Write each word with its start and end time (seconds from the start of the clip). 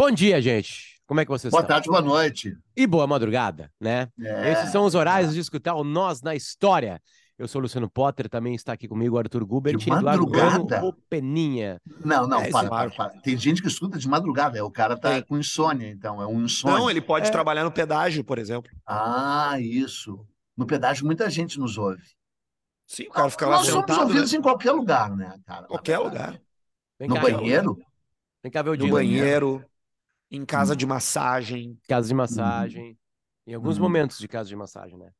Bom 0.00 0.10
dia, 0.10 0.40
gente. 0.40 0.98
Como 1.06 1.20
é 1.20 1.26
que 1.26 1.30
vocês 1.30 1.50
Boa 1.50 1.60
estão? 1.60 1.76
tarde, 1.76 1.90
boa 1.90 2.00
noite. 2.00 2.56
E 2.74 2.86
boa 2.86 3.06
madrugada, 3.06 3.70
né? 3.78 4.08
É, 4.18 4.52
Esses 4.52 4.70
são 4.72 4.86
os 4.86 4.94
horários 4.94 5.34
de 5.34 5.40
escutar 5.40 5.74
o 5.74 5.84
Nós 5.84 6.22
na 6.22 6.34
História. 6.34 7.02
Eu 7.38 7.46
sou 7.46 7.58
o 7.60 7.62
Luciano 7.64 7.86
Potter, 7.86 8.26
também 8.26 8.54
está 8.54 8.72
aqui 8.72 8.88
comigo 8.88 9.16
o 9.16 9.18
Arthur 9.18 9.44
Gubert 9.44 9.76
De 9.76 9.90
madrugada? 9.90 10.80
Peninha. 11.10 11.78
Não, 12.02 12.26
não, 12.26 12.40
É, 12.40 12.50
para, 12.50 12.60
isso- 12.62 12.70
para, 12.70 12.90
para. 12.92 13.20
Tem 13.20 13.36
gente 13.36 13.60
que 13.60 13.68
escuta 13.68 13.98
de 13.98 14.08
madrugada, 14.08 14.56
é, 14.58 14.62
o 14.62 14.70
cara 14.70 14.96
tá 14.98 15.10
Tem. 15.10 15.22
com 15.22 15.36
insônia, 15.36 15.90
então, 15.90 16.22
é 16.22 16.26
um 16.26 16.44
insônia. 16.46 16.78
Não, 16.78 16.88
ele 16.90 17.02
pode 17.02 17.28
É. 17.28 17.30
trabalhar 17.30 17.64
no 17.64 17.70
pedágio, 17.70 18.24
por 18.24 18.38
exemplo. 18.38 18.70
Ah, 18.86 19.56
isso. 19.60 20.26
No 20.56 20.64
pedágio 20.66 21.04
muita 21.04 21.28
gente 21.28 21.58
nos 21.58 21.76
ouve. 21.76 22.00
Sim, 22.86 23.02
o 23.02 23.10
cara 23.10 23.28
fica 23.28 23.46
lá 23.46 23.56
Nós 23.58 23.66
somos 23.66 23.80
sentado, 23.82 23.98
né? 23.98 24.04
ouvidos 24.04 24.32
em 24.32 24.40
qualquer 24.40 24.72
lugar, 24.72 25.14
né, 25.14 25.38
cara? 25.44 25.66
Qualquer 25.66 25.98
lugar. 25.98 26.40
Vem 26.98 27.06
No 27.06 27.16
cá, 27.16 27.20
banheiro? 27.20 27.76
Vem 28.42 28.50
cá 28.50 28.62
ver 28.62 28.70
o 28.70 28.72
No 28.72 28.78
dia. 28.84 28.90
banheiro, 28.90 29.62
em 30.30 30.44
casa 30.44 30.76
de 30.76 30.86
massagem. 30.86 31.78
Casa 31.88 32.08
de 32.08 32.14
massagem. 32.14 32.96
Em 33.46 33.54
alguns 33.54 33.76
Uhum. 33.76 33.82
momentos 33.82 34.18
de 34.18 34.28
casa 34.28 34.48
de 34.48 34.56
massagem, 34.56 34.96
né? 34.98 35.10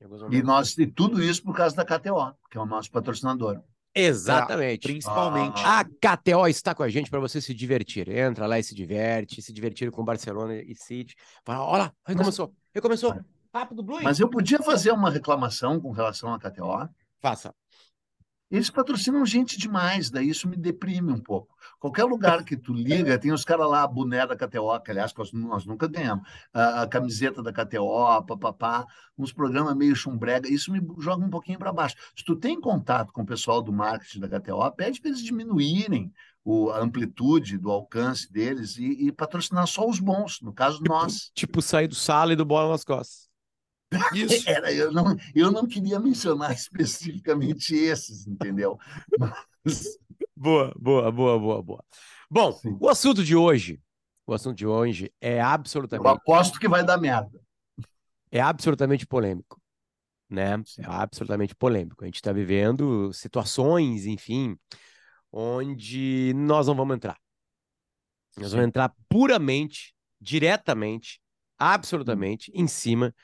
Em 0.00 0.04
alguns 0.04 0.22
E, 0.32 0.42
nós, 0.42 0.76
e 0.78 0.86
tudo 0.86 1.22
isso 1.22 1.42
por 1.42 1.54
causa 1.56 1.74
da 1.74 1.84
KTO, 1.84 2.34
que 2.50 2.58
é 2.58 2.60
o 2.60 2.66
nosso 2.66 2.90
patrocinador. 2.90 3.60
Exatamente. 3.94 4.88
Principalmente. 4.88 5.60
Ah. 5.64 5.80
A 5.80 5.84
KTO 5.84 6.46
está 6.48 6.74
com 6.74 6.82
a 6.82 6.88
gente 6.88 7.10
para 7.10 7.20
você 7.20 7.40
se 7.40 7.52
divertir. 7.52 8.08
Entra 8.08 8.46
lá 8.46 8.58
e 8.58 8.62
se 8.62 8.74
diverte, 8.74 9.42
se 9.42 9.52
divertir 9.52 9.90
com 9.90 10.04
Barcelona 10.04 10.54
e 10.56 10.74
City. 10.74 11.14
Fala, 11.44 11.64
olha 11.64 11.82
lá, 11.84 11.92
recomeçou, 12.06 12.54
recomeçou. 12.74 13.14
Rápido, 13.54 13.82
Blue. 13.82 14.02
Mas 14.02 14.18
eu 14.18 14.30
podia 14.30 14.58
fazer 14.62 14.92
uma 14.92 15.10
reclamação 15.10 15.78
com 15.78 15.90
relação 15.90 16.32
à 16.32 16.38
KTO. 16.38 16.88
Faça. 17.20 17.54
Eles 18.52 18.68
patrocinam 18.68 19.24
gente 19.24 19.58
demais, 19.58 20.10
daí 20.10 20.28
isso 20.28 20.46
me 20.46 20.58
deprime 20.58 21.10
um 21.10 21.18
pouco. 21.18 21.56
Qualquer 21.80 22.04
lugar 22.04 22.44
que 22.44 22.54
tu 22.54 22.74
liga, 22.74 23.18
tem 23.18 23.32
os 23.32 23.46
caras 23.46 23.66
lá, 23.66 23.82
a 23.82 23.86
boné 23.86 24.26
da 24.26 24.36
KTO, 24.36 24.78
que 24.84 24.90
aliás 24.90 25.14
nós, 25.14 25.32
nós 25.32 25.64
nunca 25.64 25.88
ganhamos, 25.88 26.28
a, 26.52 26.82
a 26.82 26.86
camiseta 26.86 27.42
da 27.42 27.50
KTO, 27.50 28.22
papapá, 28.26 28.86
uns 29.16 29.32
programas 29.32 29.74
meio 29.74 29.96
chumbrega, 29.96 30.52
isso 30.52 30.70
me 30.70 30.82
joga 30.98 31.24
um 31.24 31.30
pouquinho 31.30 31.58
para 31.58 31.72
baixo. 31.72 31.96
Se 32.14 32.22
tu 32.22 32.36
tem 32.36 32.60
contato 32.60 33.10
com 33.10 33.22
o 33.22 33.26
pessoal 33.26 33.62
do 33.62 33.72
marketing 33.72 34.20
da 34.20 34.28
KTO, 34.28 34.70
pede 34.76 35.00
para 35.00 35.08
eles 35.08 35.24
diminuírem 35.24 36.12
o, 36.44 36.68
a 36.68 36.80
amplitude 36.80 37.56
do 37.56 37.70
alcance 37.70 38.30
deles 38.30 38.76
e, 38.76 39.06
e 39.06 39.12
patrocinar 39.12 39.66
só 39.66 39.88
os 39.88 39.98
bons, 39.98 40.42
no 40.42 40.52
caso 40.52 40.82
nós. 40.86 41.30
Tipo, 41.34 41.62
sair 41.62 41.88
do 41.88 41.94
sala 41.94 42.34
e 42.34 42.36
do 42.36 42.44
bola 42.44 42.68
nas 42.68 42.84
costas. 42.84 43.31
Isso. 44.14 44.48
Era, 44.48 44.72
eu, 44.72 44.92
não, 44.92 45.16
eu 45.34 45.50
não 45.50 45.66
queria 45.66 45.98
mencionar 46.00 46.52
especificamente 46.54 47.74
esses, 47.74 48.26
entendeu? 48.26 48.78
Mas, 49.18 49.98
Boa, 50.34 50.72
boa, 50.76 51.12
boa, 51.12 51.38
boa, 51.38 51.62
boa. 51.62 51.84
Bom, 52.28 52.52
Sim. 52.52 52.76
o 52.80 52.88
assunto 52.88 53.22
de 53.22 53.36
hoje, 53.36 53.80
o 54.26 54.34
assunto 54.34 54.56
de 54.56 54.66
hoje 54.66 55.12
é 55.20 55.38
eu 55.38 55.44
absolutamente, 55.44 56.08
aposto 56.08 56.58
que 56.58 56.68
vai 56.68 56.84
dar 56.84 56.98
merda. 56.98 57.40
é 58.30 58.40
absolutamente 58.40 59.06
polêmico, 59.06 59.60
né? 60.28 60.54
É 60.78 60.84
absolutamente 60.86 61.54
polêmico. 61.54 62.02
A 62.02 62.06
gente 62.06 62.16
está 62.16 62.32
vivendo 62.32 63.12
situações, 63.12 64.06
enfim, 64.06 64.56
onde 65.30 66.32
nós 66.34 66.66
não 66.66 66.74
vamos 66.74 66.96
entrar. 66.96 67.18
Nós 68.36 68.50
vamos 68.52 68.66
entrar 68.66 68.92
puramente, 69.08 69.94
diretamente, 70.20 71.20
absolutamente 71.56 72.50
em 72.54 72.66
cima 72.66 73.14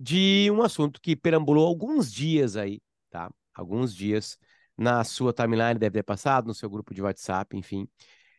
de 0.00 0.48
um 0.52 0.62
assunto 0.62 1.00
que 1.00 1.16
perambulou 1.16 1.66
alguns 1.66 2.12
dias 2.12 2.56
aí, 2.56 2.80
tá? 3.10 3.28
Alguns 3.52 3.92
dias 3.94 4.38
na 4.76 5.02
sua 5.02 5.32
timeline, 5.32 5.76
deve 5.78 5.98
ter 5.98 6.02
passado, 6.04 6.46
no 6.46 6.54
seu 6.54 6.70
grupo 6.70 6.94
de 6.94 7.02
WhatsApp, 7.02 7.56
enfim. 7.56 7.88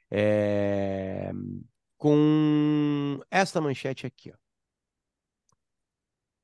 É, 0.10 1.32
Com 1.98 3.20
esta 3.30 3.60
manchete 3.60 4.08
aqui, 4.08 4.32
ó. 4.32 4.36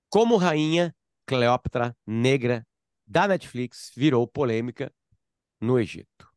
Como 0.10 0.36
rainha 0.36 0.94
Cleópatra 1.26 1.96
negra 2.06 2.68
da 3.08 3.26
Netflix 3.28 3.92
virou 3.96 4.28
polêmica 4.28 4.94
no 5.62 5.80
Egito. 5.80 6.30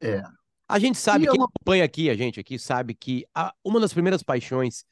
É. 0.00 0.22
A 0.66 0.78
gente 0.78 0.96
sabe, 0.98 1.24
E 1.24 1.28
é 1.28 1.30
quem 1.30 1.40
uma- 1.40 1.46
acompanha 1.46 1.84
aqui, 1.84 2.08
a 2.10 2.14
gente 2.14 2.40
aqui, 2.40 2.58
sabe 2.58 2.94
que 2.94 3.26
a- 3.34 3.54
uma 3.62 3.78
das 3.80 3.92
primeiras 3.92 4.22
paixões 4.22 4.84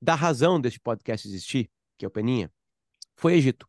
da 0.00 0.14
razão 0.14 0.60
deste 0.60 0.78
podcast 0.80 1.26
existir, 1.26 1.68
que 1.98 2.04
é 2.04 2.08
o 2.08 2.10
Peninha, 2.10 2.50
foi 3.20 3.34
Egito. 3.34 3.66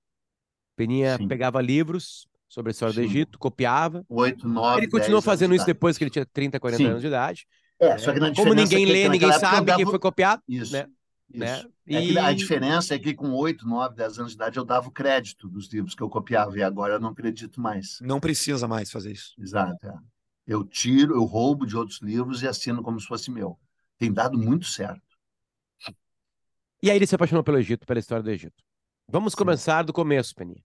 Peninha 0.75 1.17
Sim. 1.17 1.27
pegava 1.27 1.61
livros 1.61 2.27
sobre 2.47 2.69
a 2.69 2.71
história 2.71 2.93
do 2.93 3.01
Sim. 3.01 3.07
Egito, 3.07 3.37
copiava. 3.37 4.05
Oito, 4.09 4.47
nove, 4.47 4.79
Ele 4.81 4.89
continuou 4.89 5.21
fazendo 5.21 5.53
isso 5.53 5.65
depois 5.65 5.97
que 5.97 6.03
ele 6.03 6.11
tinha 6.11 6.25
30, 6.25 6.59
40 6.59 6.77
Sim. 6.83 6.89
anos 6.89 7.01
de 7.01 7.07
idade. 7.07 7.45
É, 7.79 7.97
só 7.97 8.13
que 8.13 8.19
na 8.19 8.33
Como 8.33 8.53
diferença 8.55 8.63
ninguém 8.75 8.83
é 8.89 8.93
lê, 8.93 9.09
ninguém 9.09 9.33
sabe 9.33 9.55
quem 9.57 9.65
dava- 9.77 9.89
foi 9.89 9.99
copiado. 9.99 10.41
Isso, 10.47 10.71
né? 10.73 10.87
né? 11.33 11.57
isso. 11.57 11.71
É 11.87 12.01
que 12.01 12.11
E- 12.13 12.17
a 12.19 12.31
diferença 12.33 12.93
é 12.95 12.99
que 12.99 13.13
com 13.13 13.31
oito, 13.31 13.67
nove, 13.67 13.95
dez 13.95 14.17
anos 14.19 14.31
de 14.31 14.35
idade 14.35 14.57
eu 14.57 14.63
dava 14.65 14.87
o 14.87 14.91
crédito 14.91 15.49
dos 15.49 15.71
livros 15.71 15.95
que 15.95 16.01
eu 16.03 16.09
copiava 16.09 16.57
e 16.57 16.63
agora 16.63 16.93
eu 16.93 16.99
não 16.99 17.09
acredito 17.09 17.59
mais. 17.59 17.97
Não 18.01 18.19
precisa 18.19 18.67
mais 18.67 18.91
fazer 18.91 19.11
isso. 19.11 19.33
Exato. 19.39 19.85
é. 19.87 19.93
Eu 20.47 20.63
tiro, 20.63 21.15
eu 21.15 21.23
roubo 21.23 21.65
de 21.65 21.75
outros 21.77 22.01
livros 22.01 22.41
e 22.43 22.47
assino 22.47 22.81
como 22.83 22.99
se 22.99 23.07
fosse 23.07 23.31
meu. 23.31 23.57
Tem 23.97 24.11
dado 24.11 24.37
muito 24.37 24.65
certo. 24.65 25.01
E 26.83 26.89
aí 26.89 26.95
ele 26.97 27.05
se 27.07 27.15
apaixonou 27.15 27.43
pelo 27.43 27.57
Egito, 27.59 27.85
pela 27.85 27.99
história 27.99 28.23
do 28.23 28.29
Egito. 28.31 28.61
Vamos 29.07 29.33
Sim. 29.33 29.37
começar 29.37 29.83
do 29.83 29.93
começo, 29.93 30.33
Peninha. 30.35 30.63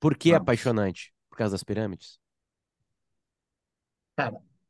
Por 0.00 0.16
que 0.16 0.30
é 0.30 0.32
Vamos. 0.32 0.42
apaixonante? 0.42 1.12
Por 1.28 1.36
causa 1.38 1.54
das 1.54 1.64
pirâmides? 1.64 2.18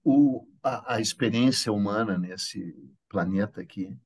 O, 0.04 0.46
a, 0.62 0.94
a 0.94 1.00
experiência 1.00 1.72
humana 1.72 2.16
nesse 2.16 2.74
planeta 3.08 3.60
aqui 3.60 3.98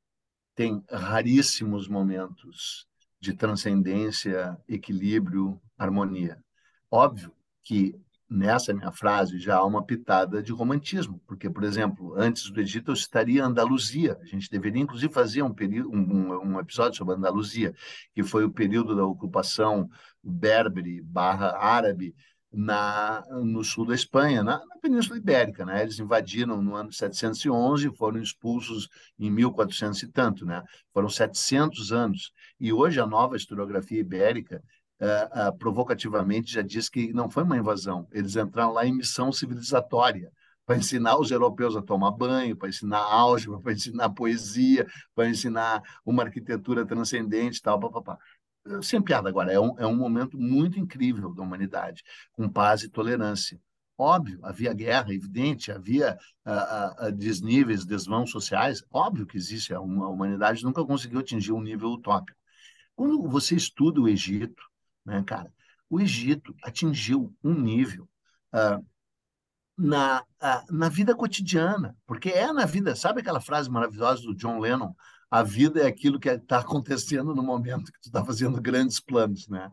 tem 0.54 0.82
raríssimos 0.90 1.88
momentos 1.88 2.88
de 3.20 3.34
transcendência, 3.34 4.58
equilíbrio, 4.66 5.60
harmonia. 5.76 6.42
Óbvio 6.90 7.34
que 7.62 7.94
nessa 8.30 8.72
minha 8.72 8.92
frase 8.92 9.38
já 9.38 9.56
há 9.56 9.66
uma 9.66 9.84
pitada 9.84 10.40
de 10.40 10.52
romantismo, 10.52 11.20
porque, 11.26 11.50
por 11.50 11.64
exemplo, 11.64 12.14
antes 12.16 12.48
do 12.48 12.60
Egito 12.60 12.92
eu 12.92 12.96
citaria 12.96 13.44
Andaluzia. 13.44 14.16
A 14.22 14.24
gente 14.24 14.48
deveria, 14.48 14.80
inclusive, 14.80 15.12
fazer 15.12 15.42
um, 15.42 15.52
período, 15.52 15.90
um, 15.90 16.52
um 16.52 16.60
episódio 16.60 16.96
sobre 16.96 17.16
Andaluzia, 17.16 17.74
que 18.14 18.22
foi 18.22 18.44
o 18.44 18.52
período 18.52 18.94
da 18.94 19.04
ocupação 19.04 19.90
berbere 20.22 21.02
barra 21.02 21.58
árabe 21.58 22.14
na, 22.52 23.22
no 23.42 23.64
sul 23.64 23.86
da 23.86 23.94
Espanha, 23.94 24.42
na, 24.42 24.58
na 24.64 24.76
Península 24.80 25.18
Ibérica, 25.18 25.64
né? 25.64 25.82
Eles 25.82 25.98
invadiram 25.98 26.60
no 26.62 26.74
ano 26.74 26.92
711 26.92 27.88
e 27.88 27.96
foram 27.96 28.20
expulsos 28.20 28.88
em 29.18 29.30
1400 29.30 30.02
e 30.02 30.08
tanto, 30.08 30.44
né? 30.44 30.62
Foram 30.92 31.08
700 31.08 31.92
anos. 31.92 32.32
E 32.58 32.72
hoje 32.72 33.00
a 33.00 33.06
nova 33.06 33.36
historiografia 33.36 34.00
ibérica 34.00 34.62
ah, 35.00 35.46
ah, 35.46 35.52
provocativamente 35.52 36.52
já 36.52 36.60
diz 36.60 36.90
que 36.90 37.10
não 37.14 37.30
foi 37.30 37.42
uma 37.42 37.56
invasão, 37.56 38.06
eles 38.12 38.36
entraram 38.36 38.72
lá 38.72 38.86
em 38.86 38.92
missão 38.92 39.32
civilizatória 39.32 40.30
para 40.66 40.76
ensinar 40.76 41.18
os 41.18 41.30
europeus 41.30 41.74
a 41.74 41.80
tomar 41.80 42.10
banho, 42.10 42.54
para 42.54 42.68
ensinar 42.68 42.98
álgebra, 42.98 43.58
para 43.60 43.72
ensinar 43.72 44.10
poesia, 44.10 44.86
para 45.14 45.28
ensinar 45.28 45.82
uma 46.04 46.22
arquitetura 46.24 46.84
transcendente, 46.84 47.62
tal, 47.62 47.80
papapá. 47.80 48.18
Sem 48.82 49.00
piada 49.00 49.28
agora, 49.30 49.50
é 49.50 49.58
um, 49.58 49.74
é 49.78 49.86
um 49.86 49.96
momento 49.96 50.38
muito 50.38 50.78
incrível 50.78 51.34
da 51.34 51.42
humanidade, 51.42 52.02
com 52.32 52.46
paz 52.46 52.82
e 52.82 52.90
tolerância. 52.90 53.58
Óbvio, 53.96 54.38
havia 54.42 54.72
guerra, 54.74 55.14
evidente, 55.14 55.72
havia 55.72 56.18
desníveis, 57.16 57.86
desvãos 57.86 58.30
sociais, 58.30 58.84
óbvio 58.90 59.26
que 59.26 59.36
existe, 59.36 59.72
a 59.72 59.80
humanidade 59.80 60.62
nunca 60.62 60.84
conseguiu 60.84 61.20
atingir 61.20 61.52
um 61.52 61.60
nível 61.60 61.88
utópico. 61.88 62.38
Quando 62.94 63.26
você 63.28 63.56
estuda 63.56 64.00
o 64.00 64.08
Egito, 64.08 64.69
né, 65.04 65.22
cara, 65.26 65.52
o 65.88 66.00
Egito 66.00 66.54
atingiu 66.62 67.34
um 67.42 67.54
nível 67.54 68.08
ah, 68.52 68.80
na, 69.76 70.24
ah, 70.40 70.64
na 70.70 70.88
vida 70.88 71.14
cotidiana, 71.14 71.96
porque 72.06 72.28
é 72.28 72.52
na 72.52 72.66
vida, 72.66 72.94
sabe 72.94 73.20
aquela 73.20 73.40
frase 73.40 73.70
maravilhosa 73.70 74.22
do 74.22 74.34
John 74.34 74.58
Lennon? 74.58 74.94
A 75.30 75.42
vida 75.42 75.80
é 75.80 75.86
aquilo 75.86 76.20
que 76.20 76.28
está 76.28 76.58
acontecendo 76.60 77.34
no 77.34 77.42
momento 77.42 77.92
que 77.92 78.00
tu 78.00 78.06
está 78.06 78.24
fazendo 78.24 78.60
grandes 78.60 79.00
planos, 79.00 79.48
né? 79.48 79.70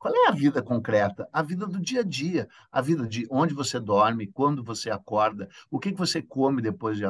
Qual 0.00 0.14
é 0.14 0.28
a 0.28 0.30
vida 0.30 0.62
concreta? 0.62 1.28
A 1.30 1.42
vida 1.42 1.66
do 1.66 1.78
dia 1.78 2.00
a 2.00 2.02
dia, 2.02 2.48
a 2.72 2.80
vida 2.80 3.06
de 3.06 3.26
onde 3.30 3.52
você 3.52 3.78
dorme, 3.78 4.26
quando 4.26 4.64
você 4.64 4.90
acorda, 4.90 5.46
o 5.70 5.78
que 5.78 5.92
você 5.92 6.22
come 6.22 6.62
depois 6.62 6.96
de 6.96 7.04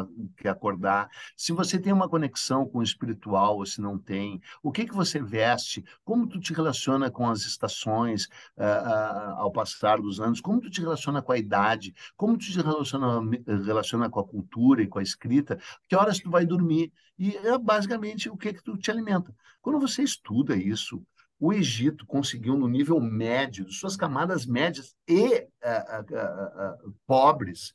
acordar, 0.49 1.09
se 1.37 1.53
você 1.53 1.79
tem 1.79 1.93
uma 1.93 2.09
conexão 2.09 2.67
com 2.67 2.79
o 2.79 2.83
espiritual 2.83 3.59
ou 3.59 3.65
se 3.65 3.81
não 3.81 3.97
tem, 3.97 4.43
o 4.61 4.73
que 4.73 4.87
que 4.87 4.93
você 4.93 5.23
veste, 5.23 5.85
como 6.05 6.27
tu 6.27 6.41
te 6.41 6.53
relaciona 6.53 7.13
com 7.13 7.29
as 7.29 7.43
estações 7.43 8.27
ah, 8.59 8.65
ah, 8.67 9.35
ao 9.39 9.53
passar 9.53 10.01
dos 10.01 10.21
anos, 10.21 10.41
como 10.41 10.61
tu 10.61 10.69
te 10.69 10.81
relaciona 10.81 11.23
com 11.23 11.31
a 11.31 11.39
idade, 11.39 11.95
como 12.17 12.37
tu 12.37 12.47
te 12.47 12.61
relaciona, 12.61 13.21
relaciona 13.65 14.11
com 14.11 14.19
a 14.19 14.27
cultura 14.27 14.83
e 14.83 14.89
com 14.89 14.99
a 14.99 15.03
escrita, 15.03 15.61
que 15.89 15.95
horas 15.95 16.19
tu 16.19 16.29
vai 16.29 16.45
dormir, 16.45 16.93
e 17.17 17.37
é 17.37 17.57
basicamente 17.57 18.29
o 18.29 18.37
que 18.37 18.53
que 18.53 18.65
tu 18.65 18.77
te 18.77 18.91
alimenta. 18.91 19.33
Quando 19.63 19.79
você 19.79 20.03
estuda 20.03 20.57
isso, 20.57 21.01
o 21.41 21.55
Egito 21.55 22.05
conseguiu, 22.05 22.57
no 22.57 22.69
nível 22.69 23.01
médio, 23.01 23.65
de 23.65 23.75
suas 23.75 23.97
camadas 23.97 24.45
médias 24.45 24.95
e 25.09 25.49
ah, 25.65 25.87
ah, 25.89 26.05
ah, 26.15 26.79
pobres, 27.07 27.73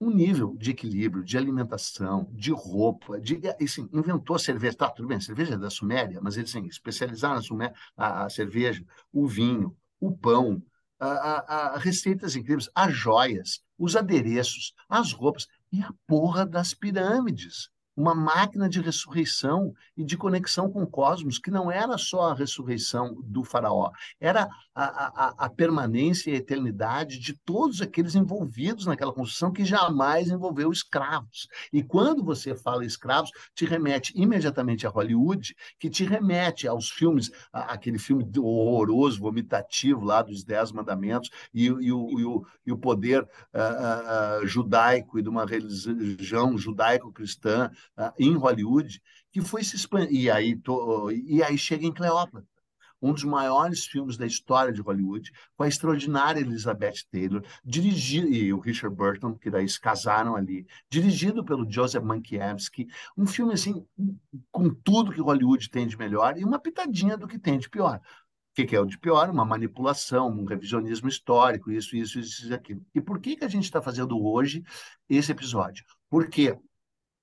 um 0.00 0.10
nível 0.10 0.56
de 0.56 0.70
equilíbrio, 0.70 1.22
de 1.22 1.36
alimentação, 1.36 2.28
de 2.32 2.52
roupa, 2.52 3.20
de, 3.20 3.40
assim, 3.62 3.88
inventou 3.92 4.34
a 4.34 4.38
cerveja. 4.38 4.76
Tá, 4.76 4.90
tudo 4.90 5.08
bem, 5.08 5.18
a 5.18 5.20
cerveja 5.20 5.54
é 5.54 5.58
da 5.58 5.68
Suméria, 5.68 6.20
mas 6.22 6.38
eles 6.38 6.50
assim, 6.50 6.66
especializaram 6.66 7.36
a, 7.36 7.42
Suméria, 7.42 7.74
a, 7.94 8.24
a 8.24 8.30
cerveja, 8.30 8.82
o 9.12 9.26
vinho, 9.26 9.76
o 10.00 10.16
pão, 10.16 10.62
a, 10.98 11.74
a 11.74 11.78
receitas 11.78 12.34
incríveis, 12.34 12.70
as 12.74 12.94
joias, 12.94 13.62
os 13.78 13.94
adereços, 13.94 14.72
as 14.88 15.12
roupas 15.12 15.46
e 15.70 15.82
a 15.82 15.92
porra 16.06 16.46
das 16.46 16.72
pirâmides 16.72 17.70
uma 17.96 18.14
máquina 18.14 18.68
de 18.68 18.80
ressurreição 18.80 19.72
e 19.96 20.04
de 20.04 20.16
conexão 20.16 20.70
com 20.70 20.82
o 20.82 20.86
cosmos, 20.86 21.38
que 21.38 21.50
não 21.50 21.70
era 21.70 21.96
só 21.96 22.30
a 22.30 22.34
ressurreição 22.34 23.16
do 23.24 23.42
faraó, 23.42 23.90
era 24.20 24.48
a, 24.74 24.84
a, 24.84 25.46
a 25.46 25.48
permanência 25.48 26.30
e 26.30 26.34
a 26.34 26.36
eternidade 26.36 27.18
de 27.18 27.32
todos 27.32 27.80
aqueles 27.80 28.14
envolvidos 28.14 28.84
naquela 28.84 29.12
construção 29.12 29.50
que 29.50 29.64
jamais 29.64 30.28
envolveu 30.28 30.70
escravos. 30.70 31.48
E 31.72 31.82
quando 31.82 32.22
você 32.22 32.54
fala 32.54 32.84
escravos, 32.84 33.30
te 33.54 33.64
remete 33.64 34.12
imediatamente 34.14 34.86
a 34.86 34.90
Hollywood, 34.90 35.56
que 35.78 35.88
te 35.88 36.04
remete 36.04 36.68
aos 36.68 36.90
filmes, 36.90 37.30
aquele 37.52 37.98
filme 37.98 38.30
horroroso, 38.38 39.20
vomitativo 39.20 40.04
lá 40.04 40.20
dos 40.20 40.44
Dez 40.44 40.70
Mandamentos, 40.70 41.30
e, 41.54 41.64
e, 41.64 41.92
o, 41.92 42.20
e, 42.20 42.24
o, 42.24 42.46
e 42.66 42.72
o 42.72 42.76
poder 42.76 43.22
uh, 43.22 44.42
uh, 44.42 44.46
judaico 44.46 45.18
e 45.18 45.22
de 45.22 45.28
uma 45.28 45.46
religião 45.46 46.58
judaico-cristã 46.58 47.70
uh, 47.98 48.12
em 48.18 48.34
Hollywood, 48.34 49.00
que 49.32 49.40
foi 49.40 49.62
se 49.62 49.76
expandir. 49.76 50.22
E 50.22 50.30
aí, 50.30 50.56
to... 50.56 51.10
e 51.10 51.42
aí 51.42 51.58
chega 51.58 51.86
em 51.86 51.92
Cleópatra, 51.92 52.46
um 53.00 53.12
dos 53.12 53.24
maiores 53.24 53.84
filmes 53.84 54.16
da 54.16 54.26
história 54.26 54.72
de 54.72 54.80
Hollywood, 54.80 55.30
com 55.56 55.62
a 55.62 55.68
extraordinária 55.68 56.40
Elizabeth 56.40 57.04
Taylor, 57.10 57.42
dirigido, 57.64 58.28
e 58.28 58.52
o 58.52 58.58
Richard 58.58 58.94
Burton, 58.94 59.34
que 59.34 59.50
daí 59.50 59.68
se 59.68 59.80
casaram 59.80 60.34
ali, 60.34 60.66
dirigido 60.90 61.44
pelo 61.44 61.70
Joseph 61.70 62.02
Mankiewicz, 62.02 62.70
um 63.16 63.26
filme 63.26 63.52
assim, 63.52 63.84
com 64.50 64.70
tudo 64.70 65.12
que 65.12 65.20
Hollywood 65.20 65.70
tem 65.70 65.86
de 65.86 65.96
melhor 65.96 66.38
e 66.38 66.44
uma 66.44 66.58
pitadinha 66.58 67.16
do 67.16 67.28
que 67.28 67.38
tem 67.38 67.58
de 67.58 67.68
pior. 67.68 68.00
O 68.58 68.66
que, 68.66 68.74
é 68.74 68.80
o 68.80 68.86
de 68.86 68.98
pior? 68.98 69.28
Uma 69.28 69.44
manipulação, 69.44 70.30
um 70.30 70.46
revisionismo 70.46 71.10
histórico, 71.10 71.70
isso, 71.70 71.94
isso, 71.94 72.18
isso, 72.18 72.54
aquilo. 72.54 72.82
E 72.94 73.02
por 73.02 73.20
que, 73.20 73.36
que 73.36 73.44
a 73.44 73.48
gente 73.48 73.64
está 73.64 73.82
fazendo 73.82 74.18
hoje 74.18 74.64
esse 75.10 75.30
episódio? 75.30 75.84
Porque 76.08 76.58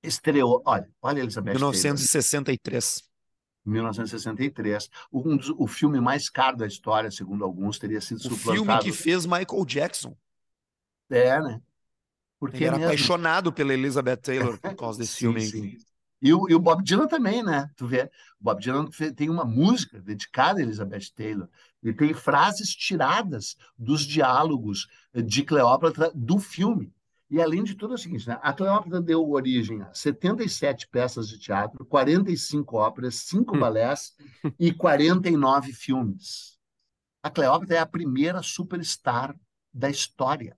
estreou. 0.04 0.62
Olha, 0.66 0.90
olha 1.02 1.22
Elizabeth 1.22 1.54
1963. 1.54 3.02
Taylor. 3.02 3.14
1963. 3.66 4.90
Um 5.12 5.38
dos, 5.38 5.50
o 5.58 5.68
filme 5.68 6.00
mais 6.00 6.30
caro 6.30 6.58
da 6.58 6.68
história, 6.68 7.10
segundo 7.10 7.44
alguns, 7.44 7.80
teria 7.80 8.02
sido 8.02 8.18
o 8.18 8.22
suplantado. 8.22 8.52
O 8.52 8.66
filme 8.66 8.80
que 8.80 8.92
fez 8.92 9.26
Michael 9.26 9.66
Jackson. 9.66 10.16
É, 11.10 11.40
né? 11.40 11.62
Porque 12.40 12.58
Ele 12.58 12.66
era 12.66 12.78
mesmo... 12.78 12.92
apaixonado 12.92 13.54
pela 13.54 13.74
Elizabeth 13.74 14.18
Taylor 14.18 14.60
por 14.60 14.76
causa 14.76 15.00
desse 15.00 15.14
sim, 15.14 15.20
filme. 15.20 15.42
Sim. 15.42 15.78
E 16.22 16.34
o, 16.34 16.50
e 16.50 16.56
o, 16.56 16.60
Bob 16.60 16.82
Dylan 16.84 17.08
também, 17.08 17.44
né? 17.44 17.70
Tu 17.76 17.86
vê, 17.86 18.10
o 18.40 18.44
Bob 18.44 18.62
Dylan 18.62 18.90
tem 19.14 19.30
uma 19.30 19.44
música 19.44 20.02
dedicada 20.02 20.60
a 20.60 20.64
Elizabeth 20.64 21.12
Taylor 21.14 21.50
e 21.82 21.94
tem 21.94 22.14
frases 22.14 22.74
tiradas 22.74 23.58
dos 23.78 24.04
diálogos 24.06 24.88
de 25.14 25.44
Cleópatra 25.44 26.12
do 26.16 26.40
filme. 26.40 26.94
E, 27.30 27.42
além 27.42 27.64
de 27.64 27.76
tudo, 27.76 27.94
é 27.94 27.96
o 27.96 27.98
seguinte: 27.98 28.28
né? 28.28 28.40
a 28.42 28.54
Cleópatra 28.54 29.02
deu 29.02 29.28
origem 29.30 29.82
a 29.82 29.94
77 29.94 30.88
peças 30.88 31.28
de 31.28 31.40
teatro, 31.40 31.86
45 31.86 32.78
óperas, 32.78 33.16
5 33.16 33.56
hum. 33.56 33.60
balés 33.60 34.14
e 34.60 34.72
49 34.74 35.74
filmes. 35.74 36.58
A 37.22 37.30
Cleópatra 37.30 37.78
é 37.78 37.80
a 37.80 37.86
primeira 37.86 38.44
superstar 38.44 39.36
da 39.74 39.90
história. 39.90 40.58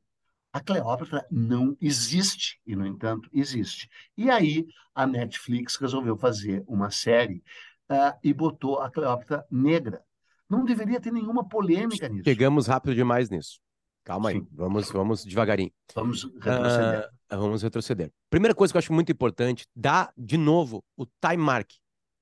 A 0.52 0.60
Cleópatra 0.60 1.26
não 1.30 1.78
existe, 1.82 2.60
e, 2.66 2.76
no 2.76 2.86
entanto, 2.86 3.30
existe. 3.32 3.90
E 4.18 4.30
aí, 4.30 4.66
a 4.94 5.06
Netflix 5.06 5.76
resolveu 5.76 6.18
fazer 6.18 6.64
uma 6.68 6.90
série 6.90 7.44
uh, 7.90 8.18
e 8.24 8.34
botou 8.34 8.80
a 8.80 8.90
Cleópatra 8.90 9.46
negra. 9.52 10.02
Não 10.50 10.64
deveria 10.64 11.00
ter 11.00 11.12
nenhuma 11.12 11.48
polêmica 11.48 12.08
nisso. 12.08 12.24
Chegamos 12.24 12.68
rápido 12.68 12.96
demais 12.96 13.30
nisso. 13.30 13.60
Calma 14.06 14.30
aí, 14.30 14.42
vamos, 14.52 14.92
vamos 14.92 15.26
devagarinho. 15.26 15.72
Vamos 15.96 16.24
retroceder. 16.40 17.10
Uh, 17.10 17.38
vamos 17.38 17.64
retroceder. 17.64 18.12
Primeira 18.30 18.54
coisa 18.54 18.72
que 18.72 18.78
eu 18.78 18.80
acho 18.80 18.94
muito 18.94 19.12
importante, 19.12 19.66
dá 19.76 20.14
de 20.16 20.38
novo 20.38 20.84
o 20.96 21.06
time 21.06 21.44
mark 21.44 21.72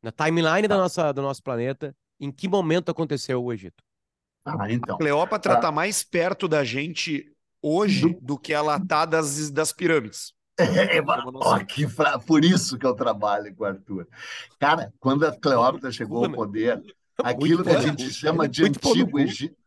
na 0.02 0.12
timeline 0.12 0.68
da 0.68 0.76
tá. 0.76 0.82
nossa, 0.82 1.12
do 1.12 1.22
nosso 1.22 1.44
planeta, 1.44 1.94
em 2.20 2.32
que 2.32 2.48
momento 2.48 2.90
aconteceu 2.90 3.44
o 3.44 3.52
Egito. 3.52 3.84
Ah, 4.46 4.72
então. 4.72 4.96
A 4.96 4.98
Cleópatra 4.98 5.56
está 5.56 5.68
ah. 5.68 5.72
mais 5.72 6.04
perto 6.04 6.48
da 6.48 6.64
gente 6.64 7.30
hoje 7.62 8.14
do, 8.14 8.22
do 8.22 8.38
que 8.38 8.54
ela 8.54 8.78
está 8.78 9.06
das, 9.06 9.52
das 9.52 9.74
pirâmides. 9.74 10.34
É, 10.58 11.02
ó, 11.06 11.60
que 11.60 11.88
fra... 11.88 12.20
Por 12.20 12.46
isso 12.46 12.78
que 12.78 12.86
eu 12.86 12.94
trabalho 12.94 13.54
com 13.56 13.64
o 13.64 13.68
Arthur. 13.68 14.08
Cara, 14.60 14.94
quando 15.00 15.26
a 15.26 15.36
Cleópatra 15.36 15.92
chegou 15.92 16.24
ao 16.24 16.32
poder, 16.32 16.82
aquilo 17.18 17.64
que 17.64 17.72
a 17.72 17.82
gente 17.82 18.10
chama 18.12 18.48
de 18.48 18.66
antigo 18.66 19.20
Egito. 19.20 19.63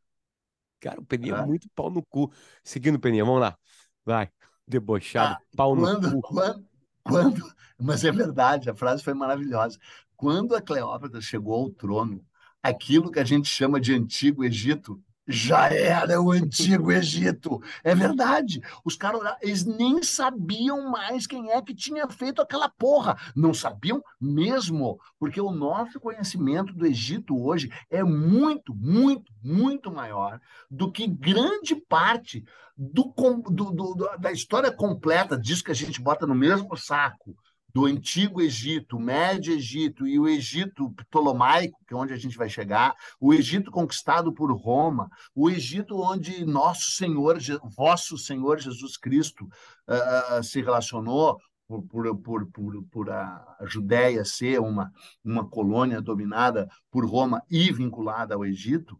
Cara, 0.81 1.01
o 1.01 1.05
Peninha 1.05 1.37
é 1.37 1.47
muito 1.47 1.69
pau 1.75 1.91
no 1.91 2.03
cu. 2.03 2.31
Seguindo 2.63 2.97
o 2.97 3.01
Peninha, 3.01 3.25
vamos 3.25 3.41
lá. 3.41 3.57
Vai. 4.05 4.31
Debochado, 4.67 5.35
ah, 5.35 5.57
pau 5.57 5.77
quando, 5.77 6.11
no 6.11 6.21
cu. 6.21 6.29
Quando, 6.29 6.67
quando, 7.03 7.55
mas 7.79 8.05
é 8.05 8.11
verdade, 8.11 8.69
a 8.69 8.75
frase 8.75 9.03
foi 9.03 9.15
maravilhosa. 9.15 9.79
Quando 10.17 10.57
a 10.57 10.61
Cleópatra 10.61 11.21
chegou 11.21 11.55
ao 11.55 11.71
trono, 11.71 12.25
aquilo 12.63 13.11
que 13.11 13.21
a 13.21 13.25
gente 13.25 13.49
chama 13.49 13.81
de 13.81 13.95
Antigo 13.95 14.45
Egito 14.45 15.01
já 15.27 15.69
era 15.69 16.21
o 16.21 16.31
antigo 16.31 16.93
Egito. 16.93 17.61
É 17.83 17.95
verdade. 17.95 18.61
Os 18.85 18.97
caras 18.97 19.21
eles 19.41 19.65
nem 19.65 20.03
sabiam 20.03 20.91
mais 20.91 21.27
quem 21.27 21.51
é 21.51 21.61
que 21.61 21.75
tinha 21.75 22.09
feito 22.09 22.41
aquela 22.41 22.69
porra. 22.69 23.17
Não 23.35 23.53
sabiam 23.53 24.03
mesmo, 24.21 25.01
porque 25.19 25.41
o 25.41 25.51
nosso 25.51 25.99
conhecimento 25.99 26.73
do 26.73 26.87
Egito 26.87 27.37
hoje 27.37 27.71
é 27.91 28.03
muito, 28.03 28.75
muito, 28.75 29.33
muito 29.43 29.91
maior 29.91 30.41
do 30.71 30.91
que 30.91 31.07
grande 31.07 31.75
parte 31.75 32.45
do, 32.77 33.13
do, 33.51 33.71
do, 33.73 34.17
da 34.19 34.31
história 34.31 34.71
completa 34.71 35.37
disso 35.39 35.65
que 35.65 35.71
a 35.71 35.75
gente 35.75 36.01
bota 36.01 36.27
no 36.27 36.35
mesmo 36.35 36.77
saco 36.77 37.35
do 37.77 37.85
Antigo 37.85 38.41
Egito, 38.41 38.99
Médio 38.99 39.53
Egito 39.53 40.07
e 40.07 40.19
o 40.19 40.27
Egito 40.27 40.91
Ptolomaico, 40.93 41.79
que 41.87 41.93
é 41.93 41.97
onde 41.97 42.15
a 42.15 42.17
gente 42.17 42.35
vai 42.35 42.49
chegar, 42.49 42.95
o 43.21 43.35
Egito 43.35 43.71
conquistado 43.71 44.33
por 44.33 44.51
Roma, 44.51 45.11
o 45.35 45.51
Egito 45.51 46.01
onde 46.01 46.43
nosso 46.47 46.93
Senhor, 46.93 47.37
vosso 47.77 48.17
Senhor 48.17 48.59
Jesus 48.59 48.97
Cristo 48.97 49.45
uh, 49.45 50.43
se 50.43 50.63
relacionou, 50.63 51.39
por, 51.69 51.83
por, 51.83 52.17
por, 52.17 52.47
por, 52.47 52.83
por 52.85 53.11
a 53.11 53.59
Judéia 53.65 54.25
ser 54.25 54.59
uma, 54.59 54.91
uma 55.23 55.47
colônia 55.47 56.01
dominada 56.01 56.71
por 56.91 57.05
Roma 57.05 57.43
e 57.51 57.71
vinculada 57.71 58.35
ao 58.35 58.47
Egito, 58.47 58.99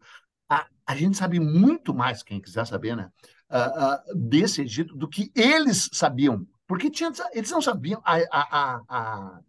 a, 0.51 0.67
a 0.87 0.95
gente 0.95 1.17
sabe 1.17 1.41
muito 1.41 1.95
mais, 1.95 2.23
quem 2.23 2.43
quiser 2.43 2.67
saber, 2.67 2.95
né, 2.95 3.11
uh, 3.51 4.13
uh, 4.13 4.29
desse 4.29 4.61
Egito 4.61 4.95
do 4.95 5.09
que 5.09 5.33
eles 5.35 5.89
sabiam 5.95 6.47
porque 6.67 6.91
tinha, 6.91 7.13
eles 7.33 7.51
não 7.51 7.63
sabiam. 7.63 8.01
A, 8.05 8.17
a, 8.31 8.83
a, 8.89 9.41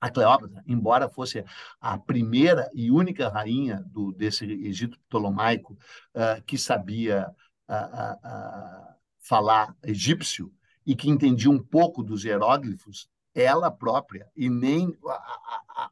a 0.00 0.10
Cleópatra, 0.10 0.64
embora 0.66 1.08
fosse 1.08 1.44
a 1.80 1.96
primeira 1.96 2.68
e 2.74 2.90
única 2.90 3.28
rainha 3.28 3.84
do, 3.86 4.12
desse 4.12 4.44
Egito 4.44 4.98
Ptolomaico 5.08 5.78
uh, 6.14 6.42
que 6.44 6.58
sabia 6.58 7.28
uh, 7.68 7.72
uh, 7.72 8.94
falar 9.20 9.76
egípcio 9.84 10.52
e 10.84 10.96
que 10.96 11.08
entendia 11.08 11.48
um 11.48 11.62
pouco 11.62 12.02
dos 12.02 12.24
hieróglifos, 12.24 13.08
ela 13.32 13.70
própria, 13.70 14.28
e 14.36 14.50
nem 14.50 14.92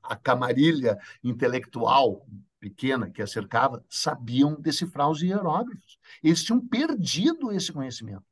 a, 0.02 0.16
camarilha 0.16 0.98
intelectual 1.22 2.26
pequena 2.58 3.08
que 3.08 3.22
a 3.22 3.26
cercava, 3.26 3.82
sabiam 3.88 4.60
decifrar 4.60 5.08
os 5.08 5.22
hieróglifos. 5.22 5.98
Eles 6.22 6.42
tinham 6.42 6.60
perdido 6.60 7.52
esse 7.52 7.72
conhecimento. 7.72 8.24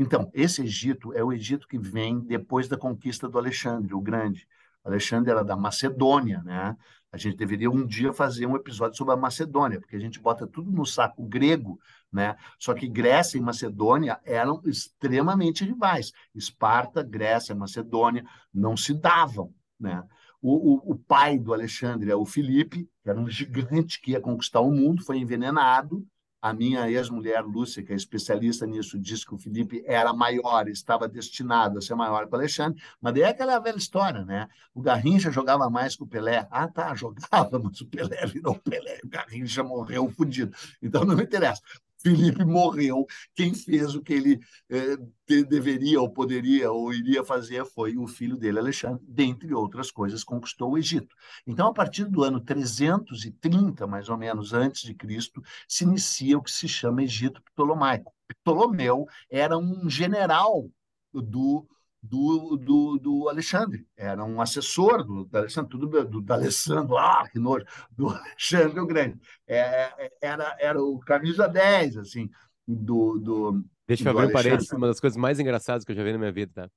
Então, 0.00 0.30
esse 0.32 0.62
Egito 0.62 1.12
é 1.12 1.22
o 1.22 1.30
Egito 1.30 1.68
que 1.68 1.78
vem 1.78 2.20
depois 2.20 2.66
da 2.66 2.74
conquista 2.74 3.28
do 3.28 3.36
Alexandre, 3.36 3.92
o 3.92 4.00
Grande. 4.00 4.48
O 4.82 4.88
Alexandre 4.88 5.30
era 5.30 5.44
da 5.44 5.54
Macedônia, 5.54 6.42
né? 6.42 6.74
A 7.12 7.18
gente 7.18 7.36
deveria 7.36 7.70
um 7.70 7.86
dia 7.86 8.10
fazer 8.10 8.46
um 8.46 8.56
episódio 8.56 8.96
sobre 8.96 9.12
a 9.12 9.16
Macedônia, 9.18 9.78
porque 9.78 9.96
a 9.96 10.00
gente 10.00 10.18
bota 10.18 10.46
tudo 10.46 10.72
no 10.72 10.86
saco 10.86 11.22
grego, 11.22 11.78
né? 12.10 12.34
Só 12.58 12.72
que 12.72 12.88
Grécia 12.88 13.36
e 13.36 13.42
Macedônia 13.42 14.18
eram 14.24 14.62
extremamente 14.64 15.66
rivais. 15.66 16.12
Esparta, 16.34 17.02
Grécia, 17.02 17.54
Macedônia 17.54 18.24
não 18.54 18.78
se 18.78 18.94
davam, 18.94 19.52
né? 19.78 20.02
O, 20.40 20.76
o, 20.76 20.92
o, 20.92 20.98
pai 20.98 21.38
do 21.38 21.52
Alexandre 21.52 22.10
é 22.10 22.16
o 22.16 22.24
Filipe, 22.24 22.88
que 23.02 23.10
era 23.10 23.20
um 23.20 23.28
gigante 23.28 24.00
que 24.00 24.12
ia 24.12 24.20
conquistar 24.22 24.60
o 24.60 24.72
mundo, 24.72 25.04
foi 25.04 25.18
envenenado, 25.18 26.02
a 26.40 26.54
minha 26.54 26.90
ex-mulher, 26.90 27.44
Lúcia, 27.44 27.82
que 27.82 27.92
é 27.92 27.96
especialista 27.96 28.66
nisso, 28.66 28.98
disse 28.98 29.26
que 29.26 29.34
o 29.34 29.38
Felipe 29.38 29.82
era 29.86 30.12
maior, 30.12 30.68
estava 30.68 31.06
destinado 31.06 31.78
a 31.78 31.82
ser 31.82 31.94
maior 31.94 32.26
que 32.26 32.32
o 32.32 32.36
Alexandre, 32.36 32.82
mas 33.00 33.12
daí 33.12 33.22
é 33.22 33.28
aquela 33.28 33.58
velha 33.58 33.76
história, 33.76 34.24
né? 34.24 34.48
O 34.74 34.80
Garrincha 34.80 35.30
jogava 35.30 35.68
mais 35.68 35.96
que 35.96 36.02
o 36.02 36.06
Pelé. 36.06 36.46
Ah, 36.50 36.66
tá, 36.66 36.94
jogava, 36.96 37.58
mas 37.58 37.80
o 37.80 37.86
Pelé 37.86 38.26
virou 38.26 38.54
Pelé, 38.58 39.00
o 39.04 39.08
Garrincha 39.08 39.62
morreu 39.62 40.08
fodido. 40.10 40.56
Então 40.82 41.04
não 41.04 41.16
me 41.16 41.24
interessa. 41.24 41.62
Felipe 42.02 42.44
morreu. 42.44 43.06
Quem 43.34 43.54
fez 43.54 43.94
o 43.94 44.02
que 44.02 44.12
ele 44.12 44.40
eh, 44.68 44.96
deveria, 45.44 46.00
ou 46.00 46.10
poderia, 46.10 46.70
ou 46.72 46.92
iria 46.92 47.24
fazer 47.24 47.64
foi 47.64 47.96
o 47.96 48.06
filho 48.06 48.36
dele, 48.36 48.58
Alexandre, 48.58 49.04
dentre 49.06 49.52
outras 49.54 49.90
coisas, 49.90 50.24
conquistou 50.24 50.72
o 50.72 50.78
Egito. 50.78 51.14
Então, 51.46 51.68
a 51.68 51.72
partir 51.72 52.06
do 52.06 52.22
ano 52.24 52.40
330, 52.40 53.86
mais 53.86 54.08
ou 54.08 54.16
menos, 54.16 54.52
antes 54.52 54.82
de 54.82 54.94
Cristo, 54.94 55.42
se 55.68 55.84
inicia 55.84 56.38
o 56.38 56.42
que 56.42 56.50
se 56.50 56.66
chama 56.66 57.02
Egito 57.02 57.42
Ptolomaico. 57.42 58.12
Ptolomeu 58.42 59.06
era 59.28 59.58
um 59.58 59.88
general 59.90 60.70
do 61.12 61.66
do, 62.02 62.56
do, 62.56 62.98
do 62.98 63.28
Alexandre, 63.28 63.86
era 63.96 64.24
um 64.24 64.40
assessor 64.40 65.04
do, 65.04 65.24
do 65.24 65.36
Alexandre, 65.36 65.70
tudo 65.70 65.86
do, 65.86 66.22
do 66.22 66.32
Alessandro, 66.32 66.96
ah, 66.96 67.28
que 67.30 67.38
nojo, 67.38 67.64
do 67.90 68.08
Alexandre 68.10 68.80
o 68.80 68.86
Grande. 68.86 69.18
É, 69.46 69.58
é 69.58 70.10
era, 70.22 70.56
era 70.58 70.82
o 70.82 70.98
camisa 71.00 71.46
10, 71.46 71.98
assim, 71.98 72.30
do. 72.66 73.18
do 73.18 73.64
Deixa 73.86 74.08
eu 74.08 74.12
abrir 74.12 74.26
um 74.26 74.32
parênteses, 74.32 74.72
uma 74.72 74.86
das 74.86 75.00
coisas 75.00 75.16
mais 75.16 75.38
engraçadas 75.40 75.84
que 75.84 75.92
eu 75.92 75.96
já 75.96 76.04
vi 76.04 76.12
na 76.12 76.18
minha 76.18 76.32
vida, 76.32 76.52
tá? 76.54 76.70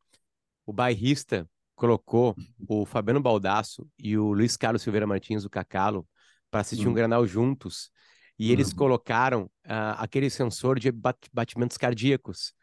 O 0.66 0.74
bairrista 0.74 1.48
colocou 1.76 2.36
o 2.68 2.86
Fabiano 2.86 3.22
Baldasso 3.22 3.88
e 4.00 4.18
o 4.18 4.32
Luiz 4.34 4.58
Carlos 4.58 4.82
Silveira 4.82 5.06
Martins, 5.06 5.46
o 5.46 5.50
Cacalo, 5.50 6.08
para 6.50 6.62
assistir 6.62 6.88
hum. 6.88 6.92
um 6.92 6.94
granal 6.94 7.26
juntos. 7.26 7.92
E 8.38 8.52
eles 8.52 8.74
hum. 8.74 8.78
colocaram 8.78 9.44
uh, 9.44 9.96
aquele 9.98 10.30
sensor 10.30 10.80
de 10.80 10.92
bat 10.92 11.18
batimentos 11.32 11.78
cardíacos 11.78 12.54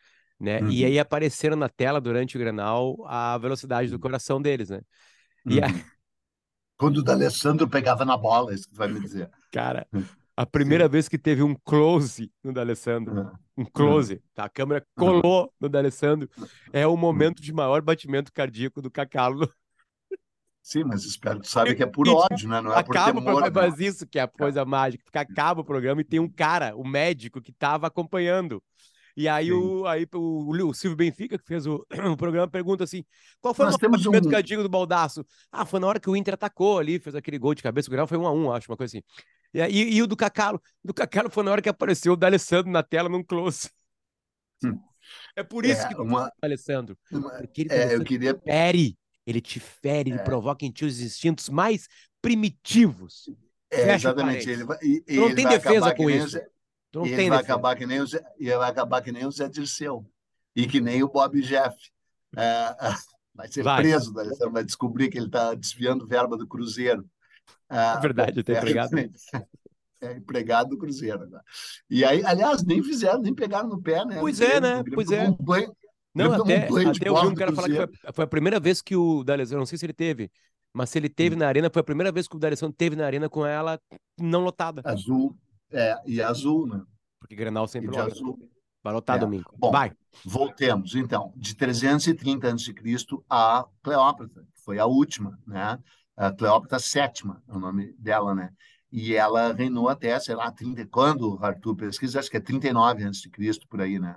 né? 0.41 0.61
Uhum. 0.61 0.71
E 0.71 0.85
aí 0.85 0.99
apareceram 0.99 1.57
na 1.57 1.69
tela 1.69 2.01
durante 2.01 2.37
o 2.37 2.41
Grenal 2.41 2.97
a 3.07 3.37
velocidade 3.39 3.91
do 3.91 3.99
coração 3.99 4.41
deles, 4.41 4.71
né? 4.71 4.81
E 5.45 5.59
uhum. 5.59 5.85
Quando 6.81 6.97
o 6.97 7.03
D'Alessandro 7.03 7.69
pegava 7.69 8.07
na 8.07 8.17
bola, 8.17 8.55
isso 8.55 8.67
que 8.67 8.75
vai 8.75 8.89
me 8.89 8.99
dizer. 8.99 9.31
Cara, 9.53 9.87
a 10.35 10.47
primeira 10.47 10.87
Sim. 10.87 10.91
vez 10.91 11.09
que 11.11 11.19
teve 11.19 11.43
um 11.43 11.55
close 11.55 12.33
no 12.43 12.55
D'Alessandro, 12.55 13.15
uhum. 13.15 13.33
um 13.59 13.65
close, 13.67 14.23
tá? 14.35 14.45
A 14.45 14.49
câmera 14.49 14.83
colou 14.97 15.53
no 15.61 15.69
D'Alessandro, 15.69 16.31
é 16.73 16.87
o 16.87 16.97
momento 16.97 17.43
de 17.43 17.53
maior 17.53 17.83
batimento 17.83 18.33
cardíaco 18.33 18.81
do 18.81 18.91
Cacalo. 18.91 19.47
Sim, 20.63 20.85
mas 20.85 21.05
espero 21.05 21.41
que 21.41 21.49
sabe 21.49 21.75
que 21.75 21.83
é 21.83 21.87
por 21.87 22.09
ódio, 22.09 22.49
né? 22.49 22.63
Não 22.63 22.73
é 22.73 22.83
por 22.83 22.97
acaba 22.97 23.21
temor. 23.21 23.43
Programa, 23.43 23.69
mas 23.69 23.79
isso 23.79 24.07
que 24.07 24.19
é 24.19 24.23
a 24.23 24.29
coisa 24.29 24.65
mágica, 24.65 25.05
porque 25.05 25.19
acaba 25.19 25.61
o 25.61 25.65
programa 25.65 26.01
e 26.01 26.05
tem 26.05 26.19
um 26.19 26.31
cara, 26.31 26.75
o 26.75 26.81
um 26.81 26.89
médico, 26.89 27.43
que 27.43 27.51
estava 27.51 27.87
acompanhando. 27.87 28.63
E 29.21 29.29
aí, 29.29 29.53
o, 29.53 29.87
aí 29.87 30.07
o, 30.15 30.49
o, 30.49 30.73
Silvio 30.73 30.97
Benfica, 30.97 31.39
que 31.39 31.47
fez 31.47 31.67
o, 31.67 31.87
o 32.11 32.17
programa, 32.17 32.49
pergunta 32.49 32.85
assim: 32.85 33.05
qual 33.39 33.53
foi 33.53 33.67
Nós 33.67 33.75
o 33.75 33.91
movimento 33.91 34.29
um... 34.29 34.31
cardíaco 34.31 34.63
do 34.63 34.69
Baldaço? 34.69 35.27
Ah, 35.53 35.67
foi 35.67 35.79
na 35.79 35.87
hora 35.87 36.01
que 36.01 36.09
o 36.09 36.17
Inter 36.17 36.33
atacou 36.33 36.79
ali, 36.79 36.99
fez 36.99 37.15
aquele 37.15 37.39
gol 37.39 37.55
de 37.55 37.63
cabeça, 37.63 37.89
o 37.89 37.93
grau 37.93 38.07
foi 38.07 38.17
um 38.17 38.27
a 38.27 38.33
um, 38.33 38.51
acho, 38.51 38.71
uma 38.71 38.79
coisa 38.79 38.97
assim. 38.97 39.05
E, 39.53 39.61
e, 39.61 39.97
e 39.97 40.03
o 40.03 40.07
do 40.07 40.17
Cacalo? 40.17 40.59
Do 40.83 40.95
Cacalo 40.95 41.29
foi 41.29 41.45
na 41.45 41.51
hora 41.51 41.61
que 41.61 41.69
apareceu 41.69 42.15
o 42.15 42.17
D'Alessandro 42.17 42.73
na 42.73 42.83
tela 42.83 43.11
num 43.11 43.23
close. 43.23 43.69
Hum. 44.65 44.81
É 45.37 45.43
por 45.43 45.67
isso 45.67 45.83
é, 45.83 45.89
que 45.89 46.01
uma... 46.01 46.29
o 46.29 46.31
Alessandro. 46.41 46.97
Porque 47.11 47.61
ele, 47.61 47.75
é, 47.75 47.95
eu 47.95 48.03
queria... 48.03 48.33
te 48.33 48.41
fere, 48.43 48.99
ele 49.27 49.41
te 49.43 49.61
fere, 49.61 50.13
é. 50.13 50.15
ele 50.15 50.23
provoca 50.23 50.65
em 50.65 50.71
ti 50.71 50.87
os 50.87 50.99
instintos 50.99 51.51
mais 51.51 51.89
primitivos. 52.23 53.29
É, 53.71 53.95
exatamente. 53.95 54.49
Ele 54.49 54.65
vai, 54.65 54.79
e, 54.83 55.05
não 55.11 55.27
ele 55.27 55.35
tem 55.35 55.47
defesa 55.47 55.95
com 55.95 56.09
isso. 56.09 56.41
Tu 56.91 56.99
não 56.99 57.07
e 57.07 57.11
tem 57.11 57.21
ele 57.21 57.31
vai 57.31 57.39
acabar 57.41 57.77
que 57.77 57.87
nem 57.87 58.01
o 58.01 58.07
Zé, 58.07 58.21
e 58.39 58.57
vai 58.57 58.71
acabar 58.71 59.03
que 59.03 59.13
nem 59.13 59.27
o 59.27 59.31
Zé 59.31 59.49
Dirceu 59.49 60.05
e 60.55 60.67
que 60.67 60.81
nem 60.81 61.03
o 61.03 61.09
Bob 61.09 61.41
Jeff. 61.41 61.77
É, 62.37 62.75
vai 63.35 63.49
ser 63.49 63.63
vai. 63.63 63.83
preso, 63.83 64.13
né? 64.13 64.25
vai 64.51 64.65
descobrir 64.65 65.09
que 65.09 65.19
ele 65.19 65.27
está 65.27 65.55
desviando 65.55 66.07
verba 66.07 66.37
do 66.37 66.47
Cruzeiro. 66.47 67.05
É, 67.69 67.97
é 67.97 68.01
verdade, 68.01 68.43
tem 68.43 68.57
é, 68.57 68.59
empregado. 68.59 68.97
É 70.03 70.13
empregado 70.17 70.71
do 70.71 70.79
Cruzeiro. 70.79 71.29
Né? 71.29 71.41
E 71.89 72.05
aí, 72.05 72.25
aliás, 72.25 72.65
nem 72.65 72.83
fizeram, 72.83 73.21
nem 73.21 73.35
pegaram 73.35 73.69
no 73.69 73.81
pé, 73.81 74.05
né? 74.05 74.19
Pois 74.19 74.41
é, 74.41 74.61
né? 74.61 74.83
Pois 74.95 75.11
é. 75.11 75.29
Um 75.29 75.37
banho, 75.37 75.73
não, 76.15 76.33
até, 76.33 76.69
um 76.71 76.91
até 76.91 77.09
eu 77.09 77.21
vi 77.21 77.27
um 77.27 77.35
cara 77.35 77.53
falar 77.53 77.69
que 77.69 77.77
foi, 77.77 78.13
foi, 78.13 78.25
a 78.25 78.29
primeira 78.29 78.59
vez 78.59 78.83
que 78.83 78.97
o 78.97 79.23
D'Alessandro, 79.23 79.61
não 79.61 79.67
sei 79.67 79.79
se 79.79 79.87
ele 79.87 79.93
teve, 79.93 80.31
mas 80.73 80.91
se 80.91 80.99
ele 80.99 81.09
teve 81.09 81.37
hum. 81.37 81.39
na 81.39 81.47
arena, 81.47 81.71
foi 81.73 81.81
a 81.81 81.85
primeira 81.85 82.11
vez 82.11 82.27
que 82.27 82.37
o 82.37 82.39
D'Alessandro 82.39 82.75
teve 82.77 82.97
na 82.97 83.07
arena 83.07 83.29
com 83.29 83.47
ela 83.47 83.81
não 84.19 84.43
lotada. 84.43 84.83
Azul, 84.85 85.37
é, 85.73 85.97
e 86.07 86.23
azul, 86.23 86.67
né? 86.67 86.83
Porque 87.19 87.35
Grenal 87.35 87.69
sempre 87.69 87.91
de 87.91 87.99
azul. 87.99 88.39
Vai 88.83 88.93
lotar 88.95 89.17
é. 89.17 89.21
domingo. 89.21 89.53
Bom, 89.57 89.71
Vai. 89.71 89.93
Voltemos, 90.25 90.95
então, 90.95 91.33
de 91.37 91.55
330 91.55 92.53
a.C. 92.53 92.75
a 93.29 93.65
Cleópatra, 93.83 94.43
que 94.55 94.63
foi 94.65 94.79
a 94.79 94.87
última, 94.87 95.39
né? 95.47 95.79
A 96.17 96.33
Cleópatra 96.33 96.79
VII, 96.79 97.33
é 97.49 97.53
o 97.55 97.59
nome 97.59 97.95
dela, 97.99 98.35
né? 98.35 98.51
E 98.91 99.15
ela 99.15 99.53
reinou 99.53 99.89
até, 99.89 100.19
sei 100.19 100.35
lá, 100.35 100.51
30, 100.51 100.87
quando 100.87 101.39
Arthur 101.41 101.77
pesquisa, 101.77 102.19
acho 102.19 102.31
que 102.31 102.39
é 102.39 102.41
39 102.41 103.05
a.C., 103.05 103.31
por 103.69 103.81
aí, 103.81 103.99
né? 103.99 104.17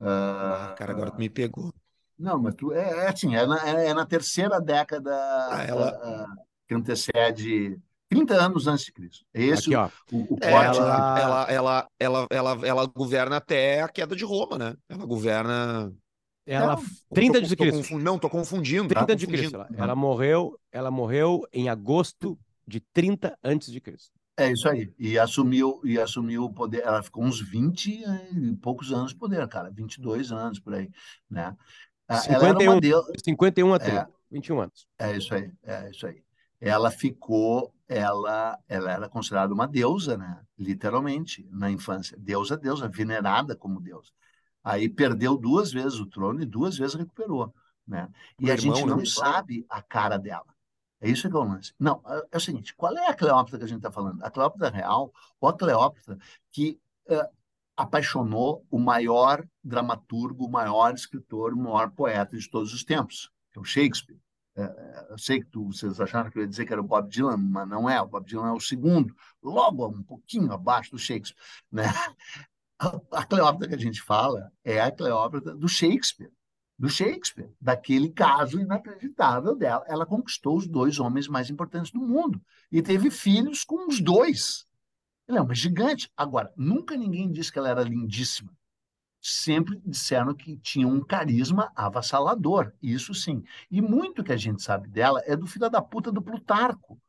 Uh, 0.00 0.06
ah, 0.06 0.74
cara, 0.78 0.92
agora 0.92 1.10
tu 1.10 1.18
me 1.18 1.28
pegou. 1.28 1.72
Não, 2.18 2.40
mas 2.40 2.54
tu, 2.54 2.72
é, 2.72 3.06
é 3.06 3.08
assim, 3.08 3.34
é 3.34 3.44
na, 3.46 3.68
é, 3.68 3.88
é 3.88 3.94
na 3.94 4.06
terceira 4.06 4.60
década 4.60 5.12
ah, 5.50 5.64
ela... 5.66 6.24
uh, 6.24 6.46
que 6.68 6.74
antecede 6.74 7.78
30 8.08 8.34
anos 8.34 8.66
antes 8.66 8.84
de 8.84 8.92
Cristo. 8.92 9.24
Esse 9.34 9.74
Aqui, 9.74 9.74
ó. 9.74 9.88
o, 10.12 10.34
o 10.34 10.38
é, 10.40 10.50
ela, 10.50 10.66
ela, 11.18 11.46
ela, 11.50 11.88
ela, 11.98 12.26
ela, 12.30 12.66
ela 12.66 12.86
governa 12.86 13.36
até 13.36 13.82
a 13.82 13.88
queda 13.88 14.14
de 14.14 14.24
Roma, 14.24 14.58
né? 14.58 14.76
Ela 14.88 15.04
governa. 15.04 15.92
Ela, 16.46 16.76
não, 16.76 16.84
30 17.12 17.42
de 17.42 17.56
Cristo. 17.56 17.88
Tô 17.88 17.98
não, 17.98 18.18
tô 18.18 18.30
confundindo. 18.30 18.88
30 18.88 19.06
tá? 19.06 19.14
de 19.14 19.26
Cristo. 19.26 19.56
Ela, 19.56 19.68
ela, 19.76 19.96
morreu, 19.96 20.58
ela 20.70 20.90
morreu 20.90 21.42
em 21.52 21.68
agosto 21.68 22.38
de 22.66 22.80
30 22.92 23.36
antes 23.42 23.72
de 23.72 23.80
Cristo. 23.80 24.12
É 24.38 24.52
isso 24.52 24.68
aí. 24.68 24.92
E 24.98 25.18
assumiu, 25.18 25.80
e 25.82 25.98
assumiu 25.98 26.44
o 26.44 26.52
poder. 26.52 26.82
Ela 26.84 27.02
ficou 27.02 27.24
uns 27.24 27.40
20 27.40 27.88
e 27.88 28.56
poucos 28.56 28.92
anos 28.92 29.12
de 29.12 29.18
poder, 29.18 29.46
cara. 29.48 29.70
22 29.70 30.30
anos 30.30 30.60
por 30.60 30.74
aí, 30.74 30.88
né? 31.28 31.56
51, 32.08 32.72
ela 32.72 33.04
51 33.24 33.74
a 33.74 33.78
30, 33.80 34.00
é, 34.00 34.06
21 34.30 34.60
anos. 34.60 34.86
É 34.96 35.16
isso 35.16 35.34
aí, 35.34 35.50
é 35.64 35.90
isso 35.90 36.06
aí 36.06 36.22
ela 36.60 36.90
ficou, 36.90 37.72
ela, 37.88 38.58
ela 38.68 38.90
era 38.90 39.08
considerada 39.08 39.54
uma 39.54 39.66
deusa, 39.66 40.16
né? 40.16 40.40
Literalmente, 40.58 41.46
na 41.50 41.70
infância. 41.70 42.16
Deusa, 42.18 42.56
deusa, 42.56 42.88
venerada 42.88 43.54
como 43.54 43.80
deusa. 43.80 44.10
Aí 44.62 44.88
perdeu 44.88 45.36
duas 45.36 45.72
vezes 45.72 46.00
o 46.00 46.06
trono 46.06 46.42
e 46.42 46.46
duas 46.46 46.76
vezes 46.76 46.96
recuperou, 46.96 47.54
né? 47.86 48.08
E 48.38 48.46
o 48.46 48.52
a 48.52 48.54
irmão, 48.54 48.76
gente 48.76 48.86
não 48.88 49.06
sabe 49.06 49.64
a 49.68 49.80
cara 49.80 50.18
dela. 50.18 50.56
É 51.00 51.08
isso 51.08 51.28
que 51.28 51.36
é 51.36 51.38
o 51.38 51.44
lance. 51.44 51.72
Não, 51.78 52.02
é, 52.06 52.22
é 52.32 52.36
o 52.36 52.40
seguinte, 52.40 52.74
qual 52.74 52.96
é 52.96 53.06
a 53.06 53.14
Cleópatra 53.14 53.58
que 53.58 53.64
a 53.64 53.68
gente 53.68 53.78
está 53.78 53.92
falando? 53.92 54.24
A 54.24 54.30
Cleópatra 54.30 54.70
real 54.70 55.12
ou 55.40 55.48
a 55.48 55.56
Cleópatra 55.56 56.18
que 56.50 56.80
uh, 57.08 57.28
apaixonou 57.76 58.66
o 58.70 58.78
maior 58.78 59.46
dramaturgo, 59.62 60.46
o 60.46 60.50
maior 60.50 60.94
escritor, 60.94 61.52
o 61.52 61.56
maior 61.56 61.90
poeta 61.90 62.36
de 62.36 62.50
todos 62.50 62.72
os 62.72 62.82
tempos, 62.82 63.30
que 63.52 63.58
é 63.58 63.62
o 63.62 63.64
Shakespeare. 63.64 64.18
É, 64.56 65.06
eu 65.10 65.18
sei 65.18 65.40
que 65.40 65.46
tu, 65.46 65.66
vocês 65.66 66.00
acharam 66.00 66.30
que 66.30 66.38
eu 66.38 66.42
ia 66.42 66.48
dizer 66.48 66.64
que 66.64 66.72
era 66.72 66.80
o 66.80 66.86
Bob 66.86 67.08
Dylan, 67.10 67.36
mas 67.36 67.68
não 67.68 67.88
é. 67.88 68.00
O 68.00 68.06
Bob 68.06 68.26
Dylan 68.26 68.48
é 68.48 68.52
o 68.52 68.60
segundo, 68.60 69.14
logo 69.42 69.86
um 69.86 70.02
pouquinho 70.02 70.50
abaixo 70.52 70.92
do 70.92 70.98
Shakespeare. 70.98 71.38
Né? 71.70 71.84
A, 73.10 73.24
Cleópatra 73.24 73.68
que 73.68 73.74
a 73.74 73.78
gente 73.78 74.02
fala 74.02 74.52
é 74.62 74.78
a 74.82 74.90
Cleópatra 74.90 75.54
do 75.54 75.66
Shakespeare, 75.66 76.30
do 76.78 76.90
Shakespeare, 76.90 77.50
daquele 77.58 78.10
caso 78.10 78.60
inacreditável 78.60 79.56
dela. 79.56 79.82
Ela 79.88 80.04
conquistou 80.04 80.58
os 80.58 80.66
dois 80.66 80.98
homens 81.00 81.26
mais 81.26 81.48
importantes 81.48 81.90
do 81.90 82.00
mundo 82.00 82.38
e 82.70 82.82
teve 82.82 83.10
filhos 83.10 83.64
com 83.64 83.88
os 83.88 83.98
dois. 83.98 84.66
Ela 85.26 85.38
é 85.38 85.40
uma 85.40 85.54
gigante. 85.54 86.10
Agora, 86.14 86.52
nunca 86.54 86.98
ninguém 86.98 87.32
disse 87.32 87.50
que 87.50 87.58
ela 87.58 87.70
era 87.70 87.82
lindíssima 87.82 88.54
sempre 89.32 89.80
disseram 89.84 90.34
que 90.34 90.56
tinha 90.58 90.86
um 90.86 91.00
carisma 91.02 91.72
avassalador, 91.74 92.72
isso 92.82 93.14
sim. 93.14 93.42
E 93.70 93.80
muito 93.80 94.22
que 94.22 94.32
a 94.32 94.36
gente 94.36 94.62
sabe 94.62 94.88
dela 94.88 95.22
é 95.24 95.36
do 95.36 95.46
filho 95.46 95.68
da 95.68 95.82
puta 95.82 96.12
do 96.12 96.22
Plutarco. 96.22 97.00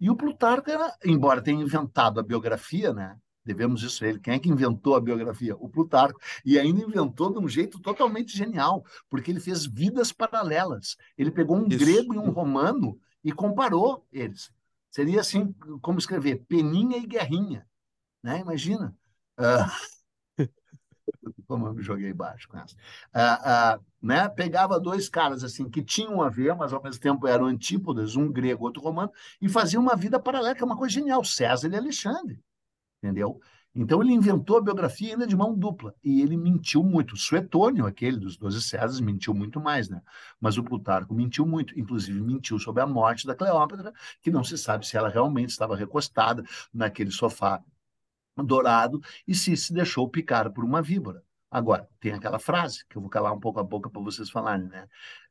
E 0.00 0.10
o 0.10 0.16
Plutarco, 0.16 0.68
era, 0.68 0.96
embora 1.04 1.42
tenha 1.42 1.62
inventado 1.62 2.18
a 2.18 2.22
biografia, 2.22 2.92
né? 2.92 3.16
Devemos 3.44 3.82
isso 3.82 4.04
a 4.04 4.08
ele. 4.08 4.20
Quem 4.20 4.34
é 4.34 4.38
que 4.38 4.48
inventou 4.48 4.94
a 4.94 5.00
biografia? 5.00 5.56
O 5.56 5.68
Plutarco. 5.68 6.20
E 6.44 6.58
ainda 6.58 6.82
inventou 6.82 7.32
de 7.32 7.38
um 7.38 7.48
jeito 7.48 7.80
totalmente 7.80 8.36
genial, 8.36 8.84
porque 9.10 9.30
ele 9.30 9.40
fez 9.40 9.66
vidas 9.66 10.12
paralelas. 10.12 10.96
Ele 11.16 11.30
pegou 11.30 11.56
um 11.56 11.66
isso. 11.66 11.78
grego 11.78 12.14
e 12.14 12.18
um 12.18 12.30
romano 12.30 12.98
e 13.24 13.32
comparou 13.32 14.06
eles. 14.12 14.52
Seria 14.90 15.20
assim 15.20 15.54
como 15.80 15.98
escrever 15.98 16.44
Peninha 16.46 16.98
e 16.98 17.06
Guerrinha. 17.06 17.66
Né? 18.22 18.40
Imagina. 18.40 18.94
Uh, 19.38 20.01
como 21.46 21.66
eu 21.66 21.74
me 21.74 21.82
joguei 21.82 22.12
baixo 22.12 22.48
com 22.48 22.58
essa. 22.58 22.74
Ah, 23.12 23.74
ah, 23.74 23.80
né? 24.02 24.28
Pegava 24.28 24.80
dois 24.80 25.08
caras 25.08 25.44
assim 25.44 25.68
que 25.68 25.82
tinham 25.82 26.22
a 26.22 26.28
ver, 26.28 26.54
mas 26.54 26.72
ao 26.72 26.82
mesmo 26.82 27.00
tempo 27.00 27.26
eram 27.26 27.46
antípodas, 27.46 28.16
um 28.16 28.30
grego, 28.30 28.64
outro 28.64 28.82
romano, 28.82 29.12
e 29.40 29.48
fazia 29.48 29.78
uma 29.78 29.96
vida 29.96 30.18
paralela, 30.18 30.54
que 30.54 30.62
é 30.62 30.66
uma 30.66 30.76
coisa 30.76 30.94
genial, 30.94 31.24
César 31.24 31.68
e 31.68 31.76
Alexandre, 31.76 32.40
entendeu? 33.02 33.40
Então 33.74 34.02
ele 34.02 34.12
inventou 34.12 34.58
a 34.58 34.60
biografia 34.60 35.12
ainda 35.12 35.26
de 35.26 35.34
mão 35.34 35.54
dupla, 35.54 35.94
e 36.04 36.20
ele 36.20 36.36
mentiu 36.36 36.82
muito. 36.82 37.16
Suetônio, 37.16 37.86
aquele 37.86 38.18
dos 38.18 38.36
Doze 38.36 38.62
Césares, 38.62 39.00
mentiu 39.00 39.32
muito 39.32 39.58
mais, 39.60 39.88
né? 39.88 40.02
Mas 40.38 40.58
o 40.58 40.62
Plutarco 40.62 41.14
mentiu 41.14 41.46
muito, 41.46 41.78
inclusive 41.78 42.20
mentiu 42.20 42.58
sobre 42.58 42.82
a 42.82 42.86
morte 42.86 43.26
da 43.26 43.34
Cleópatra, 43.34 43.92
que 44.20 44.30
não 44.30 44.44
se 44.44 44.58
sabe 44.58 44.86
se 44.86 44.96
ela 44.96 45.08
realmente 45.08 45.50
estava 45.50 45.74
recostada 45.74 46.44
naquele 46.72 47.10
sofá 47.10 47.62
dourado 48.36 49.00
e 49.26 49.34
se 49.34 49.56
se 49.56 49.72
deixou 49.72 50.08
picar 50.08 50.50
por 50.52 50.64
uma 50.64 50.80
víbora. 50.80 51.22
Agora, 51.50 51.86
tem 52.00 52.14
aquela 52.14 52.38
frase 52.38 52.84
que 52.88 52.96
eu 52.96 53.02
vou 53.02 53.10
calar 53.10 53.34
um 53.34 53.40
pouco 53.40 53.60
a 53.60 53.64
boca 53.64 53.90
para 53.90 54.00
vocês 54.00 54.30
falarem, 54.30 54.66
né? 54.68 54.88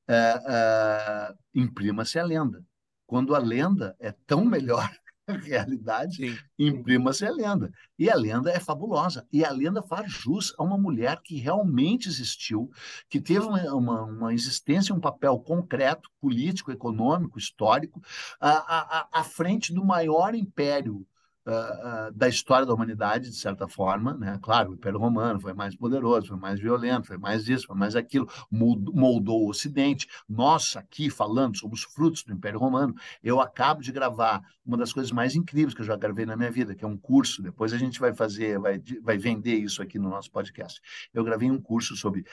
É, 0.08 0.44
é, 0.48 1.34
Imprima-se 1.56 2.20
a 2.20 2.24
lenda. 2.24 2.64
Quando 3.08 3.34
a 3.34 3.40
lenda 3.40 3.96
é 4.00 4.12
tão 4.28 4.46
melhor 4.46 4.88
realidade, 5.28 6.40
imprima-se 6.60 7.26
a 7.26 7.32
lenda. 7.32 7.72
E 7.98 8.08
a 8.08 8.16
lenda 8.16 8.52
é 8.52 8.60
fabulosa. 8.60 9.28
E 9.32 9.44
a 9.44 9.52
lenda 9.52 9.82
faz 9.82 10.12
jus 10.12 10.54
a 10.60 10.64
uma 10.64 10.78
mulher 10.78 11.20
que 11.24 11.38
realmente 11.38 12.08
existiu, 12.08 12.70
que 13.10 13.20
teve 13.20 13.46
uma, 13.46 13.62
uma, 13.74 14.04
uma 14.04 14.34
existência, 14.34 14.94
um 14.94 15.00
papel 15.00 15.40
concreto, 15.40 16.08
político, 16.22 16.72
econômico, 16.72 17.40
histórico, 17.40 18.00
à, 18.40 18.52
à, 18.52 19.08
à 19.12 19.24
frente 19.24 19.74
do 19.74 19.84
maior 19.84 20.36
império 20.36 21.06
uh, 21.48 22.12
da 22.14 22.28
história 22.28 22.66
da 22.66 22.74
humanidade, 22.74 23.30
de 23.30 23.36
certa 23.36 23.68
forma, 23.68 24.14
né? 24.14 24.40
Claro, 24.42 24.72
o 24.72 24.74
Império 24.74 25.00
Romano 25.00 25.40
foi 25.40 25.54
mais 25.54 25.76
poderoso, 25.76 26.28
foi 26.28 26.38
mais 26.38 26.60
violento, 26.60 27.08
foi 27.08 27.18
mais 27.18 27.48
isso, 27.48 27.68
foi 27.68 27.76
mais 27.76 27.96
aquilo, 27.96 28.30
moldou 28.52 29.44
o 29.44 29.50
Ocidente. 29.50 30.08
Nós 30.28 30.76
aqui 30.76 31.10
falando 31.10 31.58
somos 31.58 31.84
frutos 31.84 32.24
do 32.24 32.34
Império 32.34 32.60
Romano. 32.60 32.94
Eu 33.24 33.40
acabo 33.40 33.82
de 33.82 33.92
gravar 33.92 34.42
uma 34.66 34.78
das 34.78 34.94
coisas 34.94 35.12
mais 35.12 35.36
incríveis 35.36 35.74
que 35.74 35.82
eu 35.82 35.86
já 35.86 35.96
gravei 35.96 36.26
na 36.26 36.38
minha 36.38 36.52
vida, 36.52 36.76
que 36.76 36.86
é 36.86 36.88
um 36.88 36.98
curso. 36.98 37.42
Depois 37.42 37.74
a 37.74 37.78
gente 37.78 38.00
vai 38.00 38.14
fazer, 38.14 38.60
vai, 38.60 38.82
vai 39.02 39.18
vender 39.18 39.56
isso 39.56 39.82
aqui 39.82 39.98
no 39.98 40.10
nosso 40.10 40.32
podcast. 40.32 40.80
Eu 41.14 41.24
gravei 41.24 41.50
um 41.50 41.60
curso 41.60 41.96
sobre 41.96 42.26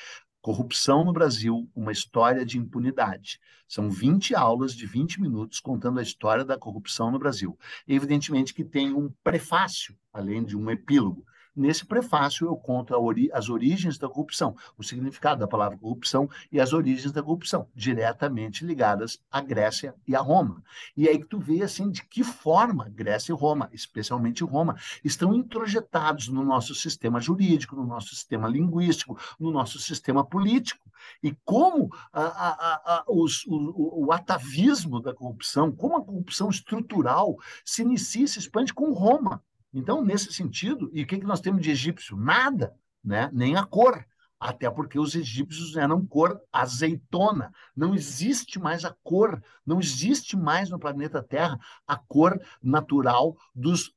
Corrupção 0.49 1.05
no 1.05 1.13
Brasil, 1.13 1.71
uma 1.77 1.93
história 1.93 2.43
de 2.43 2.57
impunidade. 2.57 3.39
São 3.69 3.91
20 3.91 4.35
aulas 4.35 4.75
de 4.75 4.87
20 4.87 5.21
minutos 5.21 5.61
contando 5.61 5.99
a 5.99 6.03
história 6.03 6.43
da 6.43 6.57
corrupção 6.57 7.11
no 7.11 7.19
Brasil. 7.19 7.55
Evidentemente 7.87 8.55
que 8.55 8.65
tem 8.65 8.95
um 8.95 9.13
prefácio, 9.23 9.95
além 10.11 10.43
de 10.43 10.57
um 10.57 10.71
epílogo. 10.71 11.23
Nesse 11.59 11.85
prefácio, 11.85 12.47
eu 12.47 12.57
conto 12.57 12.95
ori 12.95 13.29
as 13.33 13.49
origens 13.49 13.99
da 13.99 14.09
corrupção, 14.09 14.55
o 14.79 14.85
significado 14.85 15.41
da 15.41 15.49
palavra 15.49 15.77
corrupção 15.77 16.31
e 16.53 16.61
as 16.61 16.73
origens 16.73 17.11
da 17.11 17.21
corrupção, 17.21 17.67
diretamente 17.75 18.65
ligadas 18.65 19.21
à 19.29 19.41
Grécia 19.41 19.93
e 20.07 20.15
a 20.15 20.21
Roma. 20.21 20.63
E 20.97 21.09
aí 21.09 21.19
que 21.19 21.27
tu 21.27 21.41
vê 21.41 21.65
assim 21.65 21.91
de 21.91 22.05
que 22.05 22.23
forma 22.23 22.89
Grécia 22.89 23.33
e 23.33 23.35
Roma, 23.35 23.69
especialmente 23.73 24.45
Roma, 24.45 24.77
estão 25.03 25.35
introjetados 25.35 26.29
no 26.29 26.45
nosso 26.45 26.77
sistema 26.77 27.21
jurídico, 27.21 27.75
no 27.75 27.85
nosso 27.85 28.15
sistema 28.15 28.47
linguístico, 28.47 29.19
no 29.37 29.51
nosso 29.51 29.81
sistema 29.81 30.25
político. 30.25 30.89
E 31.21 31.37
como 31.45 31.93
a, 32.13 32.23
a, 32.23 32.75
a, 32.99 33.05
os, 33.09 33.45
o, 33.49 34.07
o 34.07 34.13
atavismo 34.13 35.01
da 35.01 35.13
corrupção, 35.13 35.73
como 35.73 35.97
a 35.97 36.05
corrupção 36.05 36.51
estrutural 36.51 37.37
se 37.65 37.83
inicia 37.83 38.27
e 38.27 38.29
se 38.29 38.39
expande 38.39 38.73
com 38.73 38.93
Roma. 38.93 39.43
Então, 39.73 40.03
nesse 40.03 40.33
sentido, 40.33 40.91
e 40.93 41.03
o 41.03 41.07
que, 41.07 41.19
que 41.19 41.27
nós 41.27 41.41
temos 41.41 41.63
de 41.63 41.71
egípcio? 41.71 42.17
Nada, 42.17 42.75
né? 43.05 43.31
nem 43.33 43.57
a 43.57 43.65
cor. 43.65 44.05
Até 44.41 44.71
porque 44.71 44.99
os 44.99 45.17
egípcios 45.17 45.77
eram 45.77 46.07
cor 46.07 46.41
azeitona. 46.53 47.53
Não 47.77 47.93
existe 47.93 48.59
mais 48.59 48.85
a 48.85 48.95
cor, 49.03 49.43
não 49.67 49.81
existe 49.81 50.37
mais 50.37 50.71
no 50.71 50.79
planeta 50.79 51.23
Terra 51.23 51.59
a 51.87 51.97
cor 51.97 52.41
natural 52.63 53.37
dos 53.53 53.93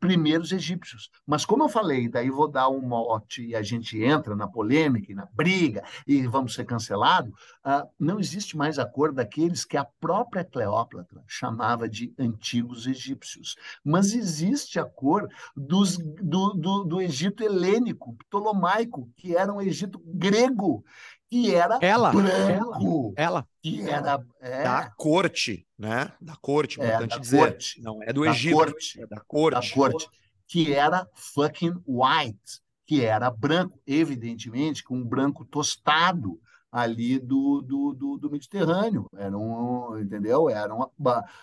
primeiros 0.00 0.52
egípcios. 0.52 1.10
Mas 1.26 1.44
como 1.44 1.64
eu 1.64 1.68
falei, 1.68 2.08
daí 2.08 2.30
vou 2.30 2.48
dar 2.48 2.68
um 2.68 2.80
mote 2.80 3.46
e 3.46 3.54
a 3.54 3.62
gente 3.62 4.02
entra 4.02 4.34
na 4.34 4.48
polêmica 4.48 5.12
e 5.12 5.14
na 5.14 5.26
briga 5.32 5.84
e 6.06 6.26
vamos 6.26 6.54
ser 6.54 6.64
cancelados, 6.64 7.32
uh, 7.64 7.88
não 7.98 8.18
existe 8.18 8.56
mais 8.56 8.78
a 8.78 8.86
cor 8.86 9.12
daqueles 9.12 9.64
que 9.64 9.76
a 9.76 9.84
própria 9.84 10.44
Cleópatra 10.44 11.22
chamava 11.26 11.88
de 11.88 12.12
antigos 12.18 12.86
egípcios. 12.86 13.56
Mas 13.84 14.12
existe 14.12 14.78
a 14.78 14.84
cor 14.84 15.28
dos, 15.56 15.96
do, 15.96 16.54
do, 16.54 16.84
do 16.84 17.00
Egito 17.00 17.44
helênico, 17.44 18.14
ptolomaico, 18.14 19.08
que 19.16 19.36
era 19.36 19.52
um 19.52 19.60
Egito 19.60 20.00
grego, 20.04 20.84
que 21.32 21.54
era 21.54 21.78
ela, 21.80 22.12
branco. 22.12 23.14
Ela. 23.16 23.48
Que 23.62 23.88
era. 23.88 24.22
É, 24.38 24.64
da 24.64 24.90
corte, 24.90 25.66
né? 25.78 26.12
Da 26.20 26.36
corte, 26.36 26.78
é, 26.78 26.84
importante 26.84 27.10
da 27.10 27.18
dizer. 27.18 27.38
Corte, 27.38 27.80
não 27.80 28.02
é 28.02 28.12
do 28.12 28.26
Egito. 28.26 28.54
Corte, 28.54 29.00
é 29.02 29.06
da 29.06 29.20
corte. 29.20 29.70
Da 29.70 29.74
corte. 29.74 30.08
Que 30.46 30.74
era 30.74 31.08
fucking 31.14 31.82
white, 31.86 32.60
que 32.84 33.02
era 33.02 33.30
branco, 33.30 33.80
evidentemente, 33.86 34.84
com 34.84 34.94
um 34.94 35.04
branco 35.04 35.46
tostado 35.46 36.38
ali 36.70 37.18
do, 37.18 37.62
do, 37.62 37.94
do, 37.94 38.18
do 38.18 38.30
Mediterrâneo. 38.30 39.08
Eram, 39.16 39.98
entendeu? 39.98 40.50
Eram 40.50 40.90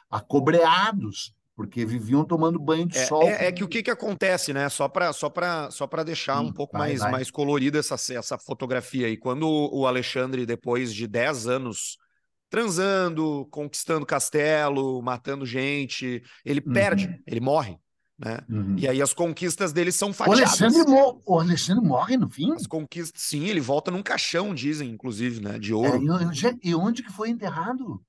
acobreados 0.07 1.33
porque 1.59 1.85
viviam 1.85 2.23
tomando 2.23 2.57
banho 2.57 2.85
de 2.87 2.97
é, 2.97 3.05
sol. 3.05 3.23
É, 3.23 3.47
é, 3.47 3.51
que 3.51 3.65
o 3.65 3.67
que, 3.67 3.83
que 3.83 3.91
acontece, 3.91 4.53
né? 4.53 4.69
Só 4.69 4.87
para 4.87 5.11
só 5.11 5.29
só 5.69 5.85
deixar 6.05 6.39
um 6.39 6.53
pouco 6.53 6.77
vai, 6.77 6.87
mais, 6.87 6.99
vai. 7.01 7.11
mais 7.11 7.29
colorida 7.29 7.77
essa, 7.77 7.95
essa 8.13 8.37
fotografia 8.37 9.07
aí. 9.07 9.17
Quando 9.17 9.45
o 9.45 9.85
Alexandre, 9.85 10.45
depois 10.45 10.95
de 10.95 11.05
10 11.05 11.47
anos 11.47 11.97
transando, 12.49 13.45
conquistando 13.51 14.05
castelo, 14.05 15.01
matando 15.01 15.45
gente, 15.45 16.23
ele 16.45 16.63
uhum. 16.65 16.71
perde, 16.71 17.21
ele 17.27 17.41
morre. 17.41 17.77
Né? 18.17 18.39
Uhum. 18.49 18.75
E 18.77 18.87
aí 18.87 19.01
as 19.01 19.13
conquistas 19.13 19.73
dele 19.73 19.91
são 19.91 20.13
fatiadas. 20.13 20.61
O 20.61 20.63
Alexandre, 20.63 20.89
mo 20.89 21.21
o 21.25 21.39
Alexandre 21.41 21.85
morre 21.85 22.15
no 22.15 22.29
fim? 22.29 22.53
As 22.53 22.65
conquistas, 22.65 23.21
sim, 23.21 23.47
ele 23.47 23.59
volta 23.59 23.91
num 23.91 24.01
caixão, 24.01 24.55
dizem, 24.55 24.91
inclusive, 24.91 25.41
né? 25.41 25.59
De 25.59 25.73
ouro. 25.73 25.97
É, 25.97 26.55
e 26.63 26.73
onde 26.73 27.03
que 27.03 27.11
foi 27.11 27.29
enterrado? 27.29 28.01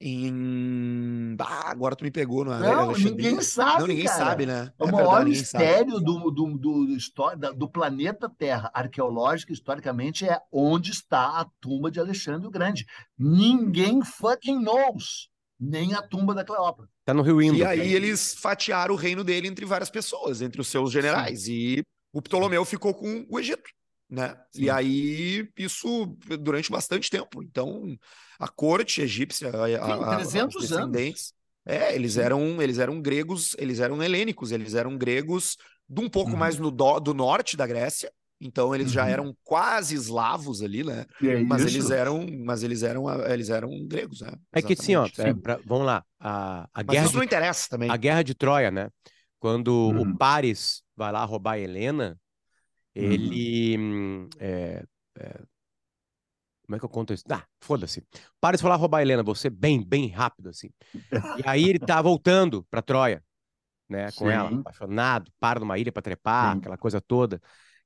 Em. 0.00 1.36
Ah, 1.38 1.70
agora 1.70 1.94
tu 1.94 2.04
me 2.04 2.10
pegou, 2.10 2.44
não 2.44 2.54
é? 2.54 2.60
Não, 2.60 2.92
ninguém 2.92 3.40
sabe. 3.42 3.80
Não, 3.80 3.86
ninguém 3.86 4.06
cara. 4.06 4.18
sabe, 4.18 4.46
né? 4.46 4.72
É 4.78 4.84
o 4.84 4.88
é 4.88 4.92
maior 4.92 5.24
mistério 5.24 6.00
do, 6.00 6.30
do, 6.30 6.50
do, 6.56 6.86
do, 6.96 7.54
do 7.54 7.68
planeta 7.68 8.28
Terra, 8.28 8.70
arqueológico, 8.72 9.52
historicamente, 9.52 10.26
é 10.26 10.40
onde 10.50 10.90
está 10.90 11.40
a 11.40 11.46
tumba 11.60 11.90
de 11.90 12.00
Alexandre 12.00 12.46
o 12.46 12.50
Grande. 12.50 12.86
Ninguém 13.18 14.02
fucking 14.02 14.62
knows. 14.62 15.28
Nem 15.62 15.92
a 15.92 16.00
tumba 16.00 16.34
da 16.34 16.42
Cleópatra. 16.42 16.90
Tá 17.04 17.12
no 17.12 17.20
Rio 17.20 17.42
Indo. 17.42 17.58
E 17.58 17.64
aí 17.64 17.92
eles 17.92 18.34
fatiaram 18.34 18.94
o 18.94 18.96
reino 18.96 19.22
dele 19.22 19.46
entre 19.46 19.66
várias 19.66 19.90
pessoas, 19.90 20.40
entre 20.40 20.58
os 20.58 20.68
seus 20.68 20.90
generais. 20.90 21.42
Sim. 21.42 21.52
E 21.52 21.82
o 22.14 22.22
Ptolomeu 22.22 22.64
ficou 22.64 22.94
com 22.94 23.26
o 23.28 23.38
Egito 23.38 23.70
né? 24.10 24.36
Sim. 24.50 24.64
E 24.64 24.70
aí 24.70 25.48
isso 25.56 26.16
durante 26.40 26.70
bastante 26.70 27.08
tempo. 27.08 27.42
Então 27.42 27.96
a 28.38 28.48
corte 28.48 29.02
egípcia, 29.02 29.50
a, 29.50 29.66
Sim, 29.66 30.16
300 30.16 30.56
a, 30.56 30.60
descendentes, 30.60 31.32
anos. 31.66 31.82
é, 31.82 31.94
eles 31.94 32.16
eram 32.16 32.60
eles 32.60 32.78
eram 32.78 33.00
gregos, 33.00 33.54
eles 33.58 33.78
eram 33.78 34.02
helênicos, 34.02 34.50
eles 34.50 34.74
eram 34.74 34.98
gregos 34.98 35.56
de 35.88 36.00
um 36.00 36.08
pouco 36.08 36.32
uhum. 36.32 36.36
mais 36.36 36.58
no 36.58 36.70
do, 36.70 36.98
do 36.98 37.14
norte 37.14 37.56
da 37.56 37.66
Grécia. 37.66 38.10
Então 38.42 38.74
eles 38.74 38.86
uhum. 38.88 38.94
já 38.94 39.06
eram 39.06 39.36
quase 39.44 39.94
eslavos 39.94 40.62
ali, 40.62 40.82
né? 40.82 41.04
É 41.22 41.42
mas 41.42 41.62
eles 41.66 41.90
eram, 41.90 42.26
mas 42.42 42.62
eles 42.62 42.82
eram, 42.82 43.06
eles 43.26 43.50
eram 43.50 43.70
gregos, 43.86 44.22
né? 44.22 44.32
É 44.50 44.62
que 44.62 44.74
sim, 44.74 44.96
ó, 44.96 45.06
é, 45.18 45.34
pra, 45.34 45.60
vamos 45.66 45.84
lá, 45.84 46.02
a, 46.18 46.66
a 46.72 46.82
guerra 46.82 47.04
isso 47.04 47.12
de, 47.12 47.16
não 47.18 47.24
interessa 47.24 47.68
também. 47.68 47.90
A 47.90 47.96
guerra 47.98 48.22
de 48.22 48.34
Troia, 48.34 48.70
né? 48.70 48.88
Quando 49.38 49.68
uhum. 49.68 50.02
o 50.02 50.16
Paris 50.16 50.82
vai 50.96 51.12
lá 51.12 51.22
roubar 51.24 51.58
Helena. 51.58 52.18
Ele. 52.94 53.76
Uhum. 53.76 54.28
É, 54.38 54.84
é, 55.18 55.40
como 56.66 56.76
é 56.76 56.78
que 56.78 56.84
eu 56.84 56.88
conto 56.88 57.12
isso? 57.12 57.24
Ah, 57.28 57.44
foda-se. 57.60 58.06
Para 58.40 58.56
de 58.56 58.62
falar 58.62 58.76
roubar 58.76 58.98
a 58.98 59.02
Helena, 59.02 59.24
você 59.24 59.50
bem, 59.50 59.82
bem 59.82 60.08
rápido, 60.08 60.50
assim. 60.50 60.70
E 61.36 61.42
aí 61.44 61.68
ele 61.68 61.80
tá 61.80 62.00
voltando 62.00 62.64
pra 62.70 62.80
Troia, 62.80 63.24
né, 63.88 64.12
com 64.12 64.26
Sim. 64.26 64.30
ela, 64.30 64.50
apaixonado, 64.60 65.32
para 65.40 65.60
numa 65.60 65.78
ilha 65.78 65.90
pra 65.92 66.02
trepar, 66.02 66.52
Sim. 66.52 66.58
aquela 66.58 66.78
coisa 66.78 67.00
toda. 67.00 67.40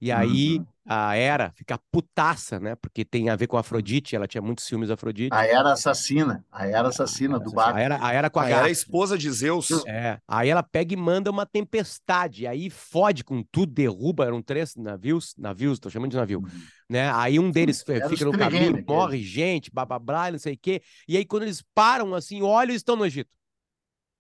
E 0.05 0.13
aí 0.13 0.59
uhum. 0.59 0.67
a 0.85 1.17
Hera 1.17 1.51
fica 1.57 1.81
putaça, 1.91 2.61
né? 2.61 2.77
Porque 2.77 3.07
tem 3.07 3.31
a 3.31 3.37
ver 3.37 3.47
com 3.47 3.57
a 3.57 3.61
Afrodite, 3.61 4.15
ela 4.15 4.29
tinha 4.29 4.43
muitos 4.43 4.67
ciúmes 4.67 4.89
da 4.89 4.95
Afrodite. 4.97 5.35
A 5.35 5.47
Hera 5.47 5.73
assassina, 5.73 6.45
a 6.53 6.69
Hera 6.69 6.89
assassina 6.89 7.37
a 7.37 7.39
do 7.39 7.51
barco. 7.51 7.79
A 7.79 7.81
Hera, 7.81 7.99
a 7.99 8.13
Hera 8.13 8.29
com 8.29 8.39
a, 8.39 8.43
a 8.43 8.51
Hera 8.51 8.71
esposa 8.71 9.17
de 9.17 9.31
Zeus. 9.31 9.71
É. 9.87 10.21
Aí 10.29 10.51
ela 10.51 10.63
pega 10.63 10.93
e 10.93 10.97
manda 10.97 11.31
uma 11.31 11.47
tempestade, 11.47 12.47
aí 12.47 12.69
fode 12.69 13.25
com 13.25 13.43
tudo, 13.43 13.73
derruba, 13.73 14.27
eram 14.27 14.43
três 14.43 14.77
navios, 14.77 15.35
navios, 15.39 15.79
tô 15.79 15.89
chamando 15.89 16.11
de 16.11 16.19
navio, 16.19 16.41
uhum. 16.41 16.63
né? 16.87 17.11
Aí 17.15 17.39
um 17.39 17.51
deles 17.51 17.83
fica 17.83 18.27
no 18.27 18.37
caminho, 18.37 18.85
morre 18.87 19.23
gente, 19.23 19.71
blá, 19.71 19.87
blá, 19.87 19.99
blá, 19.99 20.33
não 20.33 20.39
sei 20.39 20.53
o 20.53 20.59
quê. 20.61 20.83
E 21.09 21.17
aí 21.17 21.25
quando 21.25 21.45
eles 21.45 21.65
param 21.75 22.15
assim, 22.15 22.43
olha, 22.43 22.67
eles 22.67 22.81
estão 22.81 22.95
no 22.95 23.07
Egito. 23.07 23.31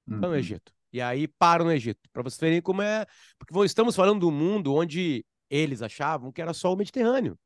Estão 0.08 0.30
no 0.30 0.34
uhum. 0.34 0.40
Egito. 0.40 0.72
E 0.94 1.02
aí 1.02 1.28
param 1.28 1.66
no 1.66 1.72
Egito, 1.72 2.00
para 2.10 2.22
vocês 2.22 2.40
verem 2.40 2.62
como 2.62 2.80
é, 2.80 3.04
porque 3.38 3.66
estamos 3.66 3.94
falando 3.94 4.20
do 4.20 4.30
mundo 4.30 4.72
onde 4.72 5.26
eles 5.54 5.82
achavam 5.82 6.32
que 6.32 6.42
era 6.42 6.52
só 6.52 6.72
o 6.72 6.76
Mediterrâneo. 6.76 7.38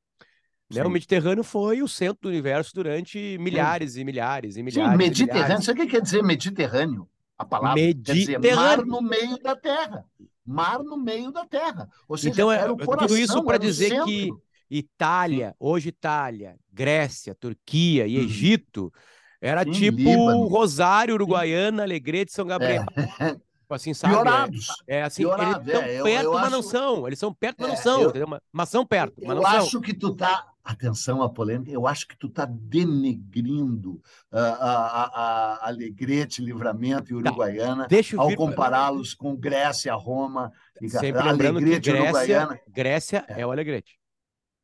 Né? 0.70 0.84
O 0.84 0.90
Mediterrâneo 0.90 1.42
foi 1.42 1.82
o 1.82 1.88
centro 1.88 2.22
do 2.22 2.28
universo 2.28 2.74
durante 2.74 3.38
milhares 3.38 3.92
Sim. 3.92 4.00
e 4.00 4.04
milhares 4.04 4.56
e 4.56 4.62
milhares. 4.62 4.92
Sim, 4.92 4.96
Mediterrâneo. 4.96 5.62
Sabe 5.62 5.80
o 5.80 5.84
que 5.84 5.90
quer 5.92 6.02
dizer 6.02 6.22
Mediterrâneo? 6.22 7.08
A 7.38 7.44
palavra 7.44 7.74
Mediterrâneo. 7.74 8.26
quer 8.26 8.38
dizer 8.40 8.56
mar 8.56 8.84
no 8.84 9.00
meio 9.00 9.38
da 9.38 9.56
Terra. 9.56 10.04
Mar 10.44 10.82
no 10.82 10.96
meio 10.96 11.30
da 11.30 11.46
Terra. 11.46 11.88
Ou 12.06 12.16
seja, 12.16 12.30
então, 12.30 12.52
é, 12.52 12.58
coração, 12.68 12.96
tudo 12.96 13.16
isso 13.16 13.42
para 13.44 13.58
dizer 13.58 14.02
que 14.04 14.30
Itália, 14.70 15.54
hoje 15.58 15.88
Itália, 15.88 16.56
Grécia, 16.72 17.34
Turquia 17.34 18.06
e 18.06 18.16
uhum. 18.16 18.24
Egito 18.24 18.92
era 19.40 19.64
Sim, 19.64 19.70
tipo 19.70 19.98
Líbano. 19.98 20.48
Rosário, 20.48 21.14
Uruguaiana, 21.14 21.82
Alegrete, 21.84 22.32
São 22.32 22.46
Gabriel. 22.46 22.84
É. 23.20 23.36
Tipo 23.68 23.74
assim, 23.74 23.92
sabe? 23.92 24.14
Piorados. 24.14 24.66
É, 24.86 24.96
é 24.96 25.02
assim, 25.02 25.24
Piorados, 25.24 25.68
eles 25.68 25.74
estão 25.74 25.82
é, 25.82 26.02
perto, 26.02 26.24
eu, 26.24 26.32
eu 26.32 26.32
mas 26.32 26.42
acho... 26.44 26.50
não 26.52 26.62
são. 26.62 27.06
Eles 27.06 27.18
são 27.18 27.34
perto, 27.34 27.56
mas 27.58 27.68
não 27.68 27.74
é, 27.74 27.76
são, 27.76 28.00
eu... 28.00 28.40
Mas 28.50 28.68
são 28.70 28.86
perto, 28.86 29.14
mas 29.18 29.28
eu 29.28 29.34
não 29.34 29.46
acho 29.46 29.70
são. 29.72 29.80
que 29.82 29.92
tu 29.92 30.14
tá 30.14 30.54
atenção 30.64 31.22
à 31.22 31.28
polêmica, 31.28 31.70
eu 31.70 31.86
acho 31.86 32.08
que 32.08 32.16
tu 32.16 32.28
está 32.28 32.46
denegrindo 32.46 34.00
a, 34.32 34.40
a, 34.40 35.04
a, 35.04 35.68
Alegrete, 35.68 36.42
Livramento 36.42 37.12
e 37.12 37.22
tá, 37.22 37.28
Uruguaiana 37.28 37.86
tá. 37.88 37.96
ao 38.16 38.34
compará-los 38.34 39.12
com 39.12 39.36
Grécia, 39.36 39.92
Roma. 39.94 40.50
E... 40.80 40.88
Sempre 40.88 41.22
lembrando 41.22 41.58
Alegrete, 41.58 41.80
que 41.80 41.90
Grécia, 41.90 42.04
Uruguaiana... 42.04 42.60
Grécia 42.68 43.24
é. 43.28 43.40
é 43.42 43.46
o 43.46 43.50
Alegrete. 43.50 43.98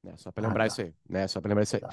Né? 0.03 0.15
Só 0.17 0.33
para 0.33 0.47
lembrar 0.47 0.65
ah, 0.65 0.67
tá. 0.69 0.73
isso 0.73 0.81
aí. 0.81 0.95
Né? 1.07 1.29
Só 1.29 1.43
para 1.43 1.51
lembrar 1.51 1.63
isso 1.65 1.77
aí. 1.77 1.83
Tá. 1.83 1.91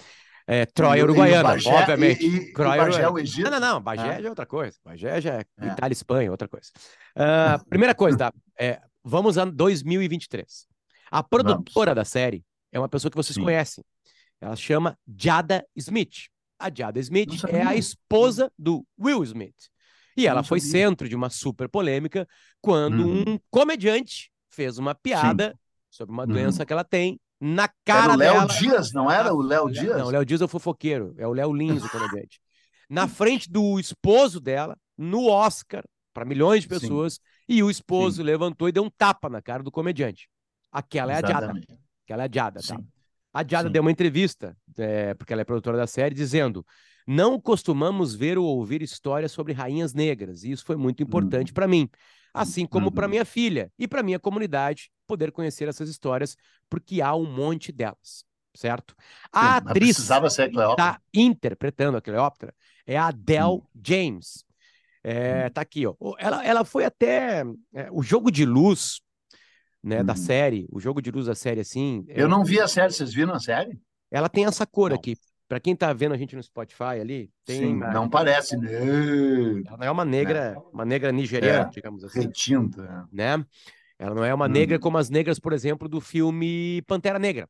É, 0.48 0.66
Troia 0.66 1.04
Uruguaiana, 1.04 1.50
Bagé, 1.50 1.70
obviamente. 1.70 2.26
E, 2.26 2.36
e, 2.36 2.54
Troia, 2.54 2.84
Bagé, 2.84 3.10
o 3.10 3.20
Egito? 3.20 3.50
Não, 3.50 3.60
não, 3.60 3.74
não. 3.74 3.82
Bagé 3.82 4.16
ah. 4.18 4.22
é 4.22 4.30
outra 4.30 4.46
coisa. 4.46 4.78
Bagé 4.84 5.22
já 5.22 5.34
é, 5.36 5.46
é. 5.60 5.68
Itália, 5.68 5.94
Espanha, 5.94 6.32
outra 6.32 6.48
coisa. 6.48 6.70
Uh, 7.16 7.64
primeira 7.70 7.96
coisa, 7.96 8.18
tá? 8.18 8.34
É, 8.60 8.82
vamos 9.04 9.38
a 9.38 9.46
2023. 9.46 10.68
A 11.12 11.24
produtora 11.24 11.92
vamos. 11.92 11.96
da 11.96 12.06
série 12.06 12.44
é 12.72 12.80
uma 12.80 12.90
pessoa 12.90 13.12
que 13.12 13.18
vocês 13.18 13.36
Sim. 13.36 13.44
conhecem. 13.44 13.84
Ela 14.40 14.56
chama 14.56 14.98
Jada 15.08 15.66
Smith. 15.76 16.30
A 16.60 16.70
Jada 16.74 17.00
Smith 17.00 17.44
é 17.50 17.62
a 17.62 17.76
esposa 17.76 18.52
do 18.58 18.86
Will 19.00 19.24
Smith. 19.24 19.70
E 20.16 20.28
ela 20.28 20.44
foi 20.44 20.60
centro 20.60 21.08
de 21.08 21.16
uma 21.16 21.30
super 21.30 21.70
polêmica 21.70 22.28
quando 22.60 23.08
uhum. 23.08 23.24
um 23.28 23.40
comediante 23.50 24.32
fez 24.50 24.78
uma 24.78 24.94
piada 24.94 25.50
Sim. 25.50 25.58
sobre 25.90 26.14
uma 26.14 26.28
doença 26.28 26.62
uhum. 26.62 26.66
que 26.66 26.74
ela 26.74 26.84
tem 26.84 27.20
na 27.44 27.68
cara 27.84 28.04
era 28.04 28.14
o 28.14 28.18
Léo 28.18 28.34
dela. 28.34 28.46
Dias, 28.46 28.94
não 28.94 29.10
era 29.10 29.34
o 29.34 29.42
Léo 29.42 29.72
Dias? 29.72 29.98
Não, 29.98 30.06
o 30.06 30.12
Léo 30.12 30.24
Dias 30.24 30.42
é 30.42 30.46
o 30.46 30.48
fofoqueiro, 30.48 31.16
é 31.18 31.28
o 31.28 31.34
Léo 31.34 31.52
Lins, 31.52 31.84
o 31.84 31.90
comediante. 31.90 32.40
na 32.88 33.08
frente 33.08 33.50
do 33.50 33.80
esposo 33.80 34.40
dela, 34.40 34.78
no 34.96 35.28
Oscar, 35.28 35.84
para 36.14 36.24
milhões 36.24 36.62
de 36.62 36.68
pessoas, 36.68 37.14
Sim. 37.14 37.20
e 37.50 37.64
o 37.64 37.70
esposo 37.72 38.18
Sim. 38.18 38.24
levantou 38.24 38.70
e 38.70 38.72
deu 38.72 38.84
um 38.84 38.90
tapa 38.90 39.28
na 39.28 39.42
cara 39.42 39.64
do 39.64 39.72
comediante. 39.72 40.30
Aquela 40.72 41.14
é 41.14 41.16
a 41.16 41.28
Jada. 41.28 41.54
Aquela 42.06 42.24
é 42.24 42.26
a 42.28 42.30
Jada, 42.32 42.60
tá? 42.62 42.80
A 43.34 43.44
Jada 43.48 43.70
Sim. 43.70 43.74
deu 43.74 43.82
uma 43.82 43.92
entrevista, 43.92 44.56
é, 44.78 45.16
porque 45.16 45.34
ela 45.34 45.42
é 45.42 45.46
produtora 45.46 45.78
da 45.78 45.88
série, 45.88 46.14
dizendo: 46.14 46.64
não 47.08 47.40
costumamos 47.42 48.14
ver 48.14 48.38
ou 48.38 48.46
ouvir 48.46 48.84
histórias 48.84 49.32
sobre 49.32 49.54
rainhas 49.54 49.96
negras, 49.96 50.44
e 50.44 50.52
isso 50.52 50.64
foi 50.64 50.76
muito 50.76 51.02
importante 51.02 51.50
uhum. 51.50 51.56
para 51.56 51.68
mim, 51.68 51.90
assim 52.34 52.66
como 52.66 52.88
uhum. 52.88 52.92
para 52.92 53.08
minha 53.08 53.26
filha 53.26 53.72
e 53.78 53.88
para 53.88 54.04
minha 54.04 54.20
comunidade 54.20 54.92
poder 55.06 55.32
conhecer 55.32 55.68
essas 55.68 55.90
histórias, 55.90 56.38
porque 56.70 57.02
há 57.02 57.16
um 57.16 57.26
monte 57.26 57.72
delas, 57.72 58.24
certo? 58.56 58.96
A 59.32 59.60
Sim, 59.62 59.68
atriz 59.68 59.98
que 59.98 60.44
está 60.44 61.02
interpretando 61.14 61.98
a 61.98 62.02
Cleópatra 62.02 62.54
é 62.86 62.98
a 62.98 63.08
Adele 63.08 63.44
uhum. 63.44 63.62
James. 63.86 64.46
É, 65.04 65.50
tá 65.50 65.62
aqui, 65.62 65.86
ó. 65.86 65.96
Ela, 66.20 66.46
ela 66.46 66.64
foi 66.64 66.86
até 66.86 67.44
é, 67.74 67.90
o 67.92 68.04
jogo 68.04 68.32
de 68.32 68.46
luz 68.46 69.02
né, 69.84 70.04
da 70.04 70.14
uhum. 70.14 70.20
série, 70.20 70.68
o 70.72 70.80
jogo 70.80 71.02
de 71.02 71.10
luz 71.12 71.26
da 71.26 71.36
série, 71.36 71.62
assim. 71.62 72.06
Eu 72.08 72.28
é... 72.28 72.30
não 72.30 72.44
vi 72.44 72.60
a 72.60 72.68
série, 72.68 72.94
vocês 72.94 73.14
viram 73.14 73.34
a 73.34 73.40
série? 73.40 73.80
Ela 74.12 74.30
tem 74.30 74.46
essa 74.46 74.66
cor 74.66 74.92
não. 74.92 74.98
aqui. 74.98 75.18
Para 75.52 75.60
quem 75.60 75.76
tá 75.76 75.92
vendo 75.92 76.14
a 76.14 76.18
gente 76.18 76.34
no 76.34 76.42
Spotify 76.42 77.02
ali, 77.02 77.30
tem. 77.44 77.60
Sim, 77.60 77.74
não 77.76 78.10
parece, 78.10 78.56
né? 78.56 78.72
Ela 79.68 79.78
não 79.78 79.86
é 79.86 79.92
uma 79.92 80.06
negra, 80.06 80.54
não. 80.54 80.70
uma 80.72 80.86
negra 80.86 81.12
nigeriana, 81.12 81.68
é, 81.68 81.70
digamos 81.70 82.06
assim. 82.06 82.22
Retinta. 82.22 83.06
Né? 83.12 83.46
Ela 84.00 84.16
não 84.16 84.24
é 84.24 84.34
uma 84.34 84.48
negra 84.48 84.78
uhum. 84.78 84.82
como 84.82 84.98
as 84.98 85.10
negras, 85.10 85.40
por 85.40 85.52
exemplo, 85.52 85.90
do 85.90 86.00
filme 86.00 86.82
Pantera 86.84 87.20
Negra. 87.20 87.50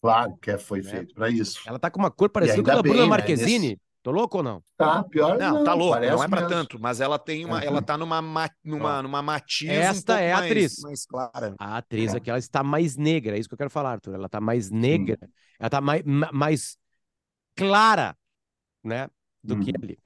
Claro 0.00 0.38
que 0.40 0.52
é, 0.52 0.58
foi 0.58 0.80
né? 0.80 0.90
feito 0.90 1.12
para 1.12 1.28
isso. 1.28 1.60
Ela 1.66 1.76
tá 1.76 1.90
com 1.90 1.98
uma 1.98 2.08
cor 2.08 2.30
parecida 2.30 2.62
com 2.62 2.78
a 2.78 2.82
Bruna 2.82 3.02
né? 3.02 3.08
Marquezine. 3.08 3.70
Nesse... 3.70 3.80
Tô 4.00 4.12
louco 4.12 4.36
ou 4.36 4.44
não? 4.44 4.62
Tá, 4.76 5.02
pior 5.02 5.36
não. 5.36 5.54
Não, 5.54 5.64
tá 5.64 5.74
louco, 5.74 5.98
não 5.98 6.22
é 6.22 6.28
para 6.28 6.46
tanto, 6.46 6.78
mas 6.78 7.00
ela 7.00 7.18
tem 7.18 7.44
uma, 7.44 7.60
ela 7.60 7.82
tá 7.82 7.98
numa, 7.98 8.22
numa, 8.62 9.02
numa 9.02 9.22
matiz 9.22 9.68
Esta 9.68 10.14
um 10.14 10.18
é 10.18 10.32
a 10.32 10.36
mais, 10.36 10.46
atriz. 10.46 10.78
mais 10.82 11.04
clara. 11.04 11.56
A 11.58 11.78
atriz 11.78 12.14
é. 12.14 12.18
aqui, 12.18 12.30
ela 12.30 12.38
está 12.38 12.62
mais 12.62 12.96
negra, 12.96 13.34
é 13.34 13.40
isso 13.40 13.48
que 13.48 13.54
eu 13.54 13.58
quero 13.58 13.70
falar, 13.70 13.94
Arthur. 13.94 14.14
Ela 14.14 14.28
tá 14.28 14.40
mais 14.40 14.70
negra, 14.70 15.18
Sim. 15.20 15.32
ela 15.58 15.68
tá 15.68 15.80
mais, 15.80 16.02
mais 16.04 16.78
clara, 17.58 18.16
né, 18.84 19.08
do 19.42 19.58
que 19.58 19.70
uhum. 19.70 19.82
ali. 19.82 19.98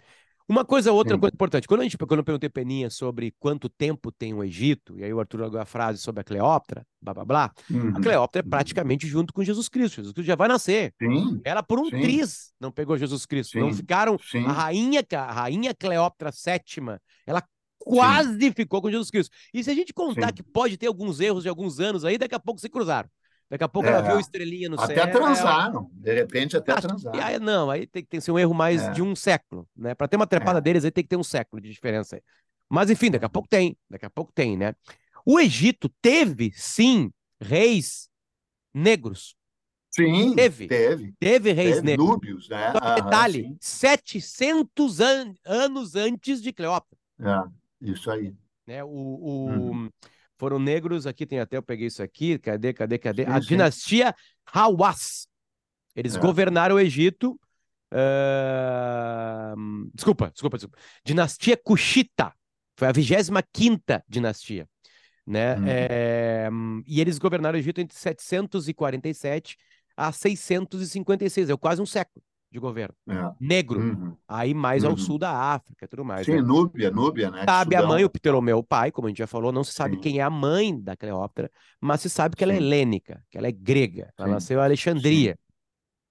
Uma 0.49 0.65
coisa, 0.65 0.93
outra 0.93 1.15
Sim. 1.15 1.21
coisa 1.21 1.35
importante. 1.35 1.69
Quando 1.69 1.81
a 1.81 1.85
gente, 1.85 1.97
quando 1.97 2.19
eu 2.19 2.25
perguntei 2.25 2.49
Peninha 2.49 2.91
sobre 2.91 3.33
quanto 3.39 3.69
tempo 3.69 4.11
tem 4.11 4.35
o 4.35 4.43
Egito, 4.43 4.99
e 4.99 5.05
aí 5.05 5.13
o 5.13 5.21
Arthur 5.21 5.39
jogou 5.39 5.61
a 5.61 5.65
frase 5.65 5.99
sobre 5.99 6.21
a 6.21 6.25
Cleópatra, 6.25 6.85
blá 7.01 7.15
blá 7.15 7.25
blá, 7.25 7.53
uhum. 7.71 7.97
a 7.97 8.01
Cleópatra 8.01 8.41
é 8.41 8.43
praticamente 8.43 9.07
junto 9.07 9.33
com 9.33 9.43
Jesus 9.45 9.69
Cristo. 9.69 9.97
Jesus 9.97 10.13
Cristo 10.13 10.27
já 10.27 10.35
vai 10.35 10.49
nascer. 10.49 10.93
Sim. 11.01 11.41
Ela 11.45 11.63
por 11.63 11.79
um 11.79 11.85
Sim. 11.85 12.01
triz 12.01 12.53
não 12.61 12.73
pegou 12.73 12.99
Jesus 12.99 13.25
Cristo. 13.25 13.53
Sim. 13.53 13.61
Não 13.61 13.73
ficaram. 13.73 14.19
A 14.47 14.53
rainha, 14.53 15.03
a 15.13 15.33
rainha 15.33 15.75
Cleópatra 15.75 16.31
VII, 16.31 16.99
ela 17.27 17.43
quase 17.79 18.53
ficou 18.53 18.83
com 18.83 18.91
Jesus 18.91 19.11
Cristo. 19.11 19.35
E 19.55 19.63
se 19.63 19.71
a 19.71 19.75
gente 19.75 19.93
contar 19.93 20.33
que 20.33 20.43
pode 20.43 20.77
ter 20.77 20.87
alguns 20.87 21.21
erros 21.21 21.45
de 21.45 21.49
alguns 21.49 21.81
anos 21.81 22.05
aí, 22.05 22.19
daqui 22.19 22.35
a 22.35 22.41
pouco 22.41 22.61
se 22.61 22.69
cruzaram. 22.69 23.09
Daqui 23.53 23.65
a 23.65 23.69
pouco 23.69 23.87
é, 23.87 23.93
ela 23.93 24.01
viu 24.01 24.19
estrelinha 24.19 24.67
no 24.67 24.81
até 24.81 24.95
céu. 24.95 25.03
Até 25.03 25.13
transaram, 25.13 25.91
de 25.93 26.15
repente 26.15 26.57
até 26.57 26.73
transaram. 26.81 27.23
Aí, 27.23 27.39
não, 27.39 27.71
aí 27.71 27.87
tem, 27.87 28.03
que 28.03 28.19
ser 28.19 28.33
um 28.33 28.39
erro 28.39 28.55
mais 28.55 28.81
é. 28.81 28.93
de 28.93 29.03
um 29.03 29.15
século, 29.15 29.69
né? 29.77 29.95
Para 29.95 30.09
ter 30.09 30.17
uma 30.17 30.27
trepada 30.27 30.59
é. 30.59 30.63
deles, 30.63 30.87
aí 30.87 30.91
tem 30.91 31.05
que 31.05 31.11
ter 31.11 31.19
um 31.19 31.23
século 31.23 31.61
de 31.61 31.69
diferença. 31.69 32.17
Aí. 32.17 32.23
Mas 32.67 32.89
enfim, 32.89 33.11
daqui 33.11 33.27
a 33.27 33.29
pouco 33.29 33.47
tem, 33.47 33.77
daqui 33.91 34.07
a 34.07 34.11
pouco 34.11 34.33
tem, 34.33 34.57
né? 34.57 34.75
O 35.27 35.39
Egito 35.39 35.91
teve, 36.01 36.51
sim, 36.55 37.13
reis 37.39 38.09
negros. 38.73 39.37
Sim, 39.91 40.35
teve. 40.35 40.67
Teve, 40.67 41.15
teve 41.21 41.53
reis 41.53 41.75
teve 41.75 41.87
negros. 41.89 42.09
Núbios, 42.09 42.49
né? 42.49 42.73
Só 42.73 42.95
detalhe, 42.95 43.43
sim. 43.43 43.57
700 43.61 45.01
an 45.03 45.35
anos 45.45 45.95
antes 45.95 46.41
de 46.41 46.55
Cleópatra. 46.55 46.99
É, 47.21 47.91
isso 47.91 48.11
aí. 48.11 48.35
Né? 48.67 48.83
O, 48.83 48.89
o, 48.89 49.47
uhum 49.51 49.91
foram 50.43 50.59
negros, 50.59 51.07
aqui 51.07 51.25
tem 51.25 51.39
até, 51.39 51.57
eu 51.57 51.63
peguei 51.63 51.87
isso 51.87 52.03
aqui, 52.03 52.37
cadê, 52.37 52.73
cadê, 52.73 52.99
cadê? 52.99 53.25
A 53.27 53.39
dinastia 53.39 54.13
Hawass. 54.53 55.29
Eles 55.95 56.17
é. 56.17 56.19
governaram 56.19 56.75
o 56.75 56.81
Egito. 56.81 57.39
Uh... 57.93 59.89
Desculpa, 59.95 60.33
desculpa, 60.33 60.57
desculpa. 60.57 60.77
Dinastia 61.05 61.57
Kushita. 61.57 62.35
Foi 62.77 62.89
a 62.89 62.93
25 62.93 63.39
dinastia. 64.09 64.69
Né? 65.25 65.55
Uhum. 65.55 65.65
É... 65.69 66.49
E 66.89 67.01
eles 67.01 67.19
governaram 67.19 67.57
o 67.57 67.61
Egito 67.61 67.81
entre 67.81 67.97
747 67.97 69.57
a 69.97 70.11
656, 70.11 71.51
é 71.51 71.57
quase 71.57 71.81
um 71.81 71.87
século 71.87 72.21
de 72.53 72.59
governo. 72.59 72.95
É. 73.09 73.33
Negro. 73.41 73.81
Uhum. 73.81 74.17
Aí 74.29 74.53
mais 74.53 74.85
uhum. 74.85 74.91
ao 74.91 74.99
sul 74.99 75.19
da 75.19 75.33
África 75.33 75.89
tudo 75.89 76.05
mais. 76.05 76.27
Sim, 76.27 76.37
né? 76.37 76.43
Núbia, 76.43 76.91
Núbia, 76.91 77.31
né? 77.31 77.45
Sabe 77.45 77.75
a 77.75 77.87
mãe, 77.87 78.05
o 78.05 78.11
Pteromeu, 78.11 78.59
o 78.59 78.63
pai, 78.63 78.93
como 78.93 79.07
a 79.07 79.11
gente 79.11 79.19
já 79.19 79.27
falou, 79.27 79.51
não 79.51 79.65
se 79.65 79.73
sabe 79.73 79.97
Sim. 79.97 80.01
quem 80.03 80.19
é 80.19 80.23
a 80.23 80.31
mãe 80.31 80.79
da 80.79 80.95
Cleópatra, 80.95 81.51
mas 81.81 82.03
se 82.03 82.11
sabe 82.11 82.37
que 82.37 82.45
ela 82.45 82.53
é 82.53 82.57
helênica, 82.57 83.25
que 83.31 83.39
ela 83.39 83.49
é 83.49 83.53
grega. 83.53 84.13
Ela 84.19 84.29
Sim. 84.29 84.35
nasceu 84.35 84.61
em 84.61 84.63
Alexandria. 84.65 85.39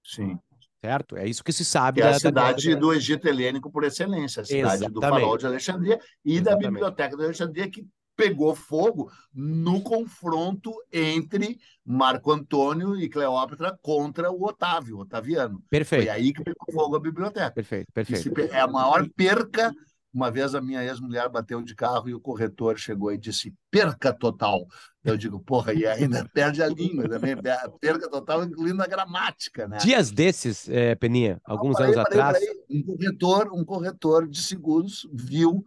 Sim. 0.04 0.40
Certo? 0.84 1.16
É 1.16 1.28
isso 1.28 1.44
que 1.44 1.54
se 1.54 1.64
sabe. 1.64 2.02
Que 2.02 2.08
é 2.08 2.10
a 2.10 2.20
cidade 2.20 2.74
da... 2.74 2.80
do 2.80 2.92
Egito 2.92 3.28
helênico 3.28 3.72
por 3.72 3.84
excelência, 3.84 4.42
a 4.42 4.46
cidade 4.46 4.78
Exatamente. 4.78 4.94
do 4.94 5.02
farol 5.02 5.38
de 5.38 5.46
Alexandria 5.46 6.00
e 6.26 6.34
Exatamente. 6.34 6.64
da 6.64 6.72
biblioteca 6.72 7.16
de 7.16 7.24
Alexandria, 7.24 7.70
que 7.70 7.86
pegou 8.16 8.56
fogo 8.56 9.12
no 9.34 9.82
confronto 9.82 10.74
entre 10.92 11.60
Marco 11.86 12.32
Antônio 12.32 12.96
e 12.96 13.10
Cleópatra 13.10 13.78
contra 13.82 14.32
o 14.32 14.44
Otávio, 14.44 15.00
Otaviano. 15.00 15.64
Perfeito. 15.70 16.04
Foi 16.04 16.10
aí 16.10 16.34
que 16.34 16.44
pegou 16.44 16.74
fogo 16.74 16.96
a 16.96 17.00
biblioteca. 17.00 17.52
Perfeito, 17.52 17.92
perfeito. 17.92 18.40
É 18.40 18.60
a 18.60 18.68
maior 18.68 19.08
perca. 19.16 19.72
Uma 20.14 20.30
vez 20.30 20.54
a 20.54 20.60
minha 20.60 20.84
ex-mulher 20.84 21.30
bateu 21.30 21.62
de 21.62 21.74
carro 21.74 22.10
e 22.10 22.14
o 22.14 22.20
corretor 22.20 22.78
chegou 22.78 23.14
e 23.14 23.18
disse 23.18 23.54
perca 23.72 24.12
total. 24.12 24.68
Eu 25.06 25.16
digo, 25.16 25.40
porra, 25.40 25.74
e 25.74 25.88
ainda 25.88 26.28
perde 26.34 26.62
a 26.62 26.68
língua 26.68 27.08
também, 27.08 27.34
perca 27.80 28.10
total, 28.10 28.44
incluindo 28.44 28.84
a 28.84 28.88
gramática, 28.88 29.70
né? 29.70 29.78
Dias 29.78 30.12
desses, 30.12 30.68
é, 30.68 30.96
Peninha, 30.96 31.40
alguns 31.46 31.80
Não, 31.80 31.86
anos 31.86 31.96
parei, 31.96 32.20
atrás. 32.20 32.40
Parei. 32.40 32.62
Um 32.70 32.84
corretor, 32.84 33.50
um 33.54 33.64
corretor 33.64 34.28
de 34.28 34.42
seguros 34.42 35.08
viu 35.14 35.64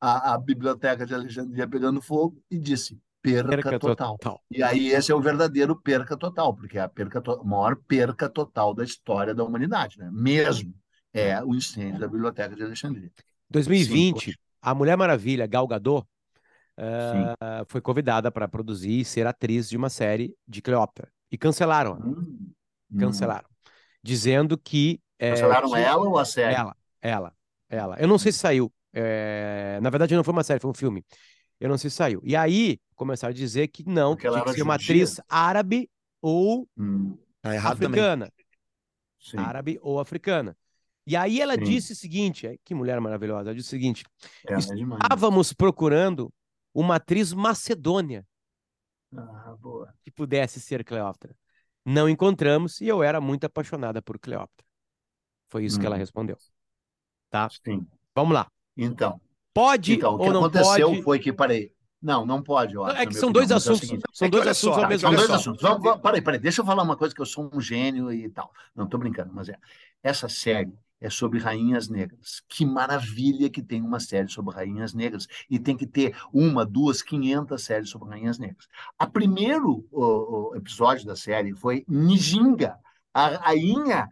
a, 0.00 0.34
a 0.34 0.38
biblioteca 0.38 1.06
de 1.06 1.14
Alexandria 1.14 1.66
pegando 1.66 2.00
fogo 2.00 2.42
e 2.50 2.58
disse 2.58 2.98
perca, 3.22 3.48
perca 3.48 3.78
total. 3.78 4.18
total. 4.18 4.42
E 4.50 4.62
aí 4.62 4.88
esse 4.88 5.10
é 5.10 5.14
o 5.14 5.20
verdadeiro 5.20 5.74
perca 5.74 6.16
total, 6.16 6.54
porque 6.54 6.78
é 6.78 6.82
a 6.82 6.88
perca 6.88 7.20
a 7.20 7.44
maior 7.44 7.76
perca 7.76 8.28
total 8.28 8.74
da 8.74 8.84
história 8.84 9.34
da 9.34 9.42
humanidade, 9.42 9.98
né? 9.98 10.08
Mesmo 10.12 10.74
é 11.12 11.42
o 11.42 11.54
incêndio 11.54 11.98
da 11.98 12.06
biblioteca 12.06 12.54
de 12.54 12.62
Alexandria. 12.62 13.10
2020, 13.50 14.24
Sim, 14.24 14.36
a 14.60 14.74
Mulher 14.74 14.96
Maravilha, 14.96 15.46
Gal 15.46 15.66
Gadot, 15.66 16.06
uh, 16.78 17.64
foi 17.68 17.80
convidada 17.80 18.30
para 18.30 18.46
produzir 18.46 19.00
e 19.00 19.04
ser 19.04 19.26
atriz 19.26 19.68
de 19.68 19.76
uma 19.76 19.88
série 19.88 20.34
de 20.46 20.60
Cleópatra. 20.60 21.08
E 21.30 21.38
cancelaram. 21.38 21.94
Hum, 21.94 22.52
cancelaram. 22.98 23.48
Hum. 23.48 23.70
Dizendo 24.02 24.56
que. 24.58 25.00
É, 25.18 25.30
cancelaram 25.30 25.74
ela 25.74 26.06
ou 26.06 26.18
a 26.18 26.24
série? 26.24 26.54
Ela, 26.54 26.76
ela, 27.00 27.32
ela. 27.68 27.96
Eu 27.98 28.06
não 28.06 28.18
sei 28.18 28.30
se 28.30 28.38
saiu. 28.38 28.72
É... 28.98 29.78
Na 29.82 29.90
verdade, 29.90 30.16
não 30.16 30.24
foi 30.24 30.32
uma 30.32 30.42
série, 30.42 30.58
foi 30.58 30.70
um 30.70 30.74
filme. 30.74 31.04
Eu 31.60 31.68
não 31.68 31.76
sei 31.76 31.90
se 31.90 31.96
saiu. 31.96 32.20
E 32.24 32.34
aí 32.34 32.80
começaram 32.94 33.32
a 33.32 33.34
dizer 33.34 33.68
que 33.68 33.86
não, 33.86 34.14
Porque 34.14 34.26
que 34.26 34.32
tinha 34.32 34.44
que 34.44 34.52
ser 34.54 34.62
uma 34.62 34.74
atriz 34.74 35.20
árabe 35.28 35.90
ou 36.22 36.66
hum. 36.78 37.16
tá 37.42 37.70
africana. 37.70 38.32
Árabe 39.36 39.78
ou 39.82 40.00
africana. 40.00 40.56
E 41.06 41.14
aí 41.14 41.40
ela 41.40 41.54
Sim. 41.54 41.64
disse 41.64 41.92
o 41.92 41.96
seguinte: 41.96 42.60
que 42.64 42.74
mulher 42.74 43.00
maravilhosa, 43.00 43.50
ela 43.50 43.54
disse 43.54 43.68
o 43.68 43.70
seguinte: 43.70 44.04
é, 44.48 44.56
estávamos 44.56 45.52
procurando 45.52 46.32
uma 46.74 46.96
atriz 46.96 47.32
macedônia 47.32 48.26
ah, 49.16 49.56
que 50.02 50.10
pudesse 50.10 50.60
ser 50.60 50.84
Cleópatra. 50.84 51.36
Não 51.84 52.08
encontramos 52.08 52.80
e 52.80 52.88
eu 52.88 53.02
era 53.02 53.20
muito 53.20 53.44
apaixonada 53.44 54.02
por 54.02 54.18
Cleópatra. 54.18 54.66
Foi 55.48 55.64
isso 55.64 55.76
hum. 55.76 55.80
que 55.80 55.86
ela 55.86 55.94
uhum. 55.96 56.00
respondeu. 56.00 56.36
Tá? 57.30 57.48
Sim. 57.64 57.86
Vamos 58.14 58.34
lá. 58.34 58.50
Então. 58.76 59.20
Pode 59.54 59.94
então, 59.94 60.16
o 60.16 60.18
que 60.18 60.28
aconteceu 60.28 60.88
pode... 60.90 61.02
foi 61.02 61.18
que 61.18 61.32
parei. 61.32 61.72
Não, 62.02 62.26
não 62.26 62.42
pode, 62.42 62.76
acho. 62.78 62.96
É 62.96 63.06
que 63.06 63.14
são 63.14 63.32
dois 63.32 63.50
assuntos. 63.50 63.90
É 63.90 63.98
são 64.12 64.28
dois 64.28 64.46
assuntos 64.46 64.78
ao 64.78 64.88
mesmo 64.88 65.08
tempo. 65.08 65.18
São 65.18 65.28
dois 65.28 65.40
assuntos. 65.40 65.62
Vamos, 65.62 66.00
peraí, 66.02 66.20
peraí, 66.20 66.38
deixa 66.38 66.60
eu 66.60 66.66
falar 66.66 66.82
uma 66.82 66.96
coisa 66.96 67.14
que 67.14 67.20
eu 67.20 67.26
sou 67.26 67.50
um 67.52 67.60
gênio 67.60 68.12
e 68.12 68.28
tal. 68.28 68.52
Não, 68.74 68.86
tô 68.86 68.98
brincando, 68.98 69.32
mas 69.32 69.48
é. 69.48 69.56
Essa 70.02 70.28
série 70.28 70.72
é 71.00 71.10
sobre 71.10 71.38
rainhas 71.38 71.88
negras. 71.88 72.42
Que 72.48 72.64
maravilha 72.64 73.50
que 73.50 73.62
tem 73.62 73.82
uma 73.82 73.98
série 73.98 74.28
sobre 74.28 74.54
rainhas 74.54 74.94
negras. 74.94 75.26
E 75.48 75.58
tem 75.58 75.76
que 75.76 75.86
ter 75.86 76.16
uma, 76.32 76.64
duas, 76.64 77.02
quinhentas 77.02 77.62
séries 77.62 77.90
sobre 77.90 78.10
rainhas 78.10 78.38
negras. 78.38 78.68
A 78.98 79.06
primeiro 79.06 79.86
o, 79.90 80.50
o 80.50 80.56
episódio 80.56 81.06
da 81.06 81.16
série 81.16 81.54
foi 81.54 81.84
Nijinga, 81.88 82.78
a 83.12 83.28
rainha 83.28 84.08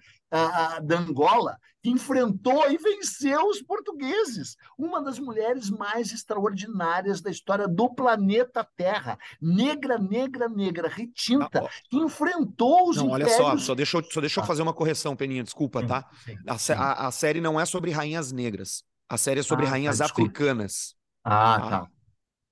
da 0.81 0.99
Angola, 0.99 1.57
que 1.83 1.91
enfrentou 1.91 2.71
e 2.71 2.77
venceu 2.77 3.47
os 3.49 3.63
portugueses. 3.63 4.57
Uma 4.77 5.03
das 5.03 5.19
mulheres 5.19 5.71
mais 5.71 6.13
extraordinárias 6.13 7.21
da 7.21 7.31
história 7.31 7.69
do 7.69 7.95
planeta 7.95 8.67
Terra. 8.77 9.19
Negra, 9.41 9.99
negra, 9.99 10.49
negra, 10.49 10.89
retinta, 10.89 11.65
ah, 11.65 11.69
que 11.91 11.97
enfrentou 11.97 12.89
os 12.89 12.97
não, 12.97 13.07
impérios... 13.07 13.33
Olha 13.35 13.37
só, 13.37 13.59
só 13.59 13.75
deixa, 13.75 13.99
eu, 13.99 14.05
só 14.11 14.21
deixa 14.21 14.41
eu 14.41 14.45
ah. 14.45 14.47
fazer 14.47 14.63
uma 14.63 14.73
correção, 14.73 15.15
Peninha, 15.15 15.45
desculpa, 15.45 15.87
tá? 15.87 16.09
A. 16.49 16.55
A, 16.75 17.07
a, 17.09 17.11
série 17.11 17.41
não 17.41 17.61
é 17.61 17.65
sobre 17.65 17.91
rainhas 17.91 18.33
negras. 18.33 18.83
A 19.09 19.17
série 19.17 19.41
é 19.41 19.43
sobre 19.43 19.67
ah, 19.67 19.71
rainhas 19.71 19.99
tá, 19.99 20.07
africanas. 20.07 20.95
Ah, 21.23 21.61
tá. 21.61 21.89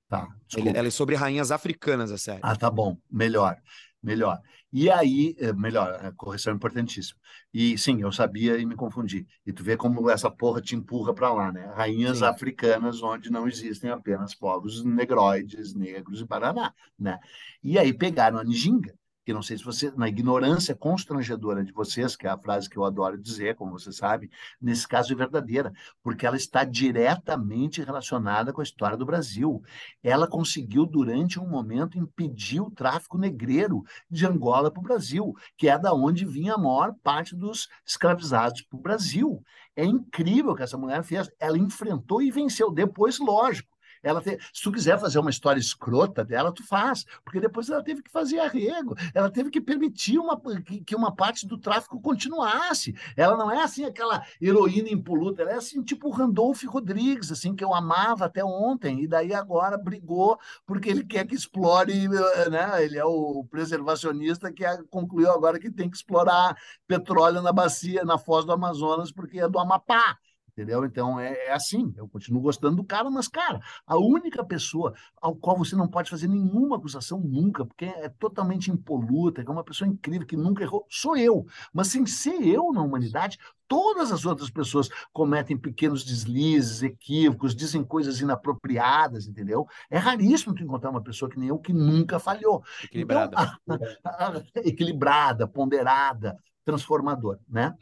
Tá. 0.09 0.27
tá 0.27 0.29
ela 0.75 0.88
é 0.88 0.90
sobre 0.90 1.14
rainhas 1.14 1.51
africanas, 1.51 2.12
a 2.12 2.18
série. 2.18 2.40
Ah, 2.42 2.55
tá 2.55 2.71
bom. 2.71 2.99
Melhor. 3.11 3.57
Melhor. 4.03 4.41
E 4.73 4.91
aí, 4.91 5.37
é, 5.38 5.53
melhor, 5.53 5.95
a 6.05 6.11
correção 6.12 6.53
é 6.53 6.57
importantíssima. 6.57 7.21
E 7.55 7.77
sim, 7.79 8.01
eu 8.01 8.11
sabia 8.11 8.59
e 8.59 8.67
me 8.67 8.75
confundi. 8.75 9.27
E 9.47 9.53
tu 9.53 9.62
vê 9.62 9.77
como 9.77 10.11
essa 10.11 10.31
porra 10.31 10.61
te 10.61 10.75
empurra 10.75 11.15
para 11.15 11.33
lá, 11.33 11.53
né? 11.53 11.73
Rainhas 11.75 12.19
sim. 12.19 12.25
africanas 12.25 13.03
onde 13.03 13.31
não 13.31 13.47
existem 13.47 13.91
apenas 13.91 14.35
povos 14.35 14.85
negroides, 14.85 15.75
negros 15.75 16.21
e 16.21 16.27
paraná, 16.27 16.75
né? 16.99 17.21
E 17.62 17.79
aí 17.79 17.93
pegaram 17.93 18.38
a 18.38 18.45
Nijinga, 18.45 18.95
que 19.25 19.33
não 19.33 19.43
sei 19.43 19.57
se 19.57 19.65
você, 19.65 19.91
na 19.93 20.09
ignorância 20.09 20.75
constrangedora 20.75 21.65
de 21.65 21.73
vocês, 21.73 22.17
que 22.17 22.27
é 22.27 22.31
a 22.31 22.39
frase 22.39 22.69
que 22.69 22.77
eu 22.77 22.85
adoro 22.85 23.17
dizer, 23.17 23.55
como 23.55 23.73
você 23.73 23.93
sabe, 23.93 24.31
nesse 24.61 24.87
caso 24.87 25.13
é 25.13 25.17
verdadeira, 25.17 25.73
porque 26.03 26.27
ela 26.27 26.37
está 26.37 26.65
diretamente 26.65 27.83
relacionada 27.83 28.53
com 28.53 28.61
a 28.61 28.65
história 28.65 28.97
do 28.97 29.07
Brasil. 29.07 29.63
Ela 30.03 30.27
conseguiu, 30.27 30.85
durante 30.85 31.39
um 31.39 31.49
momento, 31.49 31.99
impedir 31.99 32.61
o 32.61 32.71
tráfico 32.71 33.17
negreiro 33.17 33.83
de 34.11 34.27
Angola 34.27 34.71
para 34.71 34.81
o 34.81 34.85
Brasil, 34.85 35.35
que 35.57 35.69
é 35.69 35.79
da 35.79 35.95
onde 35.95 36.25
vinha 36.25 36.55
a 36.55 36.59
maior 36.59 36.95
parte 37.03 37.37
dos 37.37 37.69
escravizados 37.87 38.63
para 38.63 38.79
o 38.79 38.83
Brasil. 38.83 39.43
É 39.77 39.85
incrível 39.85 40.53
o 40.53 40.55
que 40.55 40.63
essa 40.63 40.77
mulher 40.77 41.03
fez. 41.03 41.31
Ela 41.39 41.59
enfrentou 41.59 42.21
e 42.21 42.31
venceu. 42.31 42.71
Depois, 42.71 43.19
lógico, 43.19 43.72
ela 44.03 44.21
te... 44.21 44.38
Se 44.53 44.62
tu 44.62 44.73
quiser 44.73 44.99
fazer 44.99 45.19
uma 45.19 45.31
história 45.31 45.61
escrota 45.61 46.25
dela, 46.25 46.53
tu 46.53 46.67
faz, 46.67 47.05
porque 47.25 47.41
depois 47.41 47.69
ela 47.69 47.83
teve 47.83 48.03
que 48.03 48.11
fazer 48.11 48.38
arrego, 48.38 48.95
ela 49.15 49.31
teve 49.31 49.51
que 49.51 49.61
permitir 49.61 50.19
uma... 50.19 50.41
que 50.87 50.97
uma 50.97 51.15
parte 51.15 51.47
do 51.47 51.59
tráfico 51.59 52.01
continuasse. 52.01 52.95
Ela 53.17 53.37
não 53.37 53.51
é 53.51 53.62
assim 53.62 53.85
aquela 53.85 54.25
heroína 54.41 54.88
impoluta, 54.88 55.43
ela 55.43 55.53
é 55.53 55.57
assim 55.57 55.83
tipo 55.83 56.09
o 56.09 56.12
Randolph 56.12 56.62
Rodrigues, 56.65 57.31
assim, 57.31 57.55
que 57.55 57.65
eu 57.65 57.75
amava 57.75 58.25
até 58.27 58.45
ontem, 58.45 59.03
e 59.03 59.07
daí 59.07 59.33
agora 59.35 59.79
brigou 59.79 60.38
porque 60.67 60.88
ele 60.88 61.05
quer 61.05 61.27
que 61.27 61.35
explore, 61.35 62.09
né? 62.09 62.85
Ele 62.85 62.99
é 62.99 63.05
o 63.05 63.45
preservacionista 63.51 64.53
que 64.53 64.65
concluiu 64.91 65.31
agora 65.31 65.59
que 65.59 65.71
tem 65.71 65.91
que 65.91 65.97
explorar 65.97 66.57
petróleo 66.87 67.43
na 67.43 67.53
bacia, 67.53 68.05
na 68.05 68.19
foz 68.19 68.45
do 68.45 68.53
Amazonas, 68.53 69.12
porque 69.12 69.41
é 69.41 69.49
do 69.49 69.59
Amapá. 69.59 70.19
Entendeu? 70.53 70.85
Então 70.85 71.19
é, 71.19 71.33
é, 71.47 71.53
assim, 71.53 71.95
eu 71.97 72.07
continuo 72.07 72.43
gostando 72.43 72.77
do 72.77 72.85
cara, 72.85 73.11
mas, 73.11 73.27
cara, 73.27 73.59
a 73.87 73.97
única 73.97 74.45
pessoa 74.45 74.93
ao 75.21 75.35
qual 75.35 75.57
você 75.57 75.75
não 75.75 75.88
pode 75.88 76.11
fazer 76.11 76.29
nenhuma 76.29 76.77
acusação 76.77 77.21
nunca, 77.21 77.65
porque 77.65 77.87
é 77.87 78.11
totalmente 78.11 78.71
impoluta, 78.71 79.41
é 79.41 79.51
uma 79.51 79.65
pessoa 79.65 79.88
incrível, 79.88 80.27
que 80.27 80.37
nunca 80.37 80.62
errou, 80.62 80.87
sou 80.91 81.17
eu. 81.17 81.47
Mas 81.73 81.88
sem 81.88 82.05
ser 82.05 82.47
eu 82.47 82.71
na 82.71 82.83
humanidade, 82.83 83.38
todas 83.73 84.13
as 84.13 84.27
outras 84.27 84.51
pessoas 84.51 84.91
cometem 85.15 85.57
pequenos 85.57 86.05
deslizes, 86.05 86.83
equívocos, 86.83 87.57
dizem 87.57 87.83
coisas 87.83 88.21
inapropriadas, 88.21 89.27
entendeu? 89.27 89.67
É 89.89 89.97
raríssimo 89.97 90.55
tu 90.55 90.63
encontrar 90.63 90.91
uma 90.91 91.03
pessoa 91.03 91.31
que 91.31 91.39
nem 91.39 91.49
eu 91.49 91.59
que 91.59 91.73
nunca 91.73 92.19
falhou. 92.19 92.63
Equilibrada. 92.85 93.35
Então, 93.63 93.79
a, 94.05 94.27
a, 94.29 94.43
equilibrada, 94.57 95.49
ponderada, 95.49 96.37
transformadora, 96.67 97.41
né? 97.49 97.75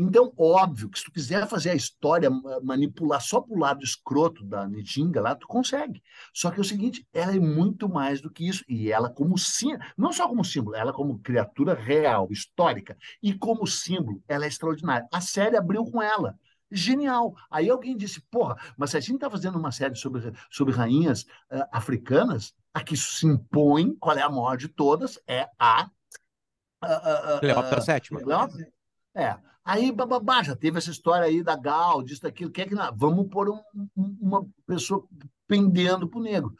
Então, 0.00 0.32
óbvio 0.38 0.88
que 0.88 0.96
se 0.96 1.04
tu 1.04 1.10
quiser 1.10 1.44
fazer 1.48 1.70
a 1.70 1.74
história, 1.74 2.30
manipular 2.62 3.20
só 3.20 3.40
para 3.40 3.52
o 3.52 3.58
lado 3.58 3.82
escroto 3.82 4.44
da 4.44 4.64
Nijinga 4.68 5.20
lá, 5.20 5.34
tu 5.34 5.48
consegue. 5.48 6.00
Só 6.32 6.52
que 6.52 6.58
é 6.58 6.60
o 6.60 6.64
seguinte, 6.64 7.04
ela 7.12 7.34
é 7.34 7.40
muito 7.40 7.88
mais 7.88 8.20
do 8.20 8.30
que 8.30 8.48
isso. 8.48 8.62
E 8.68 8.92
ela 8.92 9.10
como 9.10 9.36
símbolo, 9.36 9.82
não 9.96 10.12
só 10.12 10.28
como 10.28 10.44
símbolo, 10.44 10.76
ela 10.76 10.92
como 10.92 11.18
criatura 11.18 11.74
real, 11.74 12.28
histórica, 12.30 12.96
e 13.20 13.34
como 13.34 13.66
símbolo, 13.66 14.22
ela 14.28 14.44
é 14.44 14.48
extraordinária. 14.48 15.08
A 15.12 15.20
série 15.38 15.56
abriu 15.56 15.84
com 15.84 16.02
ela. 16.02 16.38
Genial. 16.70 17.34
Aí 17.50 17.70
alguém 17.70 17.96
disse, 17.96 18.20
porra, 18.20 18.56
mas 18.76 18.90
se 18.90 18.96
a 18.96 19.00
gente 19.00 19.14
está 19.14 19.30
fazendo 19.30 19.58
uma 19.58 19.72
série 19.72 19.94
sobre, 19.94 20.32
sobre 20.50 20.74
rainhas 20.74 21.22
uh, 21.50 21.64
africanas, 21.72 22.54
a 22.74 22.82
que 22.82 22.96
se 22.96 23.26
impõe, 23.26 23.94
qual 23.96 24.16
é 24.16 24.22
a 24.22 24.28
maior 24.28 24.56
de 24.56 24.68
todas, 24.68 25.18
é 25.26 25.48
a... 25.58 25.90
Uh, 26.84 27.36
uh, 27.36 27.40
Cleópatra 27.40 27.94
VII. 27.94 28.22
Cleópatra? 28.22 28.72
É. 29.14 29.38
Aí, 29.64 29.92
bababá, 29.92 30.42
já 30.42 30.56
teve 30.56 30.78
essa 30.78 30.90
história 30.90 31.26
aí 31.26 31.42
da 31.42 31.56
Gal, 31.56 32.02
disso, 32.02 32.22
daquilo, 32.22 32.50
que 32.50 32.62
é 32.62 32.66
que 32.66 32.74
não? 32.74 32.94
Vamos 32.96 33.28
pôr 33.28 33.50
um, 33.50 33.62
uma 33.96 34.46
pessoa 34.66 35.06
pendendo 35.46 36.08
para 36.08 36.18
o 36.18 36.22
negro. 36.22 36.54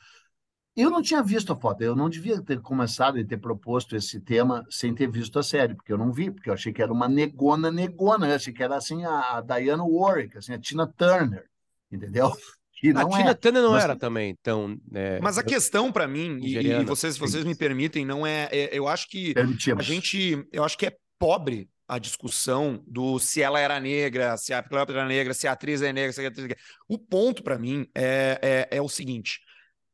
Eu 0.78 0.90
não 0.90 1.02
tinha 1.02 1.20
visto 1.24 1.52
a 1.52 1.56
foto, 1.56 1.82
eu 1.82 1.96
não 1.96 2.08
devia 2.08 2.40
ter 2.40 2.60
começado 2.60 3.18
e 3.18 3.24
ter 3.24 3.36
proposto 3.36 3.96
esse 3.96 4.20
tema 4.20 4.64
sem 4.70 4.94
ter 4.94 5.10
visto 5.10 5.36
a 5.36 5.42
série, 5.42 5.74
porque 5.74 5.92
eu 5.92 5.98
não 5.98 6.12
vi, 6.12 6.30
porque 6.30 6.48
eu 6.48 6.54
achei 6.54 6.72
que 6.72 6.80
era 6.80 6.92
uma 6.92 7.08
negona 7.08 7.68
negona, 7.68 8.28
eu 8.28 8.36
achei 8.36 8.52
que 8.52 8.62
era 8.62 8.76
assim 8.76 9.04
a 9.04 9.40
Diana 9.40 9.82
Warwick, 9.82 10.38
assim, 10.38 10.54
a 10.54 10.58
Tina 10.58 10.86
Turner, 10.86 11.44
entendeu? 11.90 12.26
a 12.94 13.08
Tina 13.08 13.30
é. 13.30 13.34
Turner 13.34 13.60
não 13.60 13.72
mas... 13.72 13.82
era 13.82 13.96
também 13.96 14.36
tão. 14.40 14.78
É... 14.94 15.18
Mas 15.20 15.36
a 15.36 15.42
questão 15.42 15.90
para 15.90 16.06
mim, 16.06 16.38
e, 16.42 16.56
e, 16.56 16.84
vocês, 16.84 17.18
vocês 17.18 17.42
me 17.42 17.56
permitem, 17.56 18.06
não 18.06 18.24
é, 18.24 18.48
é 18.52 18.70
eu 18.72 18.86
acho 18.86 19.08
que 19.08 19.34
Permitimos. 19.34 19.84
a 19.84 19.84
gente, 19.84 20.46
eu 20.52 20.62
acho 20.62 20.78
que 20.78 20.86
é 20.86 20.96
pobre 21.18 21.68
a 21.88 21.98
discussão 21.98 22.84
do 22.86 23.18
se 23.18 23.42
ela 23.42 23.58
era 23.58 23.80
negra, 23.80 24.36
se 24.36 24.54
a 24.54 24.62
Cleópatra 24.62 25.00
era 25.00 25.08
negra, 25.08 25.34
se 25.34 25.48
a 25.48 25.52
atriz 25.52 25.82
é 25.82 25.92
negra, 25.92 26.12
se 26.12 26.24
a 26.24 26.28
atriz 26.28 26.44
é 26.44 26.48
negra. 26.48 26.62
O 26.86 26.98
ponto 26.98 27.42
para 27.42 27.58
mim 27.58 27.84
é, 27.96 28.68
é, 28.70 28.76
é, 28.76 28.80
o 28.80 28.88
seguinte: 28.88 29.40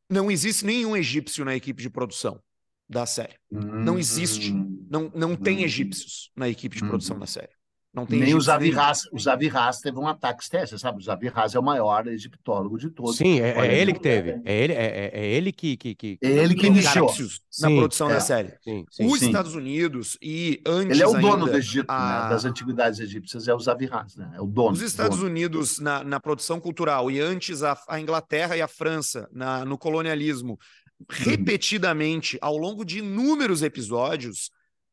não 0.09 0.31
existe 0.31 0.65
nenhum 0.65 0.97
egípcio 0.97 1.45
na 1.45 1.55
equipe 1.55 1.83
de 1.83 1.91
produção 1.91 2.41
da 2.89 3.07
série. 3.07 3.35
Não 3.51 3.99
existe. 3.99 4.53
Hum. 4.53 4.87
Não, 4.91 5.11
não 5.15 5.37
tem 5.37 5.59
hum. 5.59 5.65
egípcios 5.65 6.31
na 6.37 6.49
equipe 6.49 6.77
de 6.77 6.85
produção 6.85 7.19
da 7.19 7.27
série. 7.27 7.53
Não 7.95 8.05
tem 8.05 8.19
Nem 8.19 8.35
o 8.35 8.41
Zavirras, 8.41 9.09
o 9.13 9.19
Zavirras 9.21 9.79
teve 9.79 9.97
um 9.99 10.09
ataque 10.09 10.43
externo, 10.43 10.77
sabe? 10.77 10.99
O 10.99 11.01
Zavirras 11.01 11.55
é 11.55 11.59
o 11.61 11.63
maior 11.63 12.09
egiptólogo 12.09 12.77
de 12.77 12.91
todos. 12.91 13.17
Sim, 13.17 13.41
é, 13.41 13.51
é 13.51 13.79
ele 13.81 13.93
que 13.93 14.01
teve. 14.01 14.41
É 14.45 14.53
ele, 14.53 14.73
é, 14.73 14.85
é, 14.85 15.11
é 15.15 15.27
ele 15.27 15.53
que, 15.53 15.77
que, 15.77 15.95
que... 15.95 16.19
É 16.21 16.29
ele 16.29 16.57
que 16.57 16.67
iniciou 16.67 17.07
na 17.07 17.69
sim, 17.69 17.77
produção 17.77 18.09
da 18.09 18.17
é. 18.17 18.21
série. 18.21 18.55
Sim, 18.65 18.85
sim, 18.91 19.07
Os 19.07 19.23
Estados 19.23 19.55
Unidos 19.55 20.19
e 20.21 20.61
antes 20.67 20.91
Ele 20.91 21.03
é 21.05 21.07
o 21.07 21.13
dono 21.13 21.45
ainda, 21.45 21.53
do 21.53 21.57
Egito, 21.57 21.89
a... 21.89 22.25
né? 22.25 22.31
das 22.31 22.45
antiguidades 22.45 22.99
egípcias, 22.99 23.47
é 23.47 23.55
o 23.55 23.61
Zavirras, 23.61 24.17
né? 24.17 24.33
É 24.35 24.41
o 24.41 24.47
dono. 24.47 24.73
Os 24.73 24.83
Estados 24.83 25.19
dono. 25.19 25.31
Unidos 25.31 25.79
na, 25.79 26.03
na 26.03 26.19
produção 26.19 26.59
cultural 26.59 27.13
e 27.13 27.21
antes 27.21 27.63
a, 27.63 27.79
a 27.89 28.01
Inglaterra 28.01 28.57
e 28.57 28.61
a 28.61 28.67
França 28.67 29.29
na, 29.33 29.65
no 29.65 29.79
colonialismo, 29.79 30.59
repetidamente, 31.09 32.37
ao 32.41 32.57
longo 32.57 32.85
de 32.85 32.99
inúmeros 32.99 33.63
episódios, 33.63 34.51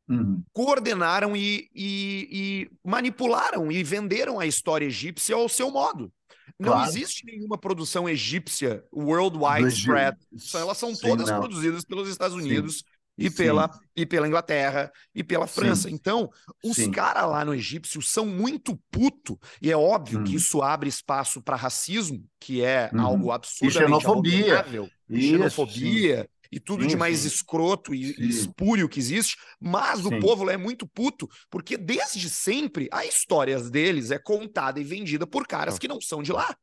Uhum. 0.10 0.44
coordenaram 0.52 1.36
e, 1.38 1.70
e, 1.74 2.28
e, 2.32 2.72
manipularam 2.84 3.72
e 3.72 3.82
venderam 3.82 4.40
a 4.40 4.46
história 4.46 4.86
egípcia 4.86 5.36
ao 5.36 5.48
seu 5.48 5.72
modo. 5.72 6.12
Não 6.60 6.74
claro. 6.74 6.90
existe 6.90 7.26
nenhuma 7.26 7.58
produção 7.58 8.08
egípcia 8.08 8.84
worldwide 8.94 9.70
spread. 9.70 10.18
Elas 10.54 10.78
são 10.78 10.94
Sim, 10.94 11.08
todas 11.08 11.30
não. 11.30 11.40
produzidas 11.40 11.84
pelos 11.84 12.10
Estados 12.10 12.36
Unidos 12.36 12.78
Sim. 12.78 12.84
e 13.26 13.32
pela, 13.32 13.70
e 13.96 14.06
pela 14.06 14.28
Inglaterra 14.28 14.92
e 15.14 15.24
pela 15.24 15.48
França. 15.48 15.90
Sim. 15.90 15.96
Então, 15.96 16.30
os 16.64 16.78
caras 16.88 17.30
lá 17.30 17.46
no 17.46 17.54
egípcio 17.54 18.02
são 18.02 18.26
muito 18.26 18.80
puto, 18.92 19.40
e 19.62 19.72
é 19.72 19.78
óbvio 19.78 20.20
uhum. 20.20 20.24
que 20.24 20.36
isso 20.36 20.62
abre 20.62 20.90
espaço 20.90 21.42
para 21.42 21.56
racismo, 21.56 22.24
que 22.40 22.64
é 22.64 22.90
uhum. 22.94 23.02
algo 23.02 23.32
absurdamente 23.32 23.78
e 23.78 24.02
xenofobia. 24.02 24.66
Isso, 25.10 25.30
xenofobia 25.30 26.30
e 26.52 26.60
tudo 26.60 26.84
sim, 26.84 26.90
de 26.90 26.98
mais 26.98 27.20
sim. 27.20 27.28
escroto 27.28 27.94
e 27.94 28.14
sim. 28.14 28.24
espúrio 28.24 28.90
que 28.90 29.00
existe, 29.00 29.38
mas 29.60 30.06
o 30.06 30.20
povo 30.20 30.44
lá 30.44 30.54
é 30.54 30.58
muito 30.58 30.88
puto, 30.88 31.28
porque 31.50 31.78
desde 31.78 32.30
sempre 32.30 32.90
a 32.92 33.06
história 33.06 33.60
deles 33.62 34.12
é 34.12 34.20
contada 34.20 34.80
e 34.80 34.84
vendida 34.84 35.26
por 35.26 35.48
caras 35.48 35.80
que 35.80 35.88
não 35.88 36.02
são 36.02 36.22
de 36.22 36.32
lá. 36.32 36.56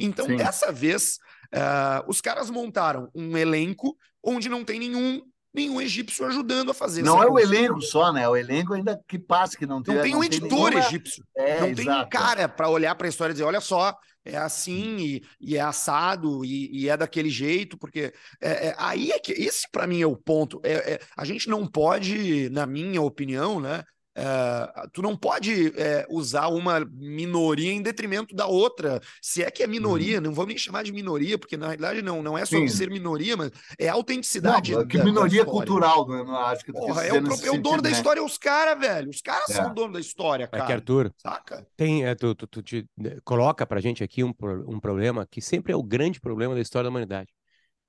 Então, 0.00 0.26
dessa 0.36 0.72
vez, 0.72 1.18
uh, 1.54 2.08
os 2.08 2.20
caras 2.20 2.50
montaram 2.50 3.08
um 3.14 3.36
elenco 3.36 3.96
onde 4.22 4.48
não 4.48 4.64
tem 4.64 4.78
nenhum 4.78 5.22
nenhum 5.54 5.80
egípcio 5.80 6.26
ajudando 6.26 6.70
a 6.70 6.74
fazer. 6.74 7.02
Não 7.02 7.22
é 7.22 7.26
o 7.26 7.38
elenco 7.38 7.80
só, 7.80 8.12
né? 8.12 8.28
O 8.28 8.36
elenco 8.36 8.74
ainda 8.74 9.00
que 9.08 9.18
passa, 9.18 9.56
que 9.56 9.64
não 9.64 9.82
tem. 9.82 9.94
Não 9.94 10.02
tem 10.02 10.14
um 10.14 10.22
editor 10.22 10.70
nenhuma... 10.70 10.86
egípcio. 10.86 11.24
É, 11.34 11.60
não 11.60 11.68
exato. 11.68 11.76
tem 11.76 11.90
um 11.90 12.08
cara 12.10 12.46
para 12.46 12.68
olhar 12.68 12.94
para 12.94 13.06
a 13.06 13.08
história 13.08 13.32
e 13.32 13.34
dizer: 13.34 13.44
olha 13.44 13.60
só, 13.60 13.96
é 14.26 14.36
assim 14.36 14.96
e, 14.98 15.22
e 15.40 15.56
é 15.56 15.60
assado 15.60 16.44
e, 16.44 16.84
e, 16.84 16.88
é 16.88 16.96
daquele 16.96 17.30
jeito, 17.30 17.78
porque 17.78 18.12
é, 18.40 18.68
é, 18.68 18.74
aí 18.76 19.12
é 19.12 19.18
que 19.18 19.32
esse 19.32 19.70
para 19.70 19.86
mim 19.86 20.02
é 20.02 20.06
o 20.06 20.16
ponto. 20.16 20.60
É, 20.64 20.94
é, 20.94 21.00
a 21.16 21.24
gente 21.24 21.48
não 21.48 21.66
pode, 21.66 22.50
na 22.50 22.66
minha 22.66 23.00
opinião, 23.00 23.60
né? 23.60 23.84
Uh, 24.16 24.88
tu 24.94 25.02
não 25.02 25.14
pode 25.14 25.74
é, 25.76 26.06
usar 26.08 26.48
uma 26.48 26.80
minoria 26.80 27.70
em 27.70 27.82
detrimento 27.82 28.34
da 28.34 28.46
outra. 28.46 28.98
Se 29.20 29.42
é 29.42 29.50
que 29.50 29.62
é 29.62 29.66
minoria, 29.66 30.16
uhum. 30.16 30.24
não 30.24 30.32
vou 30.32 30.46
nem 30.46 30.56
chamar 30.56 30.84
de 30.84 30.92
minoria, 30.92 31.36
porque 31.36 31.56
na 31.56 31.66
realidade 31.66 32.00
não, 32.00 32.22
não 32.22 32.38
é 32.38 32.46
só 32.46 32.56
ser 32.66 32.88
minoria, 32.90 33.36
mas 33.36 33.50
é 33.78 33.88
autenticidade. 33.88 34.72
Não, 34.72 34.86
que 34.86 34.96
da, 34.96 35.04
minoria 35.04 35.44
da 35.44 35.50
cultural, 35.50 36.08
né? 36.08 36.24
não 36.24 36.36
acho 36.36 36.64
que 36.64 36.72
Porra, 36.72 37.04
é, 37.04 37.12
o, 37.12 37.16
é 37.16 37.50
o 37.50 37.60
dono 37.60 37.82
da 37.82 37.90
né? 37.90 37.96
história, 37.96 38.20
é 38.20 38.22
os 38.22 38.38
caras, 38.38 38.80
velho. 38.80 39.10
Os 39.10 39.20
caras 39.20 39.50
é. 39.50 39.52
são 39.52 39.70
o 39.70 39.74
dono 39.74 39.92
da 39.92 40.00
história, 40.00 40.48
cara. 40.48 40.64
É 40.64 40.66
que, 40.66 40.72
Arthur, 40.72 41.12
Saca? 41.18 41.66
Tem, 41.76 42.06
é, 42.06 42.14
tu, 42.14 42.34
tu, 42.34 42.46
tu 42.46 42.62
te 42.62 42.88
né, 42.96 43.18
coloca 43.22 43.66
pra 43.66 43.80
gente 43.80 44.02
aqui 44.02 44.24
um, 44.24 44.32
um 44.66 44.80
problema 44.80 45.26
que 45.30 45.42
sempre 45.42 45.74
é 45.74 45.76
o 45.76 45.82
grande 45.82 46.20
problema 46.20 46.54
da 46.54 46.60
história 46.62 46.84
da 46.84 46.90
humanidade, 46.90 47.34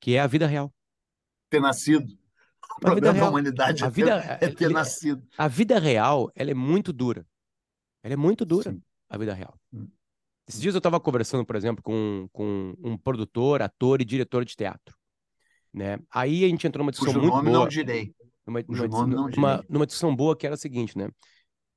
que 0.01 0.15
é 0.15 0.19
a 0.19 0.27
vida 0.27 0.45
real. 0.45 0.73
Ter 1.49 1.61
nascido. 1.61 2.05
O 2.77 2.81
problema 2.81 3.19
da 3.19 3.29
humanidade 3.29 3.83
a 3.83 3.87
é, 3.87 3.89
vida, 3.89 4.37
ter, 4.37 4.45
é 4.45 4.53
ter 4.53 4.69
nascido. 4.69 5.27
A 5.37 5.47
vida 5.47 5.79
real, 5.79 6.31
ela 6.35 6.51
é 6.51 6.53
muito 6.53 6.93
dura. 6.93 7.25
Ela 8.03 8.13
é 8.13 8.17
muito 8.17 8.45
dura, 8.45 8.71
Sim. 8.71 8.81
a 9.09 9.17
vida 9.17 9.33
real. 9.33 9.59
Hum. 9.73 9.87
Esses 10.47 10.61
dias 10.61 10.75
eu 10.75 10.79
estava 10.79 10.99
conversando, 10.99 11.45
por 11.45 11.55
exemplo, 11.55 11.83
com, 11.83 12.29
com 12.31 12.73
um 12.79 12.97
produtor, 12.97 13.61
ator 13.61 13.99
e 13.99 14.05
diretor 14.05 14.45
de 14.45 14.55
teatro. 14.55 14.95
Né? 15.73 15.99
Aí 16.09 16.45
a 16.45 16.47
gente 16.47 16.65
entrou 16.65 16.83
numa 16.83 16.91
discussão 16.91 17.15
Cujo 17.15 17.25
muito 17.25 17.35
nome 17.35 17.49
boa. 17.49 17.59
Não 17.63 17.67
direi. 17.67 18.15
Numa, 18.45 18.61
numa, 18.61 18.87
nome 18.87 19.35
numa, 19.35 19.65
numa 19.67 19.85
discussão 19.85 20.15
boa 20.15 20.37
que 20.37 20.45
era 20.45 20.55
a 20.55 20.57
seguinte, 20.57 20.97
né? 20.97 21.09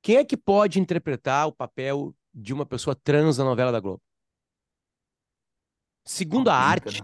Quem 0.01 0.17
é 0.17 0.25
que 0.25 0.37
pode 0.37 0.79
interpretar 0.79 1.49
o 1.49 1.53
papel 1.53 2.15
de 2.33 2.55
uma 2.55 2.65
pessoa 2.65 2.95
trans 2.95 3.39
na 3.39 3.45
novela 3.45 3.73
da 3.73 3.81
Globo? 3.81 4.01
Segundo 6.05 6.49
a 6.49 6.55
arte. 6.55 7.03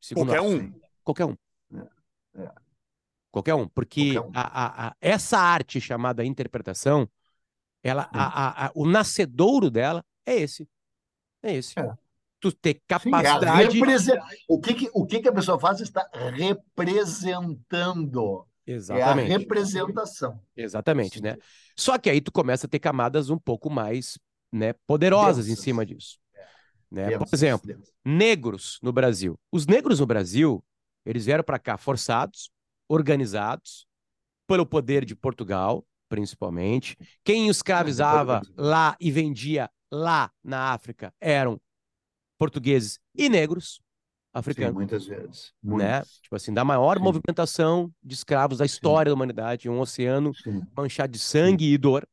Segundo 0.00 0.28
qualquer 0.28 0.40
a, 0.40 0.42
um. 0.42 0.80
Qualquer 1.04 1.24
um. 1.24 1.36
É, 1.72 2.42
é. 2.42 2.65
Qualquer 3.36 3.54
um, 3.54 3.68
porque 3.68 4.14
Qualquer 4.14 4.30
um. 4.30 4.32
A, 4.34 4.40
a, 4.40 4.88
a, 4.88 4.96
essa 4.98 5.38
arte 5.38 5.78
chamada 5.78 6.24
interpretação, 6.24 7.06
ela, 7.82 8.08
a, 8.10 8.72
o 8.74 8.86
nascedouro 8.86 9.70
dela 9.70 10.02
é 10.24 10.36
esse. 10.36 10.66
É 11.42 11.54
esse. 11.54 11.78
É. 11.78 11.92
Tu 12.40 12.50
ter 12.50 12.80
capacidade. 12.88 13.72
Sim, 13.72 13.80
represe... 13.80 14.12
o 14.48 14.58
que, 14.58 14.72
que, 14.72 14.90
o 14.94 15.04
que, 15.04 15.20
que 15.20 15.28
a 15.28 15.32
pessoa 15.34 15.60
faz 15.60 15.82
está 15.82 16.08
representando. 16.32 18.46
Exatamente. 18.66 19.30
É 19.30 19.34
a 19.34 19.38
representação. 19.38 20.40
Exatamente, 20.56 21.18
Sim. 21.18 21.24
né? 21.24 21.36
Só 21.76 21.98
que 21.98 22.08
aí 22.08 22.22
tu 22.22 22.32
começa 22.32 22.66
a 22.66 22.70
ter 22.70 22.78
camadas 22.78 23.28
um 23.28 23.36
pouco 23.36 23.68
mais 23.68 24.18
né, 24.50 24.72
poderosas 24.86 25.44
Densas. 25.44 25.60
em 25.60 25.62
cima 25.62 25.84
disso. 25.84 26.18
Né? 26.90 27.08
Densas, 27.08 27.28
Por 27.28 27.36
exemplo, 27.36 27.66
Densas. 27.66 27.92
negros 28.02 28.78
no 28.82 28.94
Brasil. 28.94 29.38
Os 29.52 29.66
negros 29.66 30.00
no 30.00 30.06
Brasil, 30.06 30.64
eles 31.04 31.26
vieram 31.26 31.44
para 31.44 31.58
cá 31.58 31.76
forçados, 31.76 32.50
organizados 32.88 33.86
pelo 34.46 34.64
poder 34.64 35.04
de 35.04 35.14
Portugal, 35.14 35.84
principalmente. 36.08 36.96
Quem 37.24 37.48
escravizava 37.48 38.40
lá 38.56 38.96
e 39.00 39.10
vendia 39.10 39.70
lá 39.90 40.30
na 40.42 40.72
África 40.72 41.12
eram 41.20 41.60
portugueses 42.38 42.98
e 43.14 43.28
negros 43.28 43.80
africanos. 44.32 44.72
Sim, 44.72 44.76
muitas 44.76 45.06
vezes. 45.06 45.52
Né? 45.62 45.70
Muitas. 45.70 46.20
Tipo 46.20 46.36
assim, 46.36 46.52
da 46.52 46.64
maior 46.64 46.98
Sim. 46.98 47.02
movimentação 47.02 47.90
de 48.02 48.14
escravos 48.14 48.58
da 48.58 48.66
história 48.66 49.10
Sim. 49.10 49.12
da 49.12 49.14
humanidade, 49.14 49.68
um 49.68 49.80
oceano 49.80 50.32
manchado 50.76 51.12
de 51.12 51.18
sangue 51.18 51.72
e 51.72 51.78
dor. 51.78 52.06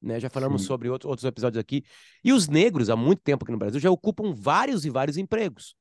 Né? 0.00 0.20
Já 0.20 0.28
falamos 0.28 0.64
sobre 0.64 0.88
outro, 0.88 1.08
outros 1.08 1.24
episódios 1.24 1.58
aqui. 1.58 1.82
E 2.22 2.32
os 2.32 2.46
negros, 2.46 2.90
há 2.90 2.96
muito 2.96 3.22
tempo 3.22 3.44
aqui 3.44 3.52
no 3.52 3.58
Brasil, 3.58 3.80
já 3.80 3.90
ocupam 3.90 4.32
vários 4.34 4.84
e 4.84 4.90
vários 4.90 5.16
empregos. 5.16 5.74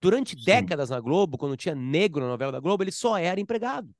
Durante 0.00 0.38
Sim. 0.38 0.44
décadas 0.44 0.90
na 0.90 1.00
Globo, 1.00 1.36
quando 1.36 1.56
tinha 1.56 1.74
negro 1.74 2.22
na 2.22 2.28
novela 2.28 2.52
da 2.52 2.60
Globo, 2.60 2.84
ele 2.84 2.92
só 2.92 3.18
era 3.18 3.40
empregado. 3.40 3.90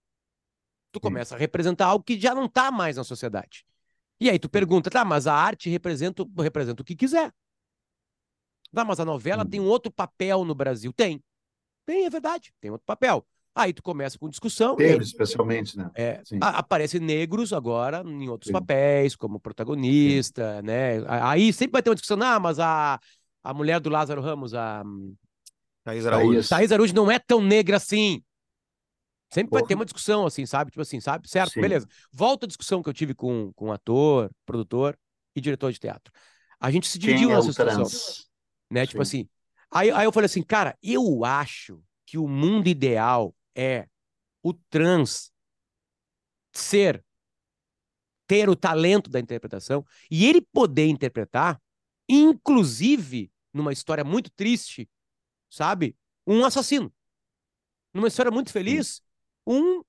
Tu 0.92 1.00
começa 1.00 1.30
Sim. 1.30 1.34
a 1.34 1.38
representar 1.38 1.87
algo 1.87 2.04
que 2.04 2.18
já 2.18 2.34
não 2.34 2.46
está 2.46 2.70
mais 2.70 2.96
na 2.96 3.04
sociedade. 3.04 3.64
E 4.20 4.28
aí 4.30 4.38
tu 4.38 4.48
pergunta, 4.48 4.90
tá, 4.90 5.04
mas 5.04 5.26
a 5.26 5.34
arte 5.34 5.68
representa, 5.68 6.24
representa 6.38 6.82
o 6.82 6.84
que 6.84 6.96
quiser. 6.96 7.32
Tá, 8.72 8.84
mas 8.84 9.00
a 9.00 9.04
novela 9.04 9.44
tem 9.44 9.61
um 9.61 9.66
outro 9.66 9.90
papel 9.90 10.44
no 10.44 10.54
Brasil. 10.54 10.92
Tem. 10.92 11.22
Tem, 11.87 12.04
é 12.04 12.11
verdade. 12.11 12.52
Tem 12.61 12.70
outro 12.70 12.84
papel. 12.84 13.26
Aí 13.54 13.72
tu 13.72 13.82
começa 13.82 14.18
com 14.18 14.28
discussão. 14.28 14.76
Teve, 14.76 15.02
especialmente, 15.02 15.76
né? 15.76 15.90
É, 15.94 16.22
aparecem 16.40 17.00
negros 17.00 17.52
agora 17.52 18.02
em 18.06 18.28
outros 18.28 18.48
Sim. 18.48 18.52
papéis, 18.52 19.16
como 19.16 19.40
protagonista, 19.40 20.58
Sim. 20.61 20.66
né? 20.66 21.04
Aí 21.08 21.52
sempre 21.52 21.72
vai 21.72 21.82
ter 21.82 21.90
uma 21.90 21.96
discussão, 21.96 22.22
ah, 22.22 22.38
mas 22.38 22.61
a, 22.61 23.00
a 23.42 23.54
mulher 23.54 23.80
do 23.80 23.90
Lázaro 23.90 24.20
Ramos, 24.20 24.54
a 24.54 24.84
Thaís 25.88 26.07
Araújo. 26.07 26.46
Thaís 26.46 26.70
Araújo 26.70 26.94
não 26.94 27.11
é 27.11 27.18
tão 27.18 27.40
negra 27.40 27.79
assim. 27.79 28.22
Sempre 29.33 29.51
Porra. 29.51 29.62
vai 29.62 29.68
ter 29.68 29.74
uma 29.74 29.85
discussão 29.87 30.27
assim, 30.27 30.44
sabe? 30.44 30.70
Tipo 30.70 30.83
assim, 30.83 31.01
sabe? 31.01 31.29
Certo, 31.29 31.53
Sim. 31.53 31.62
beleza. 31.62 31.87
Volta 32.12 32.44
a 32.44 32.46
discussão 32.46 32.83
que 32.83 32.88
eu 32.90 32.94
tive 32.94 33.14
com, 33.14 33.53
com 33.55 33.72
ator, 33.72 34.31
produtor 34.44 34.98
e 35.35 35.40
diretor 35.40 35.72
de 35.72 35.79
teatro. 35.79 36.12
A 36.61 36.70
gente 36.70 36.87
se 36.87 36.98
dividiu 36.98 37.29
Quem 37.29 37.33
é 37.33 37.37
nessa 37.37 37.53
situação. 37.53 37.85
Né? 38.70 38.87
Tipo 38.87 39.03
Sim. 39.05 39.18
Tipo 39.20 39.27
assim. 39.27 39.29
Aí, 39.70 39.90
aí 39.90 40.05
eu 40.05 40.12
falei 40.12 40.27
assim, 40.27 40.42
cara, 40.42 40.77
eu 40.83 41.24
acho 41.24 41.83
que 42.05 42.18
o 42.18 42.29
mundo 42.29 42.68
ideal 42.68 43.35
é 43.55 43.87
o 44.42 44.53
trans 44.53 45.31
ser, 46.53 47.03
ter 48.27 48.48
o 48.48 48.57
talento 48.57 49.11
da 49.11 49.20
interpretação 49.20 49.85
e 50.11 50.27
ele 50.27 50.40
poder 50.40 50.87
interpretar, 50.87 51.61
inclusive 52.09 53.31
numa 53.53 53.72
história 53.72 54.05
muito 54.05 54.31
triste, 54.31 54.88
sabe? 55.50 55.96
Um 56.26 56.44
assassino. 56.44 56.92
Numa 57.92 58.08
história 58.08 58.30
muito 58.30 58.52
feliz, 58.52 59.02
um 59.46 59.82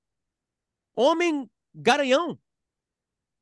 homem 0.95 1.49
garanhão. 1.73 2.39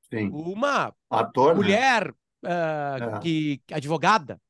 Sim. 0.10 0.30
Uma 0.30 0.93
Ator, 1.10 1.49
né? 1.49 1.56
mulher 1.56 2.15
né? 2.41 2.49
uh, 2.49 3.15
é. 3.15 3.19
que 3.19 3.62
advogada. 3.71 4.41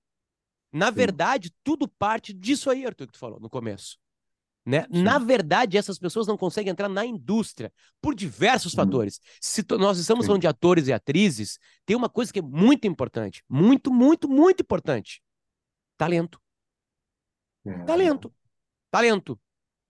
Na 0.71 0.87
Sim. 0.87 0.93
verdade, 0.93 1.53
tudo 1.63 1.87
parte 1.87 2.33
disso 2.33 2.69
aí, 2.69 2.85
Arthur, 2.85 3.07
que 3.07 3.13
tu 3.13 3.19
falou 3.19 3.39
no 3.39 3.49
começo. 3.49 3.97
Né? 4.65 4.85
Na 4.89 5.17
verdade, 5.17 5.77
essas 5.77 5.97
pessoas 5.97 6.27
não 6.27 6.35
conseguem 6.35 6.71
entrar 6.71 6.89
na 6.89 7.05
indústria 7.05 7.71
por 8.01 8.13
diversos 8.13 8.73
hum. 8.73 8.75
fatores. 8.75 9.21
Se 9.39 9.65
nós 9.79 9.97
estamos 9.97 10.25
Sim. 10.25 10.27
falando 10.27 10.41
de 10.41 10.47
atores 10.47 10.87
e 10.87 10.93
atrizes, 10.93 11.57
tem 11.85 11.95
uma 11.95 12.09
coisa 12.09 12.33
que 12.33 12.39
é 12.39 12.41
muito 12.41 12.85
importante, 12.85 13.41
muito, 13.47 13.93
muito, 13.93 14.27
muito 14.27 14.61
importante: 14.61 15.21
talento. 15.97 16.37
É. 17.67 17.83
Talento. 17.83 18.33
Talento. 18.89 19.39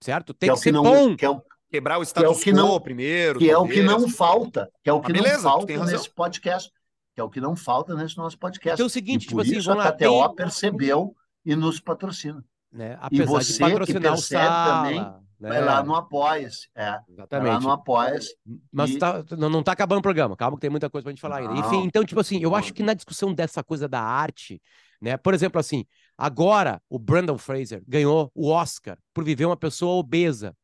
Certo? 0.01 0.33
Tem 0.33 0.49
que, 0.49 0.53
que, 0.53 0.59
é 0.59 0.63
que 0.63 0.63
ser 0.63 0.71
não, 0.71 0.83
bom. 0.83 1.15
Que 1.15 1.25
é 1.25 1.29
o, 1.29 1.41
Quebrar 1.69 1.99
o 1.99 2.03
status 2.03 2.41
que 2.41 2.49
é 2.49 2.53
o 2.53 2.55
quo 2.55 2.61
não, 2.61 2.79
primeiro. 2.79 3.39
Que 3.39 3.49
é 3.49 3.57
o 3.57 3.67
que 3.67 3.81
não 3.81 4.07
falta. 4.07 4.71
Que 4.83 4.89
é 4.89 4.93
o 4.93 5.01
que 5.01 5.13
não 5.13 5.39
falta 5.39 5.85
nesse 5.85 6.09
podcast. 6.09 6.71
Que 7.13 7.21
é 7.21 7.23
o 7.23 7.29
que 7.29 7.41
não 7.41 7.55
falta 7.55 7.93
nesse 7.93 8.17
nosso 8.17 8.37
podcast. 8.37 8.75
Então 8.75 8.85
é 8.85 8.87
o 8.87 8.89
seguinte, 8.89 9.25
e 9.25 9.27
tipo 9.27 9.41
assim, 9.41 9.57
isso 9.57 9.71
a 9.71 9.91
KTO 9.91 10.27
tem... 10.27 10.35
percebeu 10.35 11.15
e 11.45 11.55
nos 11.55 11.79
patrocina. 11.79 12.43
Né? 12.71 12.97
Apesar 13.01 13.23
e 13.23 13.25
você 13.25 13.85
que 13.85 13.99
percebe 13.99 14.45
também, 14.47 14.99
né? 15.01 15.49
vai 15.49 15.61
lá 15.61 15.83
no 15.83 15.95
Apoia-se. 15.95 16.69
É, 16.75 16.99
Exatamente. 17.09 17.47
Vai 17.47 17.53
lá 17.53 17.59
no 17.59 17.71
Apoia-se. 17.71 18.35
Mas 18.71 18.91
e... 18.91 18.97
tá, 18.97 19.25
não, 19.37 19.49
não 19.49 19.63
tá 19.63 19.71
acabando 19.73 19.99
o 19.99 20.03
programa. 20.03 20.37
Calma 20.37 20.55
que 20.55 20.61
tem 20.61 20.69
muita 20.69 20.89
coisa 20.89 21.03
pra 21.03 21.11
gente 21.11 21.21
falar 21.21 21.41
não, 21.41 21.49
ainda. 21.49 21.67
Enfim, 21.67 21.83
então, 21.83 22.05
tipo 22.05 22.21
assim, 22.21 22.41
eu 22.41 22.55
acho 22.55 22.73
que 22.73 22.83
na 22.83 22.93
discussão 22.93 23.33
dessa 23.33 23.63
coisa 23.63 23.89
da 23.89 24.01
arte, 24.01 24.61
né? 25.01 25.17
Por 25.17 25.33
exemplo, 25.33 25.59
assim, 25.59 25.85
agora 26.17 26.81
o 26.89 26.97
Brandon 26.97 27.37
Fraser 27.37 27.83
ganhou 27.87 28.31
o 28.33 28.49
Oscar 28.49 28.97
por 29.13 29.23
viver 29.23 29.45
uma 29.45 29.57
pessoa 29.57 29.95
obesa, 29.95 30.55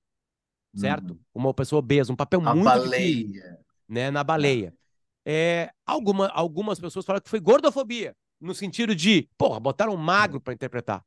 certo? 0.75 1.11
Uhum. 1.11 1.19
Uma 1.33 1.53
pessoa 1.53 1.79
obesa, 1.79 2.11
um 2.11 2.15
papel 2.15 2.41
a 2.45 2.55
muito 2.55 2.65
baleia. 2.65 3.27
difícil, 3.27 3.57
né? 3.87 4.09
Na 4.09 4.23
baleia. 4.23 4.73
É, 5.25 5.71
alguma, 5.85 6.27
algumas 6.29 6.79
pessoas 6.79 7.05
falam 7.05 7.21
que 7.21 7.29
foi 7.29 7.39
gordofobia, 7.39 8.15
no 8.41 8.53
sentido 8.53 8.95
de, 8.95 9.29
porra, 9.37 9.59
botaram 9.59 9.93
um 9.93 9.97
magro 9.97 10.41
para 10.41 10.53
interpretar. 10.53 11.05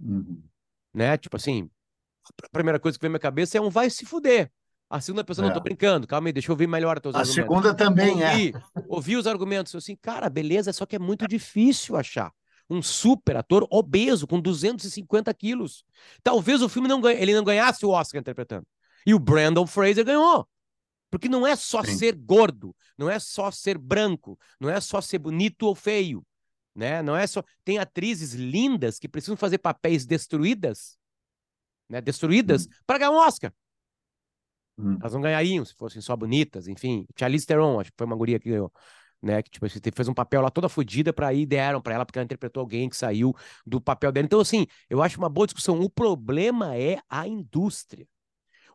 Uhum. 0.00 0.42
Né? 0.92 1.16
Tipo 1.16 1.36
assim, 1.36 1.70
a 2.42 2.48
primeira 2.48 2.80
coisa 2.80 2.98
que 2.98 3.02
vem 3.02 3.08
na 3.08 3.12
minha 3.12 3.20
cabeça 3.20 3.58
é 3.58 3.60
um 3.60 3.70
vai 3.70 3.90
se 3.90 4.04
fuder. 4.04 4.50
A 4.88 5.00
segunda 5.00 5.22
pessoa, 5.22 5.46
é. 5.46 5.48
não 5.48 5.54
tô 5.54 5.60
brincando, 5.60 6.04
calma 6.04 6.28
aí, 6.28 6.32
deixa 6.32 6.50
eu 6.50 6.54
ouvir 6.54 6.66
melhor 6.66 6.98
os 6.98 7.14
a 7.14 7.18
argumentos. 7.20 7.30
A 7.30 7.42
segunda 7.42 7.74
também 7.74 8.24
ouvi, 8.24 8.52
é. 8.56 8.84
Ouvi 8.88 9.16
os 9.16 9.26
argumentos, 9.28 9.72
assim, 9.76 9.94
cara, 9.94 10.28
beleza, 10.28 10.72
só 10.72 10.84
que 10.84 10.96
é 10.96 10.98
muito 10.98 11.28
difícil 11.28 11.96
achar 11.96 12.32
um 12.70 12.80
super 12.80 13.36
ator 13.36 13.66
obeso 13.68 14.26
com 14.26 14.40
250 14.40 15.34
quilos. 15.34 15.84
Talvez 16.22 16.62
o 16.62 16.68
filme 16.68 16.86
não 16.86 17.00
ganhe, 17.00 17.20
ele 17.20 17.34
não 17.34 17.42
ganhasse 17.42 17.84
o 17.84 17.90
Oscar 17.90 18.20
interpretando. 18.20 18.66
E 19.04 19.12
o 19.12 19.18
Brandon 19.18 19.66
Fraser 19.66 20.04
ganhou. 20.04 20.48
Porque 21.10 21.28
não 21.28 21.44
é 21.44 21.56
só 21.56 21.82
Sim. 21.82 21.98
ser 21.98 22.14
gordo, 22.14 22.74
não 22.96 23.10
é 23.10 23.18
só 23.18 23.50
ser 23.50 23.76
branco, 23.76 24.38
não 24.60 24.70
é 24.70 24.80
só 24.80 25.00
ser 25.00 25.18
bonito 25.18 25.64
ou 25.64 25.74
feio. 25.74 26.24
né? 26.72 27.02
Não 27.02 27.16
é 27.16 27.26
só 27.26 27.42
tem 27.64 27.78
atrizes 27.78 28.32
lindas 28.32 28.98
que 28.98 29.08
precisam 29.08 29.36
fazer 29.36 29.58
papéis 29.58 30.06
destruídas, 30.06 30.96
né? 31.88 32.00
Destruídas 32.00 32.66
hum. 32.66 32.70
para 32.86 32.98
ganhar 32.98 33.10
um 33.10 33.16
Oscar. 33.16 33.52
Hum. 34.78 34.96
Elas 35.00 35.12
não 35.12 35.20
ganhariam 35.20 35.64
se 35.64 35.74
fossem 35.74 36.00
só 36.00 36.14
bonitas, 36.14 36.68
enfim. 36.68 37.04
Charlize 37.18 37.44
Theron, 37.44 37.80
acho 37.80 37.90
que 37.90 37.96
foi 37.98 38.06
uma 38.06 38.16
guria 38.16 38.38
que 38.38 38.48
ganhou 38.48 38.72
né? 39.22 39.42
Que 39.42 39.50
tipo, 39.50 39.66
assim, 39.66 39.78
fez 39.94 40.08
um 40.08 40.14
papel 40.14 40.40
lá 40.40 40.50
toda 40.50 40.68
fodida 40.68 41.12
para 41.12 41.32
ir 41.32 41.46
deram 41.46 41.80
para 41.80 41.94
ela 41.94 42.06
porque 42.06 42.18
ela 42.18 42.24
interpretou 42.24 42.60
alguém 42.60 42.88
que 42.88 42.96
saiu 42.96 43.34
do 43.66 43.80
papel 43.80 44.12
dela. 44.12 44.24
Então, 44.24 44.40
assim, 44.40 44.66
eu 44.88 45.02
acho 45.02 45.18
uma 45.18 45.28
boa 45.28 45.46
discussão. 45.46 45.80
O 45.80 45.90
problema 45.90 46.76
é 46.76 46.98
a 47.08 47.26
indústria. 47.26 48.06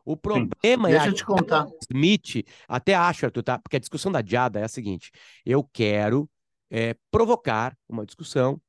O 0.04 0.16
problema 0.16 0.88
Sim. 0.88 0.94
é. 0.94 0.98
Deixa 0.98 1.08
eu 1.08 1.14
te 1.14 1.24
contar. 1.24 1.66
Smith, 1.90 2.46
até 2.68 2.94
acho, 2.94 3.26
Arthur, 3.26 3.42
tá? 3.42 3.58
Porque 3.58 3.76
a 3.76 3.80
discussão 3.80 4.12
da 4.12 4.22
Diada 4.22 4.60
é 4.60 4.64
a 4.64 4.68
seguinte: 4.68 5.10
eu 5.44 5.64
quero 5.64 6.30
é, 6.70 6.94
provocar 7.10 7.76
uma 7.88 8.06
discussão 8.06 8.60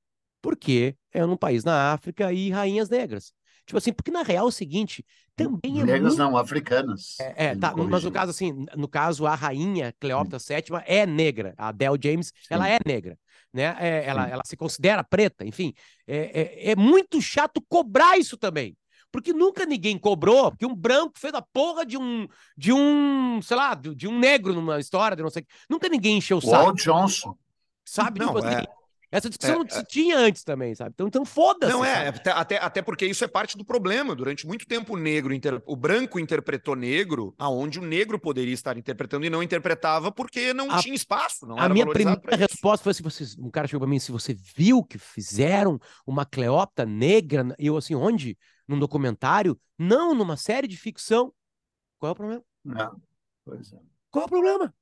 porque 0.42 0.96
é 1.12 1.26
num 1.26 1.38
país 1.38 1.64
na 1.64 1.94
África 1.94 2.34
e 2.34 2.50
rainhas 2.50 2.90
negras. 2.90 3.34
Tipo 3.68 3.78
assim, 3.78 3.92
porque 3.92 4.10
na 4.10 4.24
real 4.24 4.46
é 4.46 4.48
o 4.48 4.52
seguinte, 4.52 5.06
também 5.36 5.82
é 5.82 5.84
Negras 5.84 6.16
muito... 6.16 6.18
não, 6.18 6.38
africanas. 6.38 7.18
É, 7.20 7.48
é 7.48 7.56
tá, 7.56 7.74
mas 7.76 8.02
no 8.02 8.12
caso 8.12 8.32
assim, 8.32 8.66
no 8.78 8.88
caso 8.88 9.28
a 9.28 9.36
rainha 9.36 9.94
Cleópatra 10.00 10.40
VII 10.40 10.82
é 10.86 11.06
negra, 11.06 11.54
a 11.58 11.74
Del 11.74 11.98
James, 12.02 12.28
Sim. 12.28 12.34
ela 12.50 12.70
é 12.70 12.80
negra, 12.86 13.20
né? 13.54 13.76
É, 13.78 14.06
ela, 14.06 14.26
ela 14.26 14.42
se 14.46 14.56
considera 14.56 15.04
preta, 15.04 15.46
enfim. 15.46 15.74
É, 16.08 16.70
é, 16.70 16.72
é 16.72 16.76
muito 16.78 17.22
chato 17.22 17.62
cobrar 17.68 18.18
isso 18.18 18.38
também. 18.38 18.76
Porque 19.12 19.34
nunca 19.34 19.66
ninguém 19.66 19.98
cobrou 19.98 20.56
que 20.56 20.66
um 20.66 20.74
branco 20.74 21.20
fez 21.20 21.34
a 21.34 21.42
porra 21.42 21.86
de 21.86 21.98
um, 21.98 22.26
de 22.58 22.72
um, 22.72 23.42
sei 23.42 23.58
lá, 23.58 23.76
de, 23.76 23.94
de 23.94 24.08
um 24.08 24.18
negro 24.18 24.54
numa 24.54 24.80
história, 24.80 25.16
de 25.16 25.24
não 25.24 25.30
sei 25.30 25.46
Nunca 25.70 25.90
ninguém 25.90 26.18
encheu 26.18 26.38
o 26.38 26.42
saco. 26.42 26.64
Walt 26.66 26.84
Johnson. 26.84 27.38
Sabe? 27.84 28.20
Não, 28.20 28.28
tipo 28.28 28.40
assim, 28.40 28.56
é... 28.56 28.77
Essa 29.10 29.30
discussão 29.30 29.56
é, 29.56 29.60
não 29.60 29.70
se 29.70 29.80
é. 29.80 29.84
tinha 29.84 30.18
antes 30.18 30.44
também, 30.44 30.76
sabe? 30.76 30.92
Então, 30.94 31.08
então 31.08 31.26
foda-se. 31.26 31.72
Não, 31.72 31.84
é, 31.84 32.10
até, 32.26 32.58
até 32.58 32.82
porque 32.82 33.06
isso 33.06 33.24
é 33.24 33.28
parte 33.28 33.58
do 33.58 33.64
problema. 33.64 34.14
Durante 34.14 34.46
muito 34.46 34.68
tempo, 34.68 34.96
o 34.96 34.98
negro, 34.98 35.34
inter... 35.34 35.62
o 35.66 35.76
branco 35.76 36.20
interpretou 36.20 36.76
negro, 36.76 37.34
aonde 37.38 37.80
o 37.80 37.86
negro 37.86 38.20
poderia 38.20 38.54
estar 38.54 38.78
interpretando 38.78 39.26
e 39.26 39.30
não 39.30 39.42
interpretava 39.42 40.12
porque 40.12 40.54
não 40.54 40.70
a, 40.70 40.82
tinha 40.82 40.94
espaço. 40.94 41.46
Não 41.46 41.58
a 41.58 41.70
minha 41.70 41.88
primeira 41.88 42.36
resposta 42.36 42.84
foi 42.84 42.92
assim: 42.92 43.04
você, 43.04 43.40
um 43.40 43.50
cara 43.50 43.68
chegou 43.68 43.82
pra 43.82 43.90
mim, 43.90 44.00
se 44.00 44.12
você 44.12 44.34
viu 44.34 44.84
que 44.84 44.98
fizeram 44.98 45.80
uma 46.06 46.26
Cleópatra 46.26 46.86
negra, 46.86 47.56
eu 47.58 47.78
assim, 47.78 47.96
onde? 47.96 48.38
Num 48.68 48.78
documentário? 48.78 49.58
Não, 49.78 50.14
numa 50.14 50.36
série 50.36 50.68
de 50.68 50.76
ficção. 50.76 51.34
Qual 51.98 52.10
é 52.10 52.12
o 52.12 52.16
problema? 52.16 52.44
Não, 52.64 53.02
pois 53.46 53.72
é. 53.72 53.78
Qual 54.12 54.24
é 54.24 54.26
o 54.26 54.30
problema? 54.30 54.74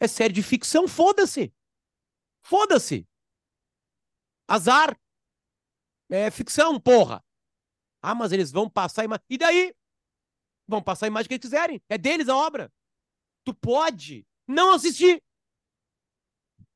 É 0.00 0.06
série 0.06 0.32
de 0.32 0.42
ficção, 0.42 0.86
foda-se. 0.86 1.52
Foda-se. 2.42 3.06
Azar. 4.48 4.98
É 6.10 6.30
ficção, 6.30 6.80
porra. 6.80 7.22
Ah, 8.00 8.14
mas 8.14 8.32
eles 8.32 8.50
vão 8.50 8.68
passar 8.68 9.04
imagem. 9.04 9.24
E 9.28 9.36
daí? 9.36 9.74
Vão 10.66 10.82
passar 10.82 11.06
a 11.06 11.08
imagem 11.08 11.28
que 11.28 11.34
eles 11.34 11.42
quiserem. 11.42 11.82
É 11.88 11.98
deles 11.98 12.28
a 12.28 12.36
obra. 12.36 12.72
Tu 13.44 13.54
pode 13.54 14.26
não 14.46 14.72
assistir. 14.72 15.22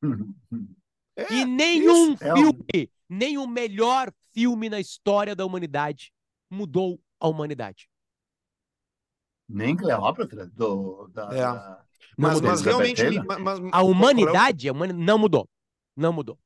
É, 1.15 1.31
e 1.31 1.45
nenhum 1.45 2.15
isso, 2.15 2.25
filme, 2.35 2.65
é 2.73 2.79
um... 2.79 2.87
nem 3.07 3.37
o 3.37 3.47
melhor 3.47 4.11
filme 4.33 4.71
na 4.71 4.81
história 4.81 5.37
da 5.37 5.45
humanidade 5.45 6.11
mudou 6.51 6.99
a 7.21 7.29
humanidade. 7.29 7.87
Nem 9.47 9.77
Cleópatra? 9.77 10.47
Do, 10.47 11.09
da, 11.09 11.25
é. 11.25 11.37
da... 11.37 11.85
Mas, 12.17 12.41
mas, 12.41 12.63
realmente. 12.63 13.03
Mas, 13.21 13.61
a 13.73 13.83
humanidade, 13.83 14.69
a 14.69 14.73
humanidade 14.73 15.05
não 15.05 15.19
mudou. 15.19 15.47
Não 15.95 16.13
mudou. 16.15 16.39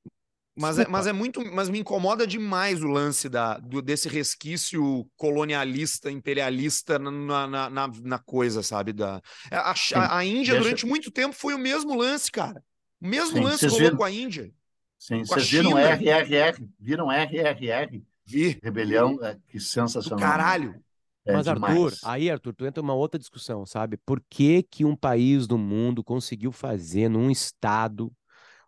Mas 0.58 0.78
é, 0.78 0.88
mas 0.88 1.06
é 1.06 1.12
muito, 1.12 1.44
mas 1.52 1.68
me 1.68 1.80
incomoda 1.80 2.26
demais 2.26 2.82
o 2.82 2.88
lance 2.88 3.28
da, 3.28 3.58
do, 3.58 3.82
desse 3.82 4.08
resquício 4.08 5.06
colonialista, 5.14 6.10
imperialista 6.10 6.98
na, 6.98 7.46
na, 7.46 7.70
na, 7.70 7.88
na 8.02 8.18
coisa, 8.18 8.62
sabe? 8.62 8.94
Da, 8.94 9.20
a, 9.50 9.74
a, 9.94 10.18
a 10.18 10.24
Índia, 10.24 10.54
Deixa... 10.54 10.58
durante 10.60 10.86
muito 10.86 11.10
tempo, 11.10 11.34
foi 11.34 11.52
o 11.52 11.58
mesmo 11.58 11.94
lance, 11.94 12.32
cara. 12.32 12.64
O 12.98 13.06
mesmo 13.06 13.36
Sim, 13.36 13.44
lance 13.44 13.66
rolou 13.66 13.80
viram... 13.80 13.96
com 13.98 14.04
a 14.04 14.10
Índia. 14.10 14.50
Sim, 14.98 15.24
vocês 15.24 15.50
viram 15.50 15.76
RRR? 15.76 16.66
Viram 16.80 17.12
RRR? 17.12 18.02
Vi. 18.24 18.58
Rebelião, 18.62 19.22
é, 19.22 19.38
que 19.48 19.60
sensacional. 19.60 20.18
Do 20.18 20.22
caralho. 20.22 20.82
É 21.26 21.32
Mas, 21.32 21.44
demais. 21.44 21.74
Arthur, 21.74 21.98
aí, 22.04 22.30
Arthur, 22.30 22.54
tu 22.54 22.64
entra 22.64 22.82
uma 22.82 22.94
outra 22.94 23.18
discussão, 23.18 23.66
sabe? 23.66 23.98
Por 23.98 24.22
que, 24.30 24.62
que 24.62 24.84
um 24.84 24.96
país 24.96 25.46
do 25.46 25.58
mundo 25.58 26.02
conseguiu 26.02 26.50
fazer 26.50 27.08
num 27.10 27.30
estado 27.30 28.10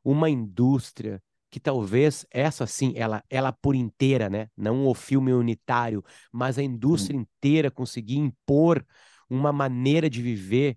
uma 0.05 0.29
indústria 0.29 1.23
que 1.51 1.59
talvez 1.59 2.27
essa 2.31 2.67
sim, 2.67 2.93
ela, 2.97 3.23
ela 3.31 3.53
por 3.53 3.75
inteira, 3.75 4.29
né? 4.29 4.49
Não 4.57 4.87
o 4.87 4.95
filme 4.95 5.33
unitário, 5.33 6.05
mas 6.33 6.59
a 6.59 6.63
indústria 6.63 7.17
inteira 7.17 7.71
conseguir 7.71 8.19
impor 8.19 8.85
uma 9.29 9.53
maneira 9.53 10.09
de 10.09 10.21
viver. 10.23 10.77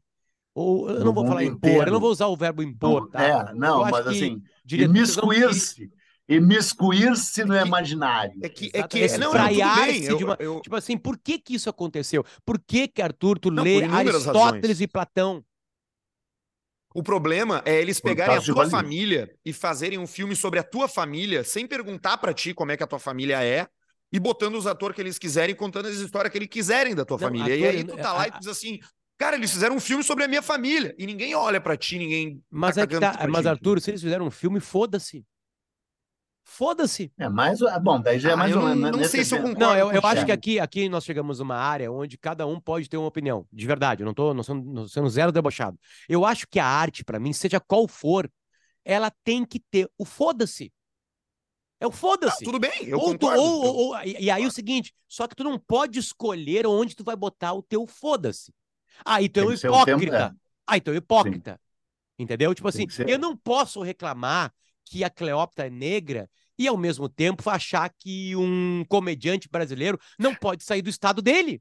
Ou 0.53 0.89
eu 0.89 1.05
não 1.05 1.13
vou 1.13 1.25
falar 1.25 1.43
inteiro. 1.43 1.75
impor, 1.75 1.87
eu 1.87 1.93
não 1.93 1.99
vou 1.99 2.11
usar 2.11 2.27
o 2.27 2.35
verbo 2.35 2.61
impor, 2.61 3.09
tá? 3.09 3.23
É, 3.23 3.53
não, 3.53 3.81
mas 3.81 4.07
assim, 4.07 4.41
imiscuir-se. 4.69 5.91
Imiscuir-se 6.27 7.43
no 7.43 7.57
imaginário. 7.57 8.33
É 8.41 8.47
que, 8.47 8.71
é 8.73 8.83
que 8.83 9.17
não, 9.17 9.33
não, 9.33 10.17
de 10.17 10.23
uma, 10.23 10.37
eu... 10.39 10.61
Tipo 10.61 10.77
assim, 10.77 10.97
por 10.97 11.17
que 11.17 11.37
que 11.37 11.55
isso 11.55 11.69
aconteceu? 11.69 12.23
Por 12.45 12.57
que 12.57 12.87
que, 12.87 13.01
Arthur, 13.01 13.37
tu 13.37 13.51
não, 13.51 13.63
lê 13.63 13.83
Aristóteles 13.83 14.25
razões. 14.25 14.81
e 14.81 14.87
Platão? 14.87 15.43
O 16.93 17.01
problema 17.01 17.61
é 17.65 17.79
eles 17.79 17.99
pegarem 17.99 18.37
a 18.37 18.41
tua 18.41 18.69
família 18.69 19.31
e 19.45 19.53
fazerem 19.53 19.97
um 19.97 20.07
filme 20.07 20.35
sobre 20.35 20.59
a 20.59 20.63
tua 20.63 20.87
família 20.87 21.43
sem 21.43 21.65
perguntar 21.65 22.17
para 22.17 22.33
ti 22.33 22.53
como 22.53 22.71
é 22.71 22.77
que 22.77 22.83
a 22.83 22.87
tua 22.87 22.99
família 22.99 23.43
é 23.43 23.67
e 24.11 24.19
botando 24.19 24.55
os 24.55 24.67
atores 24.67 24.95
que 24.95 25.01
eles 25.01 25.17
quiserem, 25.17 25.55
contando 25.55 25.87
as 25.87 25.95
histórias 25.95 26.31
que 26.31 26.37
eles 26.37 26.49
quiserem 26.49 26.93
da 26.93 27.05
tua 27.05 27.17
não, 27.17 27.27
família. 27.27 27.53
Ator, 27.53 27.57
e 27.57 27.65
aí 27.65 27.83
tu 27.83 27.95
tá 27.95 28.13
lá 28.13 28.23
a, 28.23 28.27
e 28.27 28.31
diz 28.39 28.47
assim, 28.47 28.79
cara, 29.17 29.37
eles 29.37 29.51
fizeram 29.51 29.75
um 29.75 29.79
filme 29.79 30.03
sobre 30.03 30.25
a 30.25 30.27
minha 30.27 30.41
família 30.41 30.93
e 30.97 31.05
ninguém 31.05 31.33
olha 31.33 31.61
para 31.61 31.77
ti, 31.77 31.97
ninguém. 31.97 32.41
Mas 32.49 32.75
tá 32.75 32.81
é 32.81 32.87
que 32.87 32.99
tá, 32.99 33.25
mas. 33.29 33.45
Arthur, 33.45 33.79
se 33.79 33.91
eles 33.91 34.01
fizeram 34.01 34.25
um 34.25 34.31
filme, 34.31 34.59
foda-se. 34.59 35.23
Foda-se. 36.53 37.09
É 37.17 37.29
mais. 37.29 37.59
Bom, 37.81 38.01
daí 38.01 38.19
já 38.19 38.31
é 38.31 38.33
ah, 38.33 38.37
mais 38.37 38.53
ou 38.53 38.61
menos. 38.61 38.91
Não, 38.91 38.91
não 38.91 39.03
sei 39.05 39.23
se 39.23 39.33
eu 39.33 39.39
concordo. 39.39 39.59
Não, 39.59 39.73
eu, 39.73 39.89
eu 39.93 40.01
acho 40.03 40.25
que 40.25 40.31
aqui, 40.33 40.59
aqui 40.59 40.89
nós 40.89 41.05
chegamos 41.05 41.39
numa 41.39 41.55
área 41.55 41.89
onde 41.89 42.17
cada 42.17 42.45
um 42.45 42.59
pode 42.59 42.89
ter 42.89 42.97
uma 42.97 43.07
opinião. 43.07 43.47
De 43.53 43.65
verdade, 43.65 44.03
eu 44.03 44.05
não 44.05 44.13
tô 44.13 44.33
não 44.33 44.43
sendo, 44.43 44.69
não 44.69 44.85
sendo 44.85 45.09
zero 45.09 45.31
debochado. 45.31 45.79
Eu 46.09 46.25
acho 46.25 46.45
que 46.49 46.59
a 46.59 46.65
arte, 46.65 47.05
para 47.05 47.21
mim, 47.21 47.31
seja 47.31 47.57
qual 47.57 47.87
for, 47.87 48.29
ela 48.83 49.09
tem 49.23 49.45
que 49.45 49.61
ter 49.71 49.89
o 49.97 50.03
foda-se. 50.03 50.73
É 51.79 51.87
o 51.87 51.91
foda-se. 51.91 52.43
Ah, 52.43 52.45
tudo 52.45 52.59
bem, 52.59 52.83
eu 52.83 52.99
ou, 52.99 53.11
concordo. 53.11 53.41
Ou, 53.41 53.65
ou, 53.65 53.75
ou, 53.87 54.03
e 54.03 54.29
aí 54.29 54.45
o 54.45 54.51
seguinte, 54.51 54.93
só 55.07 55.29
que 55.29 55.35
tu 55.35 55.45
não 55.45 55.57
pode 55.57 55.99
escolher 55.99 56.67
onde 56.67 56.97
tu 56.97 57.03
vai 57.05 57.15
botar 57.15 57.53
o 57.53 57.63
teu 57.63 57.87
foda-se. 57.87 58.53
Aí 59.05 59.29
tu 59.29 59.39
é 59.39 59.45
um 59.45 59.53
hipócrita. 59.53 59.95
Tempo, 59.95 60.15
é. 60.15 60.31
Aí 60.67 60.81
tu 60.81 60.91
é 60.91 60.93
um 60.95 60.97
hipócrita. 60.97 61.53
Sim. 61.53 62.23
Entendeu? 62.23 62.53
Tipo 62.53 62.67
assim, 62.67 62.85
eu 63.07 63.17
não 63.17 63.37
posso 63.37 63.81
reclamar 63.81 64.53
que 64.83 65.05
a 65.05 65.09
Cleópatra 65.09 65.67
é 65.67 65.69
negra 65.69 66.29
e, 66.61 66.67
ao 66.67 66.77
mesmo 66.77 67.09
tempo, 67.09 67.49
achar 67.49 67.89
que 67.89 68.35
um 68.35 68.85
comediante 68.87 69.49
brasileiro 69.49 69.99
não 70.19 70.35
pode 70.35 70.63
sair 70.63 70.83
do 70.83 70.91
estado 70.91 71.19
dele. 71.19 71.59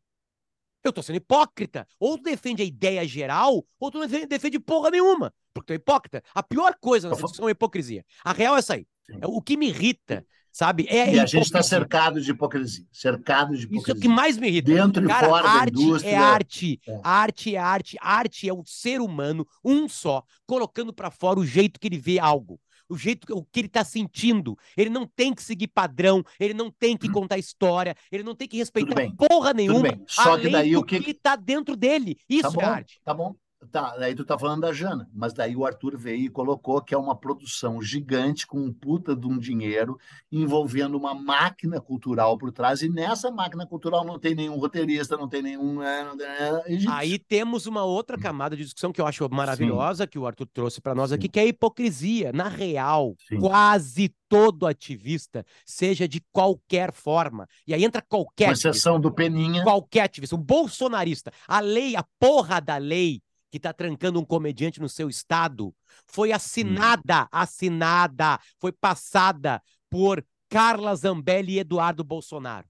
Eu 0.84 0.92
tô 0.92 1.02
sendo 1.02 1.16
hipócrita. 1.16 1.88
Ou 1.98 2.18
tu 2.18 2.24
defende 2.24 2.60
a 2.60 2.66
ideia 2.66 3.08
geral, 3.08 3.64
ou 3.78 3.90
tu 3.90 3.98
não 3.98 4.06
defende 4.06 4.60
porra 4.60 4.90
nenhuma. 4.90 5.32
Porque 5.54 5.68
tu 5.68 5.72
é 5.72 5.76
hipócrita. 5.76 6.22
A 6.34 6.42
pior 6.42 6.74
coisa 6.78 7.08
nessa 7.08 7.22
discussão 7.22 7.46
é 7.46 7.48
a 7.48 7.52
hipocrisia. 7.52 8.04
A 8.22 8.34
real 8.34 8.56
é 8.56 8.58
essa 8.58 8.74
aí. 8.74 8.86
É 9.22 9.26
o 9.26 9.40
que 9.40 9.56
me 9.56 9.68
irrita, 9.68 10.22
sabe? 10.52 10.86
É 10.86 11.02
a 11.02 11.12
e 11.14 11.20
a, 11.20 11.24
gente 11.24 11.44
está 11.44 11.62
cercado 11.62 12.20
de 12.20 12.30
hipocrisia. 12.32 12.84
Cercado 12.92 13.56
de 13.56 13.64
hipocrisia. 13.64 13.80
Isso 13.80 13.90
é 13.92 13.94
o 13.94 14.00
que 14.02 14.08
mais 14.08 14.36
me 14.36 14.48
irrita. 14.48 14.70
Dentro 14.70 15.06
Cara, 15.06 15.26
e 15.26 15.30
fora 15.30 15.48
arte 15.48 15.72
da 15.72 15.80
indústria. 15.80 16.10
É 16.10 16.16
arte. 16.16 16.80
É. 16.86 17.00
Arte 17.02 17.56
é 17.56 17.58
arte. 17.58 17.96
Arte 18.02 18.48
é 18.50 18.52
o 18.52 18.62
ser 18.66 19.00
humano, 19.00 19.48
um 19.64 19.88
só, 19.88 20.22
colocando 20.46 20.92
para 20.92 21.10
fora 21.10 21.40
o 21.40 21.46
jeito 21.46 21.80
que 21.80 21.88
ele 21.88 21.98
vê 21.98 22.18
algo 22.18 22.60
o 22.90 22.96
jeito 22.96 23.32
o 23.32 23.44
que 23.44 23.60
ele 23.60 23.66
está 23.68 23.84
sentindo. 23.84 24.58
Ele 24.76 24.90
não 24.90 25.06
tem 25.06 25.32
que 25.32 25.42
seguir 25.42 25.68
padrão, 25.68 26.22
ele 26.38 26.52
não 26.52 26.70
tem 26.70 26.96
que 26.96 27.08
contar 27.08 27.38
história, 27.38 27.94
ele 28.10 28.22
não 28.22 28.34
tem 28.34 28.48
que 28.48 28.56
respeitar 28.56 28.94
porra 29.16 29.54
nenhuma. 29.54 30.00
Só 30.06 30.36
que 30.36 30.48
daí 30.48 30.76
o 30.76 30.84
que 30.84 31.10
está 31.10 31.36
dentro 31.36 31.76
dele. 31.76 32.18
Isso 32.28 32.42
tá 32.42 32.50
bom, 32.50 32.62
é. 32.62 32.84
Tá 33.04 33.14
bom. 33.14 33.34
Tá, 33.70 33.96
daí 33.96 34.14
tu 34.14 34.24
tá 34.24 34.36
falando 34.36 34.62
da 34.62 34.72
Jana, 34.72 35.08
mas 35.14 35.32
daí 35.32 35.54
o 35.54 35.64
Arthur 35.64 35.96
veio 35.96 36.24
e 36.24 36.28
colocou 36.28 36.80
que 36.82 36.92
é 36.92 36.98
uma 36.98 37.14
produção 37.14 37.80
gigante 37.80 38.44
com 38.46 38.58
um 38.58 38.72
puta 38.72 39.14
de 39.14 39.26
um 39.26 39.38
dinheiro 39.38 39.96
envolvendo 40.30 40.96
uma 40.96 41.14
máquina 41.14 41.80
cultural 41.80 42.36
por 42.36 42.50
trás, 42.50 42.82
e 42.82 42.88
nessa 42.88 43.30
máquina 43.30 43.64
cultural 43.66 44.04
não 44.04 44.18
tem 44.18 44.34
nenhum 44.34 44.58
roteirista, 44.58 45.16
não 45.16 45.28
tem 45.28 45.42
nenhum. 45.42 45.80
É, 45.82 46.04
não 46.04 46.16
tem... 46.16 46.26
É, 46.26 46.62
Aí 46.88 47.18
temos 47.18 47.66
uma 47.66 47.84
outra 47.84 48.18
camada 48.18 48.56
de 48.56 48.64
discussão 48.64 48.92
que 48.92 49.00
eu 49.00 49.06
acho 49.06 49.28
maravilhosa, 49.30 50.04
Sim. 50.04 50.08
que 50.10 50.18
o 50.18 50.26
Arthur 50.26 50.46
trouxe 50.46 50.80
para 50.80 50.94
nós 50.94 51.12
aqui, 51.12 51.26
Sim. 51.26 51.30
que 51.30 51.38
é 51.38 51.42
a 51.42 51.46
hipocrisia. 51.46 52.32
Na 52.32 52.48
real, 52.48 53.14
Sim. 53.28 53.38
quase 53.38 54.12
todo 54.28 54.66
ativista, 54.66 55.44
seja 55.64 56.08
de 56.08 56.20
qualquer 56.32 56.92
forma, 56.92 57.48
e 57.66 57.74
aí 57.74 57.84
entra 57.84 58.00
qualquer. 58.00 58.46
Com 58.46 58.52
exceção 58.52 59.00
do 59.00 59.12
Peninha. 59.12 59.62
Qualquer 59.62 60.02
ativista, 60.02 60.36
um 60.36 60.40
bolsonarista. 60.40 61.32
A 61.46 61.60
lei, 61.60 61.96
a 61.96 62.04
porra 62.18 62.60
da 62.60 62.76
lei 62.76 63.20
que 63.50 63.56
está 63.56 63.72
trancando 63.72 64.20
um 64.20 64.24
comediante 64.24 64.80
no 64.80 64.88
seu 64.88 65.08
estado 65.08 65.74
foi 66.06 66.32
assinada, 66.32 67.24
hum. 67.24 67.28
assinada, 67.32 68.38
foi 68.58 68.72
passada 68.72 69.62
por 69.88 70.24
Carla 70.48 70.94
Zambelli 70.94 71.54
e 71.54 71.58
Eduardo 71.58 72.04
Bolsonaro. 72.04 72.68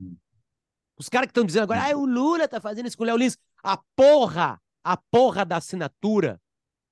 Hum. 0.00 0.16
Os 0.96 1.08
caras 1.08 1.26
que 1.26 1.30
estão 1.32 1.44
dizendo 1.44 1.64
agora, 1.64 1.90
ah, 1.90 1.96
o 1.96 2.06
Lula 2.06 2.48
tá 2.48 2.60
fazendo 2.60 2.86
isso 2.86 2.96
com 2.96 3.04
o 3.04 3.06
Léo 3.06 3.16
Lins. 3.16 3.36
A 3.62 3.78
porra, 3.94 4.60
a 4.84 4.96
porra 4.96 5.44
da 5.44 5.56
assinatura 5.56 6.40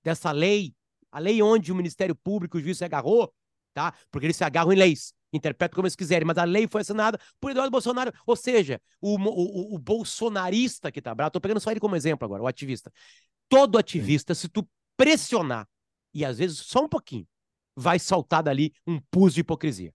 dessa 0.03 0.33
lei, 0.33 0.75
a 1.11 1.19
lei 1.19 1.41
onde 1.43 1.73
o 1.73 1.77
Ministério 1.77 2.15
Público, 2.15 2.59
o 2.59 2.61
juiz 2.61 2.79
se 2.79 2.85
agarrou, 2.85 3.33
tá? 3.73 3.95
Porque 4.11 4.27
eles 4.27 4.37
se 4.37 4.45
agarram 4.45 4.73
em 4.73 4.77
leis 4.77 5.15
interpretam 5.37 5.75
como 5.77 5.87
eles 5.87 5.97
quiserem, 5.97 6.27
mas 6.27 6.39
a 6.39 6.45
lei 6.45 6.67
foi 6.69 6.83
assinada 6.83 7.19
por 7.41 7.51
Eduardo 7.51 7.71
Bolsonaro. 7.71 8.13
Ou 8.27 8.37
seja, 8.37 8.81
o, 9.01 9.17
o, 9.17 9.75
o 9.75 9.79
bolsonarista 9.79 10.91
que 10.93 11.03
tá 11.03 11.15
bravo, 11.15 11.33
tô 11.33 11.41
pegando 11.41 11.61
só 11.61 11.71
ele 11.71 11.81
como 11.81 11.97
exemplo 11.97 12.25
agora, 12.25 12.43
o 12.43 12.47
ativista. 12.47 12.93
Todo 13.49 13.79
ativista, 13.79 14.35
se 14.35 14.49
tu 14.49 14.67
pressionar, 14.97 15.69
e 16.13 16.25
às 16.25 16.39
vezes 16.39 16.59
só 16.59 16.85
um 16.85 16.89
pouquinho, 16.89 17.27
vai 17.77 17.99
saltar 17.99 18.43
dali 18.43 18.73
um 18.87 19.01
pus 19.11 19.35
de 19.35 19.41
hipocrisia. 19.41 19.93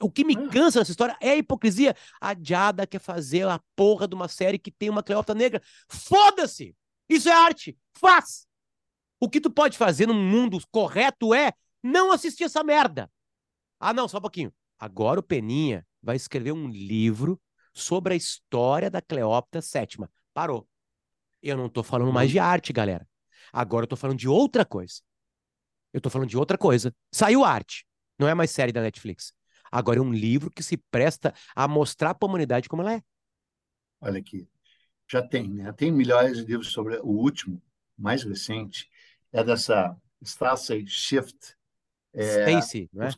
O 0.00 0.10
que 0.10 0.24
me 0.24 0.34
ah. 0.36 0.48
cansa 0.48 0.78
nessa 0.80 0.90
história 0.90 1.16
é 1.20 1.30
a 1.30 1.36
hipocrisia. 1.36 1.94
A 2.20 2.34
Diada 2.34 2.86
quer 2.86 2.98
fazer 2.98 3.46
a 3.46 3.60
porra 3.74 4.06
de 4.06 4.14
uma 4.14 4.28
série 4.28 4.58
que 4.58 4.70
tem 4.70 4.90
uma 4.90 5.02
Cleópatra 5.02 5.34
negra. 5.34 5.62
Foda-se! 5.88 6.76
Isso 7.08 7.28
é 7.28 7.32
arte! 7.32 7.78
Faz! 7.94 8.46
O 9.18 9.28
que 9.28 9.40
tu 9.40 9.50
pode 9.50 9.78
fazer 9.78 10.06
num 10.06 10.14
mundo 10.14 10.58
correto 10.70 11.32
é 11.32 11.52
não 11.82 12.12
assistir 12.12 12.44
essa 12.44 12.62
merda. 12.62 13.10
Ah, 13.78 13.92
não, 13.92 14.08
só 14.08 14.18
um 14.18 14.22
pouquinho. 14.22 14.52
Agora 14.78 15.20
o 15.20 15.22
Peninha 15.22 15.86
vai 16.02 16.16
escrever 16.16 16.52
um 16.52 16.68
livro 16.68 17.40
sobre 17.72 18.14
a 18.14 18.16
história 18.16 18.90
da 18.90 19.02
Cleópatra 19.02 19.60
VII. 19.60 20.06
Parou. 20.32 20.68
Eu 21.42 21.56
não 21.56 21.66
estou 21.66 21.82
falando 21.82 22.12
mais 22.12 22.30
de 22.30 22.38
arte, 22.38 22.72
galera. 22.72 23.06
Agora 23.52 23.84
eu 23.84 23.86
estou 23.86 23.98
falando 23.98 24.18
de 24.18 24.28
outra 24.28 24.64
coisa. 24.64 25.00
Eu 25.92 25.98
estou 25.98 26.10
falando 26.10 26.28
de 26.28 26.36
outra 26.36 26.58
coisa. 26.58 26.94
Saiu 27.12 27.44
arte. 27.44 27.86
Não 28.18 28.28
é 28.28 28.34
mais 28.34 28.50
série 28.50 28.72
da 28.72 28.82
Netflix. 28.82 29.32
Agora 29.70 29.98
é 29.98 30.02
um 30.02 30.12
livro 30.12 30.50
que 30.50 30.62
se 30.62 30.76
presta 30.76 31.34
a 31.54 31.68
mostrar 31.68 32.14
para 32.14 32.26
a 32.26 32.30
humanidade 32.30 32.68
como 32.68 32.82
ela 32.82 32.94
é. 32.94 33.02
Olha 34.00 34.18
aqui. 34.18 34.48
Já 35.08 35.22
tem, 35.22 35.48
né? 35.48 35.72
Tem 35.72 35.92
milhares 35.92 36.38
de 36.38 36.44
livros 36.44 36.72
sobre 36.72 36.96
o 36.98 37.08
último, 37.08 37.62
mais 37.96 38.24
recente, 38.24 38.90
é 39.32 39.44
dessa 39.44 39.96
Stacy 40.22 40.86
Shift. 40.86 41.56
É, 42.12 42.50
Stacy, 42.50 42.90
não 42.92 43.04
é? 43.04 43.08
Os, 43.08 43.16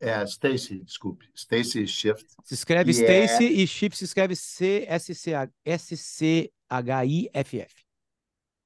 é, 0.00 0.22
Stacy, 0.24 0.82
desculpe. 0.84 1.28
Stacy 1.34 1.86
Shift. 1.86 2.26
Se 2.44 2.54
escreve 2.54 2.92
Stacy 2.92 3.46
é... 3.46 3.52
e 3.52 3.66
Shift 3.66 3.98
se 3.98 4.04
escreve 4.04 4.36
C-S-C-H-I-F-F. 4.36 4.94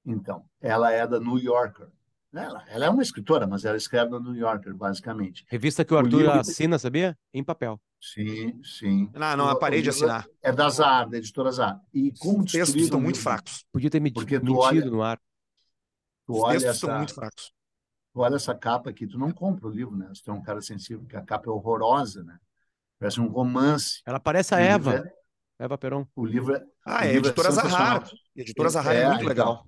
Então, 0.04 0.44
ela 0.60 0.92
é 0.92 1.06
da 1.06 1.18
New 1.18 1.38
Yorker. 1.38 1.88
Ela, 2.34 2.64
ela 2.68 2.84
é 2.86 2.90
uma 2.90 3.02
escritora, 3.02 3.46
mas 3.46 3.64
ela 3.64 3.76
escreve 3.76 4.10
no 4.10 4.18
New 4.20 4.34
Yorker, 4.34 4.74
basicamente. 4.74 5.44
Revista 5.48 5.84
que 5.84 5.92
o, 5.92 5.96
o 5.96 5.98
Arthur 5.98 6.18
livro... 6.18 6.32
assina, 6.32 6.78
sabia? 6.78 7.16
Em 7.32 7.44
papel. 7.44 7.80
Sim, 8.00 8.60
sim. 8.64 9.10
Não, 9.14 9.36
não, 9.36 9.58
parei 9.58 9.80
de 9.80 9.90
assinar. 9.90 10.26
É 10.42 10.50
da 10.50 10.68
Zar, 10.68 11.08
da 11.08 11.18
editora 11.18 11.52
Zar. 11.52 11.80
E 11.94 12.12
como 12.18 12.42
Os 12.42 12.52
textos 12.52 12.82
estão 12.82 13.00
muito 13.00 13.20
fracos. 13.20 13.64
Podia 13.70 13.88
ter 13.88 14.00
metido, 14.00 14.26
mentido 14.26 14.58
olha, 14.58 14.84
no 14.86 15.02
ar. 15.02 15.20
Os 16.26 16.42
textos 16.48 16.64
essa... 16.64 16.72
estão 16.72 16.96
muito 16.96 17.14
fracos 17.14 17.52
olha 18.14 18.36
essa 18.36 18.54
capa 18.54 18.90
aqui, 18.90 19.06
tu 19.06 19.18
não 19.18 19.32
compra 19.32 19.66
o 19.66 19.70
livro, 19.70 19.96
né? 19.96 20.10
Se 20.14 20.22
tu 20.22 20.30
é 20.30 20.34
um 20.34 20.42
cara 20.42 20.60
sensível, 20.60 21.00
porque 21.00 21.16
a 21.16 21.22
capa 21.22 21.48
é 21.48 21.50
horrorosa, 21.50 22.22
né? 22.24 22.38
Parece 22.98 23.20
um 23.20 23.28
romance. 23.28 24.00
Ela 24.06 24.20
parece 24.20 24.54
a 24.54 24.60
Eva. 24.60 24.96
É... 24.96 25.64
Eva 25.64 25.78
Peron. 25.78 26.06
O 26.14 26.24
livro 26.24 26.54
é. 26.54 26.62
Ah, 26.84 27.06
é 27.06 27.16
Editora 27.16 27.48
é 27.48 27.52
Zahar. 27.52 28.10
Editora 28.34 28.68
Zahar 28.68 28.94
é, 28.94 29.00
é, 29.02 29.08
muito 29.08 29.20
então, 29.20 29.28
legal. 29.28 29.66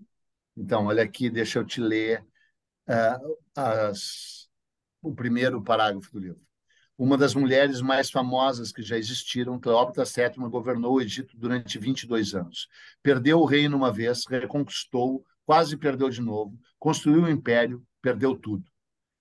Então, 0.57 0.87
olha 0.87 1.03
aqui, 1.03 1.31
deixa 1.31 1.59
eu 1.59 1.65
te 1.65 1.81
ler 1.81 2.25
uh, 2.89 3.39
as... 3.57 4.49
o 5.03 5.15
primeiro 5.15 5.63
parágrafo 5.63 6.13
do 6.13 6.19
livro. 6.19 6.45
Uma 6.97 7.19
das 7.19 7.35
mulheres 7.35 7.81
mais 7.81 8.09
famosas 8.09 8.71
que 8.71 8.83
já 8.83 8.97
existiram, 8.97 9.59
Cleópatra 9.59 10.05
VII, 10.05 10.49
governou 10.49 10.95
o 10.95 11.01
Egito 11.01 11.37
durante 11.37 11.77
22 11.77 12.35
anos. 12.35 12.69
Perdeu 13.03 13.41
o 13.41 13.45
reino 13.45 13.77
uma 13.77 13.93
vez, 13.93 14.25
reconquistou, 14.29 15.25
quase 15.45 15.77
perdeu 15.77 16.09
de 16.09 16.21
novo, 16.21 16.57
construiu 16.79 17.23
um 17.23 17.29
império, 17.29 17.85
perdeu 18.05 18.37
tudo. 18.37 18.63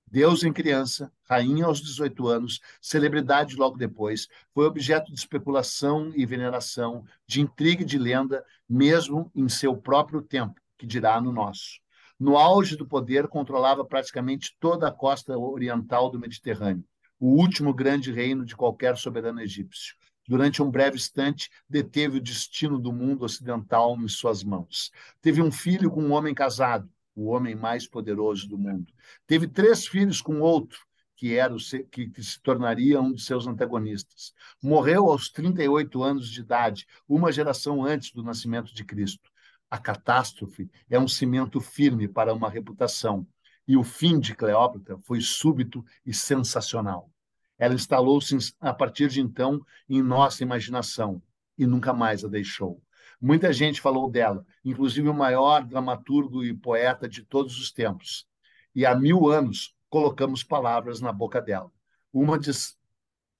Deus 0.05 0.43
em 0.43 0.51
criança, 0.51 1.09
rainha 1.23 1.65
aos 1.65 1.79
18 1.79 2.27
anos, 2.27 2.59
celebridade 2.81 3.55
logo 3.55 3.77
depois, 3.77 4.27
foi 4.53 4.65
objeto 4.65 5.09
de 5.09 5.17
especulação 5.17 6.11
e 6.13 6.25
veneração, 6.25 7.05
de 7.25 7.39
intriga 7.39 7.83
e 7.83 7.85
de 7.85 7.97
lenda, 7.97 8.43
mesmo 8.67 9.31
em 9.33 9.47
seu 9.47 9.77
próprio 9.77 10.21
tempo, 10.21 10.59
que 10.77 10.85
dirá 10.85 11.21
no 11.21 11.31
nosso. 11.31 11.79
No 12.19 12.37
auge 12.37 12.75
do 12.75 12.85
poder, 12.85 13.29
controlava 13.29 13.85
praticamente 13.85 14.53
toda 14.59 14.89
a 14.89 14.91
costa 14.91 15.37
oriental 15.37 16.09
do 16.11 16.19
Mediterrâneo, 16.19 16.83
o 17.17 17.29
último 17.29 17.73
grande 17.73 18.11
reino 18.11 18.43
de 18.43 18.53
qualquer 18.53 18.97
soberano 18.97 19.39
egípcio. 19.39 19.95
Durante 20.27 20.61
um 20.61 20.69
breve 20.69 20.97
instante, 20.97 21.49
deteve 21.69 22.17
o 22.17 22.21
destino 22.21 22.77
do 22.77 22.91
mundo 22.91 23.23
ocidental 23.23 23.95
em 23.95 24.09
suas 24.09 24.43
mãos. 24.43 24.91
Teve 25.21 25.41
um 25.41 25.51
filho 25.51 25.89
com 25.89 26.03
um 26.03 26.11
homem 26.11 26.35
casado, 26.35 26.89
o 27.15 27.25
homem 27.29 27.55
mais 27.55 27.87
poderoso 27.87 28.47
do 28.47 28.57
mundo. 28.57 28.91
Teve 29.27 29.47
três 29.47 29.87
filhos 29.87 30.21
com 30.21 30.39
outro, 30.39 30.79
que, 31.15 31.35
era 31.35 31.53
o, 31.53 31.57
que, 31.91 32.09
que 32.09 32.23
se 32.23 32.41
tornaria 32.41 32.99
um 32.99 33.13
de 33.13 33.21
seus 33.21 33.47
antagonistas. 33.47 34.33
Morreu 34.61 35.09
aos 35.09 35.29
38 35.29 36.03
anos 36.03 36.29
de 36.29 36.41
idade, 36.41 36.87
uma 37.07 37.31
geração 37.31 37.83
antes 37.85 38.11
do 38.11 38.23
nascimento 38.23 38.73
de 38.73 38.83
Cristo. 38.83 39.31
A 39.69 39.77
catástrofe 39.77 40.69
é 40.89 40.99
um 40.99 41.07
cimento 41.07 41.59
firme 41.59 42.07
para 42.07 42.33
uma 42.33 42.49
reputação, 42.49 43.25
e 43.67 43.77
o 43.77 43.83
fim 43.83 44.19
de 44.19 44.35
Cleópatra 44.35 44.97
foi 45.03 45.21
súbito 45.21 45.83
e 46.05 46.13
sensacional. 46.13 47.09
Ela 47.57 47.73
instalou-se 47.73 48.35
a 48.59 48.73
partir 48.73 49.09
de 49.09 49.21
então 49.21 49.65
em 49.87 50.01
nossa 50.01 50.43
imaginação 50.43 51.21
e 51.57 51.65
nunca 51.65 51.93
mais 51.93 52.25
a 52.25 52.27
deixou. 52.27 52.81
Muita 53.23 53.53
gente 53.53 53.79
falou 53.79 54.11
dela, 54.11 54.45
inclusive 54.65 55.07
o 55.07 55.13
maior 55.13 55.63
dramaturgo 55.63 56.43
e 56.43 56.53
poeta 56.53 57.07
de 57.07 57.23
todos 57.23 57.57
os 57.57 57.71
tempos. 57.71 58.27
E 58.75 58.85
há 58.85 58.93
mil 58.93 59.29
anos 59.29 59.73
colocamos 59.89 60.43
palavras 60.43 60.99
na 60.99 61.09
boca 61.13 61.41
dela. 61.41 61.71
Uma 62.11 62.37
de, 62.37 62.51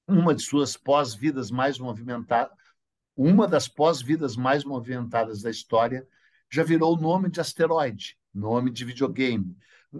uma 0.07 0.33
de 0.33 0.41
suas 0.41 0.77
pós-vidas 0.77 1.51
mais 1.51 1.77
movimentadas, 1.77 2.55
uma 3.13 3.45
das 3.45 3.67
pós-vidas 3.67 4.37
mais 4.37 4.63
movimentadas 4.63 5.41
da 5.41 5.51
história, 5.51 6.07
já 6.49 6.63
virou 6.63 6.97
nome 6.97 7.29
de 7.29 7.41
asteroide, 7.41 8.17
nome 8.33 8.71
de 8.71 8.85
videogame, 8.85 9.53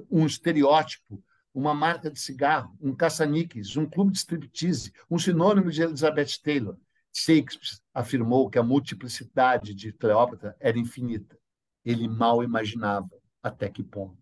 um 0.10 0.26
estereótipo, 0.26 1.22
uma 1.54 1.74
marca 1.74 2.10
de 2.10 2.22
cigarro, 2.22 2.74
um 2.80 2.96
caça-níqueis, 2.96 3.76
um 3.76 3.86
clube 3.86 4.14
de 4.14 4.20
striptease, 4.20 4.94
um 5.12 5.20
sinônimo 5.20 5.70
de 5.70 5.82
Elizabeth 5.82 6.40
Taylor. 6.42 6.78
Shakespeare 7.14 7.80
afirmou 7.94 8.50
que 8.50 8.58
a 8.58 8.64
multiplicidade 8.64 9.74
de 9.74 9.94
Cleópatra 9.94 10.56
era 10.60 10.80
infinita. 10.80 11.38
Ele 11.86 12.08
mal 12.08 12.44
imaginava 12.44 13.10
até 13.42 13.70
que 13.70 13.84
ponto. 13.84 14.18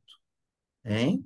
Hein? 0.84 1.26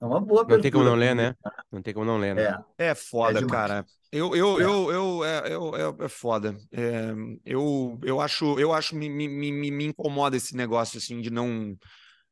É 0.00 0.04
uma 0.04 0.20
boa 0.20 0.44
Não 0.44 0.60
tem 0.60 0.70
como 0.70 0.84
não 0.84 0.94
ler, 0.94 1.14
né? 1.14 1.36
Não 1.70 1.82
tem 1.82 1.94
como 1.94 2.06
não 2.06 2.18
ler, 2.18 2.34
né? 2.34 2.64
É, 2.78 2.88
é 2.88 2.94
foda, 2.94 3.40
é 3.40 3.46
cara. 3.46 3.84
Eu, 4.10 4.34
eu, 4.34 4.60
é. 4.60 4.64
eu, 4.64 4.92
eu, 4.92 5.24
é, 5.24 5.54
eu, 5.54 5.76
é, 5.76 6.04
é 6.04 6.08
foda. 6.08 6.56
É, 6.72 7.12
eu, 7.44 7.98
eu 8.02 8.20
acho, 8.20 8.58
eu 8.58 8.72
acho 8.72 8.96
me, 8.96 9.08
me, 9.08 9.28
me, 9.28 9.70
me 9.70 9.84
incomoda 9.86 10.36
esse 10.36 10.56
negócio 10.56 10.98
assim 10.98 11.20
de 11.20 11.30
não 11.30 11.76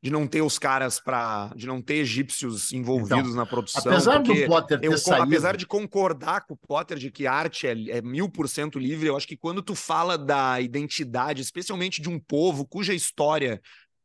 de 0.01 0.09
não 0.09 0.25
ter 0.25 0.41
os 0.41 0.57
caras 0.57 0.99
para 0.99 1.51
de 1.55 1.67
não 1.67 1.81
ter 1.81 1.95
egípcios 1.95 2.73
envolvidos 2.73 3.19
então, 3.19 3.35
na 3.35 3.45
produção. 3.45 3.91
Apesar 3.91 4.17
do 4.19 4.45
Potter 4.47 4.79
ter 4.79 4.87
eu, 4.87 4.97
saído... 4.97 5.23
Apesar 5.23 5.55
de 5.55 5.67
concordar 5.67 6.41
com 6.41 6.55
o 6.55 6.57
Potter 6.57 6.97
de 6.97 7.11
que 7.11 7.27
arte 7.27 7.67
é, 7.67 7.97
é 7.97 8.01
mil 8.01 8.27
por 8.27 8.49
cento 8.49 8.79
livre, 8.79 9.07
eu 9.07 9.15
acho 9.15 9.27
que 9.27 9.37
quando 9.37 9.61
tu 9.61 9.75
fala 9.75 10.17
da 10.17 10.59
identidade, 10.59 11.41
especialmente 11.41 12.01
de 12.01 12.09
um 12.09 12.19
povo 12.19 12.65
cuja 12.65 12.95
história 12.95 13.61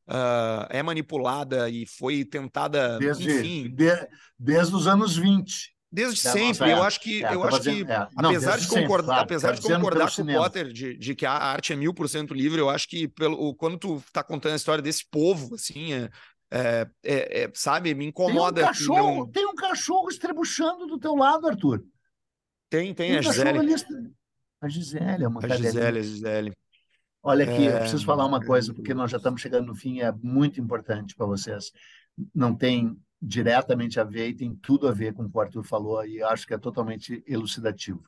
uh, 0.07 0.67
é 0.69 0.83
manipulada 0.83 1.71
e 1.71 1.87
foi 1.87 2.25
tentada, 2.25 2.99
desde, 2.99 3.31
enfim... 3.31 3.71
De, 3.75 3.91
desde 4.39 4.75
os 4.75 4.87
anos 4.87 5.17
20. 5.17 5.76
Desde 5.97 6.21
sempre, 6.21 6.71
eu 6.71 6.83
acho 6.83 7.01
que, 7.01 7.25
é, 7.25 7.35
eu 7.35 7.43
acho 7.43 7.63
que 7.63 7.81
é. 7.91 8.09
Não, 8.21 8.29
apesar 8.29 8.59
de 8.59 8.69
concordar, 8.69 9.07
claro, 9.07 9.23
apesar 9.23 9.53
de 9.55 9.63
concordar 9.63 10.15
com 10.15 10.21
o 10.21 10.27
Potter 10.27 10.71
de, 10.71 10.95
de, 10.95 11.15
que 11.15 11.25
a 11.25 11.33
arte 11.33 11.73
é 11.73 11.77
mil 11.77 11.95
por 11.95 12.07
cento 12.07 12.35
livre, 12.35 12.61
eu 12.61 12.69
acho 12.69 12.87
que 12.87 13.09
pelo, 13.09 13.55
quando 13.55 13.79
tu 13.79 14.03
tá 14.13 14.23
contando 14.23 14.53
a 14.53 14.57
história 14.57 14.83
desse 14.83 15.09
povo, 15.11 15.55
assim, 15.55 15.95
é, 15.95 16.11
é, 16.51 16.87
é, 17.03 17.43
é 17.45 17.51
sabe, 17.55 17.95
me 17.95 18.05
incomoda. 18.05 18.57
Tem 18.57 18.65
um 18.65 18.67
cachorro, 18.67 19.17
não... 19.21 19.27
tem 19.31 19.47
um 19.47 19.55
cachorro 19.55 20.11
estrebuchando 20.11 20.87
do 20.87 20.99
teu 20.99 21.15
lado, 21.17 21.49
Arthur. 21.49 21.83
Tem, 22.69 22.93
tem, 22.93 23.13
tem 23.13 23.17
a 23.17 23.23
Gisele. 23.23 23.59
Ali, 23.59 23.75
a 24.61 24.69
Gisele 24.69 25.25
é 25.25 25.29
uma 25.29 25.41
A 25.43 25.49
Gisele, 25.49 25.99
a 25.99 26.03
Gisele. 26.03 26.53
Olha 27.23 27.45
aqui, 27.51 27.65
eu 27.65 27.79
preciso 27.79 28.05
falar 28.05 28.27
uma 28.27 28.45
coisa, 28.45 28.75
porque 28.75 28.93
nós 28.93 29.11
já 29.11 29.17
estamos 29.17 29.41
chegando 29.41 29.69
no 29.69 29.75
fim, 29.75 30.01
é 30.01 30.13
muito 30.13 30.61
importante 30.61 31.17
para 31.17 31.25
vocês. 31.25 31.73
Não 32.35 32.55
tem 32.55 32.99
diretamente 33.27 33.99
a 33.99 34.05
ver 34.05 34.29
e 34.29 34.35
tem 34.35 34.55
tudo 34.55 34.87
a 34.87 34.93
ver 34.93 35.13
com 35.13 35.25
o 35.25 35.29
que 35.31 35.37
o 35.37 35.41
Arthur 35.41 35.65
falou 35.65 36.07
e 36.07 36.23
acho 36.23 36.47
que 36.47 36.55
é 36.55 36.59
totalmente 36.59 37.25
elucidativo. 37.27 38.05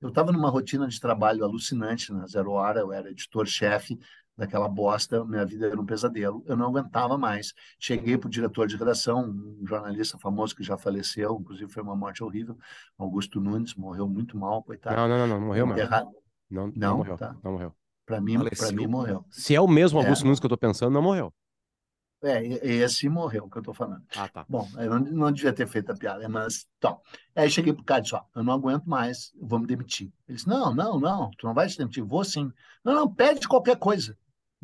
Eu 0.00 0.08
estava 0.08 0.32
numa 0.32 0.48
rotina 0.48 0.88
de 0.88 0.98
trabalho 0.98 1.44
alucinante 1.44 2.10
na 2.12 2.26
Zero 2.26 2.52
Hora, 2.52 2.80
eu 2.80 2.90
era 2.90 3.10
editor-chefe 3.10 3.98
daquela 4.36 4.68
bosta, 4.68 5.24
minha 5.24 5.44
vida 5.44 5.66
era 5.66 5.80
um 5.80 5.84
pesadelo, 5.84 6.42
eu 6.46 6.56
não 6.56 6.66
aguentava 6.66 7.16
mais. 7.18 7.52
Cheguei 7.78 8.16
para 8.16 8.26
o 8.26 8.30
diretor 8.30 8.66
de 8.66 8.76
redação, 8.76 9.28
um 9.28 9.66
jornalista 9.66 10.18
famoso 10.18 10.56
que 10.56 10.62
já 10.62 10.78
faleceu, 10.78 11.38
inclusive 11.40 11.70
foi 11.70 11.82
uma 11.82 11.94
morte 11.94 12.24
horrível, 12.24 12.56
Augusto 12.98 13.40
Nunes, 13.40 13.74
morreu 13.74 14.08
muito 14.08 14.36
mal, 14.36 14.62
coitado. 14.62 14.96
Não, 14.96 15.06
não, 15.06 15.18
não, 15.18 15.40
não 15.40 15.46
morreu, 15.46 15.66
mano. 15.66 15.80
Não, 16.50 16.66
não, 16.66 16.72
não, 16.74 16.96
morreu, 16.96 17.16
tá. 17.16 17.36
não 17.44 17.52
morreu. 17.52 17.74
Para 18.06 18.20
mim, 18.20 18.38
para 18.38 18.72
mim 18.72 18.86
morreu. 18.86 19.24
Se 19.30 19.54
é 19.54 19.60
o 19.60 19.68
mesmo 19.68 19.98
Augusto 19.98 20.22
é. 20.22 20.24
Nunes 20.24 20.40
que 20.40 20.46
eu 20.46 20.48
estou 20.48 20.58
pensando, 20.58 20.92
não 20.92 21.02
morreu. 21.02 21.32
É, 22.24 22.42
esse 22.66 23.06
morreu 23.06 23.48
que 23.50 23.58
eu 23.58 23.60
estou 23.60 23.74
falando. 23.74 24.02
Ah, 24.16 24.28
tá. 24.28 24.46
Bom, 24.48 24.66
eu 24.78 24.88
não, 24.88 24.98
não 25.00 25.32
devia 25.32 25.52
ter 25.52 25.68
feito 25.68 25.92
a 25.92 25.96
piada, 25.96 26.26
mas 26.26 26.66
tá. 26.80 26.96
Aí 27.36 27.50
cheguei 27.50 27.72
pro 27.74 27.84
cara 27.84 28.00
e 28.00 28.02
disse: 28.04 28.14
ó, 28.14 28.22
eu 28.34 28.42
não 28.42 28.54
aguento 28.54 28.86
mais, 28.86 29.30
vou 29.38 29.58
me 29.58 29.66
demitir. 29.66 30.10
Ele 30.26 30.36
disse: 30.36 30.48
não, 30.48 30.74
não, 30.74 30.98
não, 30.98 31.30
tu 31.32 31.46
não 31.46 31.52
vai 31.52 31.68
se 31.68 31.76
demitir, 31.76 32.02
vou 32.02 32.24
sim. 32.24 32.50
Não, 32.82 32.94
não, 32.94 33.14
pede 33.14 33.46
qualquer 33.46 33.76
coisa. 33.76 34.16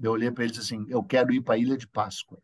Eu 0.03 0.13
olhei 0.13 0.31
para 0.31 0.45
ele 0.45 0.53
e 0.53 0.57
disse 0.57 0.75
assim: 0.75 0.87
eu 0.89 1.03
quero 1.03 1.33
ir 1.33 1.43
para 1.43 1.55
a 1.55 1.59
Ilha 1.59 1.77
de 1.77 1.87
Páscoa. 1.87 2.41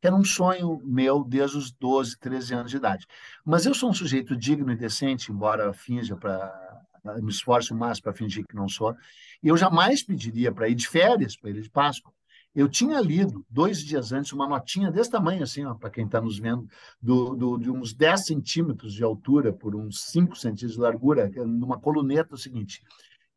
Que 0.00 0.06
era 0.06 0.14
um 0.14 0.24
sonho 0.24 0.80
meu 0.84 1.24
desde 1.24 1.56
os 1.56 1.72
12, 1.72 2.16
13 2.18 2.54
anos 2.54 2.70
de 2.70 2.76
idade. 2.76 3.06
Mas 3.44 3.66
eu 3.66 3.74
sou 3.74 3.90
um 3.90 3.94
sujeito 3.94 4.36
digno 4.36 4.70
e 4.70 4.76
decente, 4.76 5.32
embora 5.32 5.72
finja 5.72 6.16
para. 6.16 6.84
me 7.20 7.30
esforce 7.30 7.72
o 7.72 7.76
máximo 7.76 8.04
para 8.04 8.12
fingir 8.12 8.46
que 8.46 8.54
não 8.54 8.68
sou. 8.68 8.94
E 9.42 9.48
eu 9.48 9.56
jamais 9.56 10.04
pediria 10.04 10.52
para 10.52 10.68
ir 10.68 10.76
de 10.76 10.86
férias 10.86 11.36
para 11.36 11.48
a 11.48 11.52
Ilha 11.52 11.62
de 11.62 11.70
Páscoa. 11.70 12.12
Eu 12.56 12.70
tinha 12.70 12.98
lido, 13.02 13.44
dois 13.50 13.80
dias 13.84 14.12
antes, 14.12 14.32
uma 14.32 14.48
notinha 14.48 14.90
desse 14.90 15.10
tamanho, 15.10 15.42
assim, 15.42 15.62
para 15.74 15.90
quem 15.90 16.06
está 16.06 16.22
nos 16.22 16.38
vendo, 16.38 16.66
do, 16.98 17.36
do, 17.36 17.58
de 17.58 17.70
uns 17.70 17.92
10 17.92 18.24
centímetros 18.24 18.94
de 18.94 19.04
altura 19.04 19.52
por 19.52 19.76
uns 19.76 20.04
5 20.04 20.34
centímetros 20.34 20.72
de 20.72 20.80
largura, 20.80 21.30
é 21.36 21.44
numa 21.44 21.78
coluneta, 21.78 22.34
o 22.34 22.38
seguinte: 22.38 22.82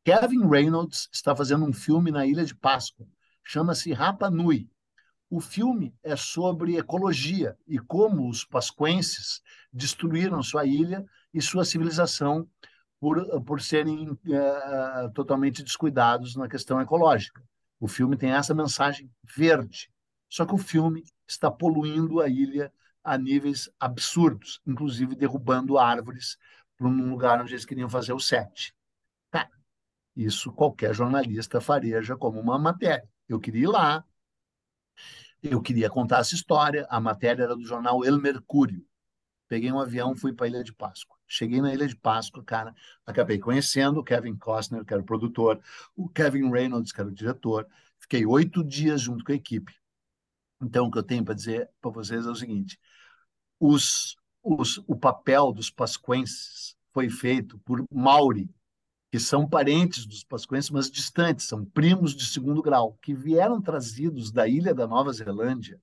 Kevin 0.06 0.48
Reynolds 0.48 1.10
está 1.12 1.36
fazendo 1.36 1.66
um 1.66 1.74
filme 1.74 2.12
na 2.12 2.26
Ilha 2.26 2.46
de 2.46 2.56
Páscoa, 2.56 3.06
chama-se 3.44 3.92
Rapa 3.92 4.30
Nui. 4.30 4.70
O 5.30 5.42
filme 5.42 5.94
é 6.02 6.16
sobre 6.16 6.78
ecologia 6.78 7.58
e 7.68 7.78
como 7.78 8.30
os 8.30 8.46
pasquenses 8.46 9.42
destruíram 9.72 10.42
sua 10.42 10.66
ilha 10.66 11.06
e 11.34 11.42
sua 11.42 11.66
civilização 11.66 12.48
por, 13.02 13.22
por 13.44 13.62
serem 13.62 14.12
uh, 14.12 15.12
totalmente 15.14 15.62
descuidados 15.62 16.38
na 16.38 16.48
questão 16.48 16.80
ecológica. 16.80 17.44
O 17.80 17.88
filme 17.88 18.18
tem 18.18 18.32
essa 18.32 18.54
mensagem 18.54 19.12
verde. 19.24 19.92
Só 20.30 20.46
que 20.46 20.54
o 20.54 20.58
filme 20.58 21.04
está 21.28 21.50
poluindo 21.50 22.22
a 22.22 22.28
ilha 22.28 22.72
a 23.04 23.18
níveis 23.18 23.70
absurdos, 23.80 24.62
inclusive 24.66 25.16
derrubando 25.16 25.78
árvores 25.78 26.38
para 26.78 26.88
um 26.88 27.10
lugar 27.10 27.42
onde 27.42 27.54
eles 27.54 27.66
queriam 27.66 27.90
fazer 27.90 28.14
o 28.14 28.20
set. 28.20 28.76
Tá. 29.32 29.50
Isso 30.16 30.52
qualquer 30.52 30.94
jornalista 30.94 31.62
fareja 31.62 32.16
como 32.18 32.40
uma 32.40 32.60
matéria. 32.60 33.08
Eu 33.28 33.40
queria 33.40 33.64
ir 33.64 33.68
lá, 33.68 34.04
eu 35.42 35.62
queria 35.62 35.90
contar 35.90 36.20
essa 36.20 36.36
história. 36.36 36.86
A 36.90 37.00
matéria 37.00 37.44
era 37.44 37.56
do 37.56 37.66
jornal 37.66 38.04
El 38.04 38.20
Mercúrio. 38.20 38.86
Peguei 39.48 39.72
um 39.72 39.80
avião, 39.80 40.16
fui 40.16 40.34
para 40.34 40.46
a 40.46 40.50
Ilha 40.50 40.64
de 40.64 40.74
Páscoa. 40.74 41.19
Cheguei 41.32 41.62
na 41.62 41.72
Ilha 41.72 41.88
de 41.88 41.96
Páscoa, 41.96 42.44
cara, 42.44 42.76
acabei 43.06 43.38
conhecendo 43.38 44.00
o 44.00 44.04
Kevin 44.04 44.36
Costner, 44.36 44.84
que 44.84 44.92
era 44.92 45.02
o 45.02 45.06
produtor, 45.06 45.62
o 45.96 46.10
Kevin 46.10 46.50
Reynolds, 46.50 46.92
que 46.92 47.00
era 47.00 47.08
o 47.08 47.14
diretor. 47.14 47.68
Fiquei 48.00 48.26
oito 48.26 48.64
dias 48.64 49.00
junto 49.00 49.24
com 49.24 49.32
a 49.32 49.36
equipe. 49.36 49.72
Então, 50.60 50.88
o 50.88 50.92
que 50.92 50.98
eu 50.98 51.04
tenho 51.04 51.24
para 51.24 51.36
dizer 51.36 51.70
para 51.80 51.92
vocês 51.92 52.26
é 52.26 52.30
o 52.30 52.36
seguinte: 52.36 52.80
os, 53.60 54.18
os, 54.42 54.84
o 54.88 54.96
papel 54.96 55.52
dos 55.52 55.70
pasquenses 55.70 56.76
foi 56.92 57.10
feito 57.10 57.60
por 57.60 57.86
Mauri, 57.94 58.50
que 59.12 59.20
são 59.20 59.48
parentes 59.48 60.08
dos 60.08 60.24
pasquenses, 60.24 60.72
mas 60.72 60.90
distantes, 60.90 61.46
são 61.46 61.64
primos 61.64 62.16
de 62.16 62.26
segundo 62.26 62.62
grau, 62.62 62.98
que 63.04 63.14
vieram 63.14 63.62
trazidos 63.62 64.32
da 64.32 64.48
ilha 64.48 64.74
da 64.74 64.88
Nova 64.88 65.14
Zelândia 65.14 65.80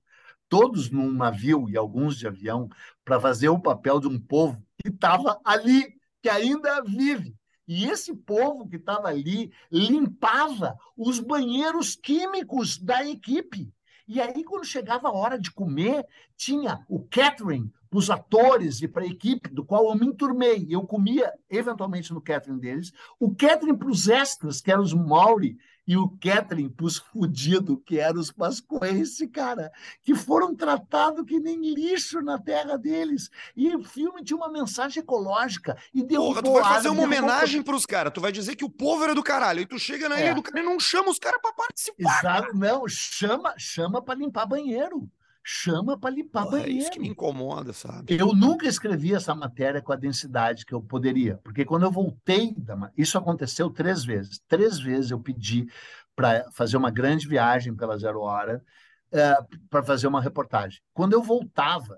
todos 0.49 0.89
num 0.89 1.11
navio 1.11 1.69
e 1.69 1.77
alguns 1.77 2.17
de 2.17 2.27
avião, 2.27 2.69
para 3.03 3.19
fazer 3.19 3.49
o 3.49 3.59
papel 3.59 3.99
de 3.99 4.07
um 4.07 4.19
povo 4.19 4.61
que 4.77 4.89
estava 4.89 5.39
ali, 5.43 5.95
que 6.21 6.29
ainda 6.29 6.81
vive. 6.81 7.35
E 7.67 7.85
esse 7.85 8.15
povo 8.15 8.67
que 8.67 8.77
estava 8.77 9.09
ali 9.09 9.51
limpava 9.71 10.77
os 10.95 11.19
banheiros 11.19 11.95
químicos 11.95 12.77
da 12.77 13.05
equipe. 13.05 13.71
E 14.07 14.21
aí, 14.21 14.41
quando 14.43 14.63
chegava 14.63 15.09
a 15.09 15.11
hora 15.11 15.37
de 15.37 15.51
comer, 15.51 16.05
tinha 16.37 16.85
o 16.87 17.03
catering 17.09 17.69
para 17.89 17.99
os 17.99 18.09
atores 18.09 18.81
e 18.81 18.87
para 18.87 19.03
a 19.03 19.07
equipe, 19.07 19.49
do 19.49 19.65
qual 19.65 19.89
eu 19.89 19.95
me 19.95 20.05
enturmei. 20.05 20.65
Eu 20.69 20.83
comia, 20.83 21.33
eventualmente, 21.49 22.13
no 22.13 22.21
catering 22.21 22.57
deles. 22.57 22.93
O 23.19 23.35
catering 23.35 23.75
para 23.75 23.89
os 23.89 24.07
extras, 24.07 24.61
que 24.61 24.71
eram 24.71 24.83
os 24.83 24.93
Mauri 24.93 25.57
e 25.87 25.95
o 25.95 26.09
Catherine 26.21 26.69
pros 26.69 26.97
fudidos, 26.97 27.77
que 27.85 27.97
eram 27.99 28.19
os 28.19 28.31
pascoenses, 28.31 29.27
cara, 29.31 29.71
que 30.03 30.13
foram 30.13 30.53
tratados 30.53 31.23
que 31.25 31.39
nem 31.39 31.73
lixo 31.73 32.21
na 32.21 32.37
terra 32.37 32.77
deles. 32.77 33.29
E 33.55 33.73
o 33.73 33.81
filme 33.81 34.23
tinha 34.23 34.35
uma 34.35 34.51
mensagem 34.51 35.01
ecológica. 35.01 35.77
E 35.93 36.03
deu 36.03 36.21
Porra, 36.21 36.43
tu 36.43 36.51
vai 36.51 36.63
fazer 36.63 36.89
uma 36.89 37.03
homenagem 37.03 37.63
pros 37.63 37.85
caras, 37.85 38.11
tu 38.13 38.19
vai 38.19 38.31
dizer 38.31 38.55
que 38.55 38.65
o 38.65 38.69
povo 38.69 39.03
era 39.03 39.15
do 39.15 39.23
caralho, 39.23 39.61
e 39.61 39.65
tu 39.65 39.79
chega 39.79 40.09
na 40.09 40.19
é. 40.19 40.25
ilha 40.25 40.35
do 40.35 40.43
cara 40.43 40.59
e 40.59 40.63
não 40.63 40.79
chama 40.79 41.09
os 41.09 41.19
caras 41.19 41.39
para 41.41 41.53
participar. 41.53 42.19
Exato, 42.19 42.57
não, 42.57 42.87
chama, 42.87 43.53
chama 43.57 44.01
para 44.01 44.19
limpar 44.19 44.45
banheiro 44.45 45.09
chama 45.49 45.97
para 45.97 46.13
limpar 46.13 46.43
Porra, 46.43 46.57
banheiro. 46.57 46.73
É 46.73 46.75
isso 46.75 46.91
que 46.91 46.99
me 46.99 47.07
incomoda, 47.07 47.71
sabe? 47.71 48.17
Eu 48.19 48.35
nunca 48.35 48.67
escrevi 48.67 49.13
essa 49.13 49.33
matéria 49.33 49.81
com 49.81 49.93
a 49.93 49.95
densidade 49.95 50.65
que 50.65 50.73
eu 50.73 50.81
poderia, 50.81 51.37
porque 51.37 51.63
quando 51.63 51.83
eu 51.83 51.91
voltei, 51.91 52.53
isso 52.97 53.17
aconteceu 53.17 53.69
três 53.69 54.03
vezes. 54.03 54.41
Três 54.45 54.77
vezes 54.77 55.09
eu 55.09 55.19
pedi 55.21 55.65
para 56.13 56.51
fazer 56.51 56.75
uma 56.75 56.91
grande 56.91 57.29
viagem 57.29 57.73
pela 57.73 57.97
Zero 57.97 58.19
Hora 58.19 58.61
é, 59.09 59.37
para 59.69 59.81
fazer 59.83 60.07
uma 60.07 60.19
reportagem. 60.19 60.81
Quando 60.93 61.13
eu 61.13 61.23
voltava, 61.23 61.97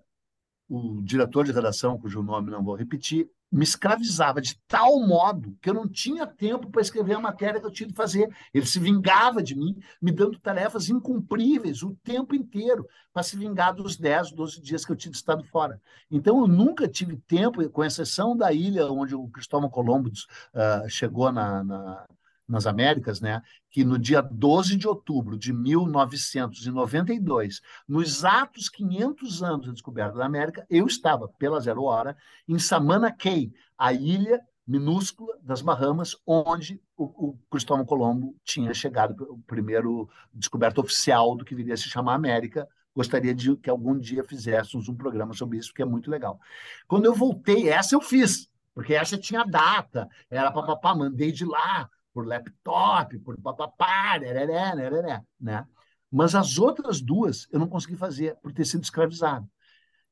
o 0.67 1.01
diretor 1.01 1.43
de 1.43 1.51
redação, 1.51 1.97
cujo 1.97 2.21
nome 2.21 2.51
não 2.51 2.63
vou 2.63 2.75
repetir, 2.75 3.27
me 3.51 3.63
escravizava 3.63 4.41
de 4.41 4.55
tal 4.67 4.99
modo 4.99 5.57
que 5.61 5.69
eu 5.69 5.73
não 5.73 5.87
tinha 5.87 6.27
tempo 6.27 6.69
para 6.69 6.81
escrever 6.81 7.15
a 7.15 7.19
matéria 7.19 7.59
que 7.59 7.65
eu 7.65 7.71
tinha 7.71 7.87
de 7.87 7.95
fazer. 7.95 8.29
Ele 8.53 8.65
se 8.65 8.79
vingava 8.79 9.41
de 9.41 9.55
mim, 9.55 9.75
me 10.01 10.11
dando 10.11 10.39
tarefas 10.39 10.89
incumpríveis 10.89 11.81
o 11.81 11.95
tempo 12.03 12.35
inteiro, 12.35 12.87
para 13.11 13.23
se 13.23 13.35
vingar 13.35 13.73
dos 13.73 13.97
10, 13.97 14.31
12 14.31 14.61
dias 14.61 14.85
que 14.85 14.91
eu 14.91 14.95
tinha 14.95 15.11
estado 15.11 15.43
fora. 15.43 15.81
Então, 16.11 16.39
eu 16.39 16.47
nunca 16.47 16.87
tive 16.87 17.17
tempo, 17.17 17.67
com 17.69 17.83
exceção 17.83 18.37
da 18.37 18.53
ilha 18.53 18.91
onde 18.91 19.15
o 19.15 19.27
Cristóvão 19.27 19.69
Colombo 19.69 20.09
uh, 20.09 20.89
chegou 20.89 21.31
na, 21.31 21.63
na 21.63 22.05
nas 22.49 22.65
Américas, 22.65 23.21
né, 23.21 23.41
que 23.69 23.85
no 23.85 23.99
dia 23.99 24.21
12 24.21 24.75
de 24.75 24.87
outubro 24.87 25.37
de 25.37 25.53
1992, 25.53 27.61
nos 27.87 28.07
exatos 28.07 28.67
500 28.69 29.43
anos 29.43 29.67
da 29.67 29.73
descoberta 29.73 30.17
da 30.17 30.25
América, 30.25 30.65
eu 30.69 30.87
estava, 30.87 31.27
pela 31.37 31.59
zero 31.59 31.83
hora, 31.83 32.17
em 32.47 32.57
Samana 32.57 33.11
Cay, 33.11 33.51
a 33.77 33.93
ilha 33.93 34.41
minúscula 34.65 35.37
das 35.41 35.61
Bahamas, 35.61 36.15
onde 36.25 36.81
o, 36.97 37.29
o 37.29 37.39
Cristóvão 37.49 37.85
Colombo 37.85 38.35
tinha 38.43 38.73
chegado, 38.73 39.23
o 39.23 39.39
primeiro 39.47 40.09
descoberta 40.33 40.81
oficial 40.81 41.35
do 41.35 41.45
que 41.45 41.55
viria 41.55 41.73
a 41.73 41.77
se 41.77 41.89
chamar 41.89 42.13
América. 42.13 42.67
Gostaria 42.95 43.33
de 43.33 43.55
que 43.57 43.69
algum 43.69 43.97
dia 43.97 44.23
fizéssemos 44.23 44.87
um 44.87 44.95
programa 44.95 45.33
sobre 45.33 45.57
isso, 45.57 45.73
que 45.73 45.81
é 45.81 45.85
muito 45.85 46.11
legal. 46.11 46.39
Quando 46.87 47.05
eu 47.05 47.15
voltei, 47.15 47.69
essa 47.69 47.95
eu 47.95 48.01
fiz, 48.01 48.47
porque 48.75 48.93
essa 48.93 49.17
tinha 49.17 49.43
data, 49.43 50.07
era 50.29 50.51
papapá, 50.51 50.93
mandei 50.93 51.31
de 51.31 51.45
lá, 51.45 51.89
por 52.13 52.27
laptop, 52.27 53.17
por 53.19 53.39
papapá, 53.39 54.17
nereré, 54.19 54.75
nereré, 54.75 55.21
né? 55.39 55.65
Mas 56.11 56.33
as 56.33 56.57
outras 56.57 57.01
duas 57.01 57.47
eu 57.51 57.59
não 57.59 57.67
consegui 57.67 57.95
fazer 57.95 58.35
por 58.41 58.51
ter 58.51 58.65
sido 58.65 58.83
escravizado. 58.83 59.47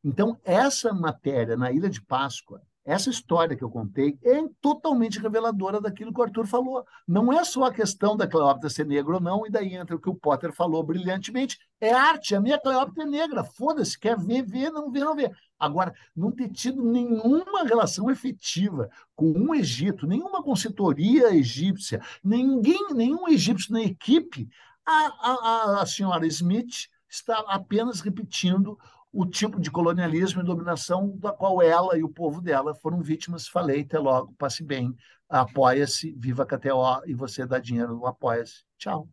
Então, 0.03 0.39
essa 0.43 0.93
matéria 0.93 1.57
na 1.57 1.71
Ilha 1.71 1.89
de 1.89 2.01
Páscoa, 2.01 2.61
essa 2.87 3.09
história 3.09 3.53
que 3.53 3.63
eu 3.63 3.69
contei 3.69 4.17
é 4.23 4.41
totalmente 4.61 5.19
reveladora 5.19 5.81
daquilo 5.81 6.13
que 6.13 6.21
o 6.21 6.23
Arthur 6.23 6.47
falou. 6.47 6.85
Não 7.05 7.33
é 7.33 7.43
só 7.43 7.65
a 7.65 7.73
questão 7.73 8.15
da 8.15 8.25
Cleópatra 8.25 8.69
ser 8.69 8.85
negra 8.85 9.15
ou 9.15 9.19
não, 9.19 9.45
e 9.45 9.49
daí 9.49 9.75
entra 9.75 9.97
o 9.97 9.99
que 9.99 10.09
o 10.09 10.15
Potter 10.15 10.53
falou 10.53 10.81
brilhantemente. 10.81 11.59
É 11.81 11.91
arte, 11.91 12.33
a 12.33 12.39
minha 12.39 12.57
Cleópatra 12.57 13.03
é 13.03 13.05
negra, 13.05 13.43
foda-se, 13.43 13.99
quer 13.99 14.17
ver, 14.17 14.41
ver, 14.43 14.71
não 14.71 14.89
ver, 14.89 15.03
não 15.03 15.13
ver. 15.13 15.37
Agora, 15.59 15.93
não 16.15 16.31
ter 16.31 16.47
tido 16.47 16.81
nenhuma 16.81 17.65
relação 17.65 18.09
efetiva 18.09 18.89
com 19.13 19.33
um 19.33 19.53
Egito, 19.53 20.07
nenhuma 20.07 20.41
consultoria 20.41 21.35
egípcia, 21.35 22.01
ninguém, 22.23 22.93
nenhum 22.93 23.27
egípcio 23.27 23.73
na 23.73 23.81
equipe, 23.81 24.47
a, 24.85 24.93
a, 24.95 25.81
a 25.81 25.85
senhora 25.85 26.25
Smith 26.25 26.87
está 27.09 27.39
apenas 27.49 27.99
repetindo 27.99 28.79
o 29.11 29.25
tipo 29.25 29.59
de 29.59 29.71
colonialismo 29.71 30.41
e 30.41 30.45
dominação 30.45 31.17
da 31.17 31.31
qual 31.31 31.61
ela 31.61 31.97
e 31.97 32.03
o 32.03 32.09
povo 32.09 32.41
dela 32.41 32.75
foram 32.75 33.01
vítimas. 33.01 33.47
Falei, 33.47 33.81
até 33.81 33.97
logo, 33.97 34.33
passe 34.37 34.63
bem, 34.63 34.93
apoia-se, 35.29 36.13
viva 36.17 36.43
a 36.43 36.45
KTO 36.45 37.03
e 37.05 37.13
você 37.13 37.45
dá 37.45 37.59
dinheiro, 37.59 38.05
apoia-se. 38.05 38.63
Tchau. 38.77 39.09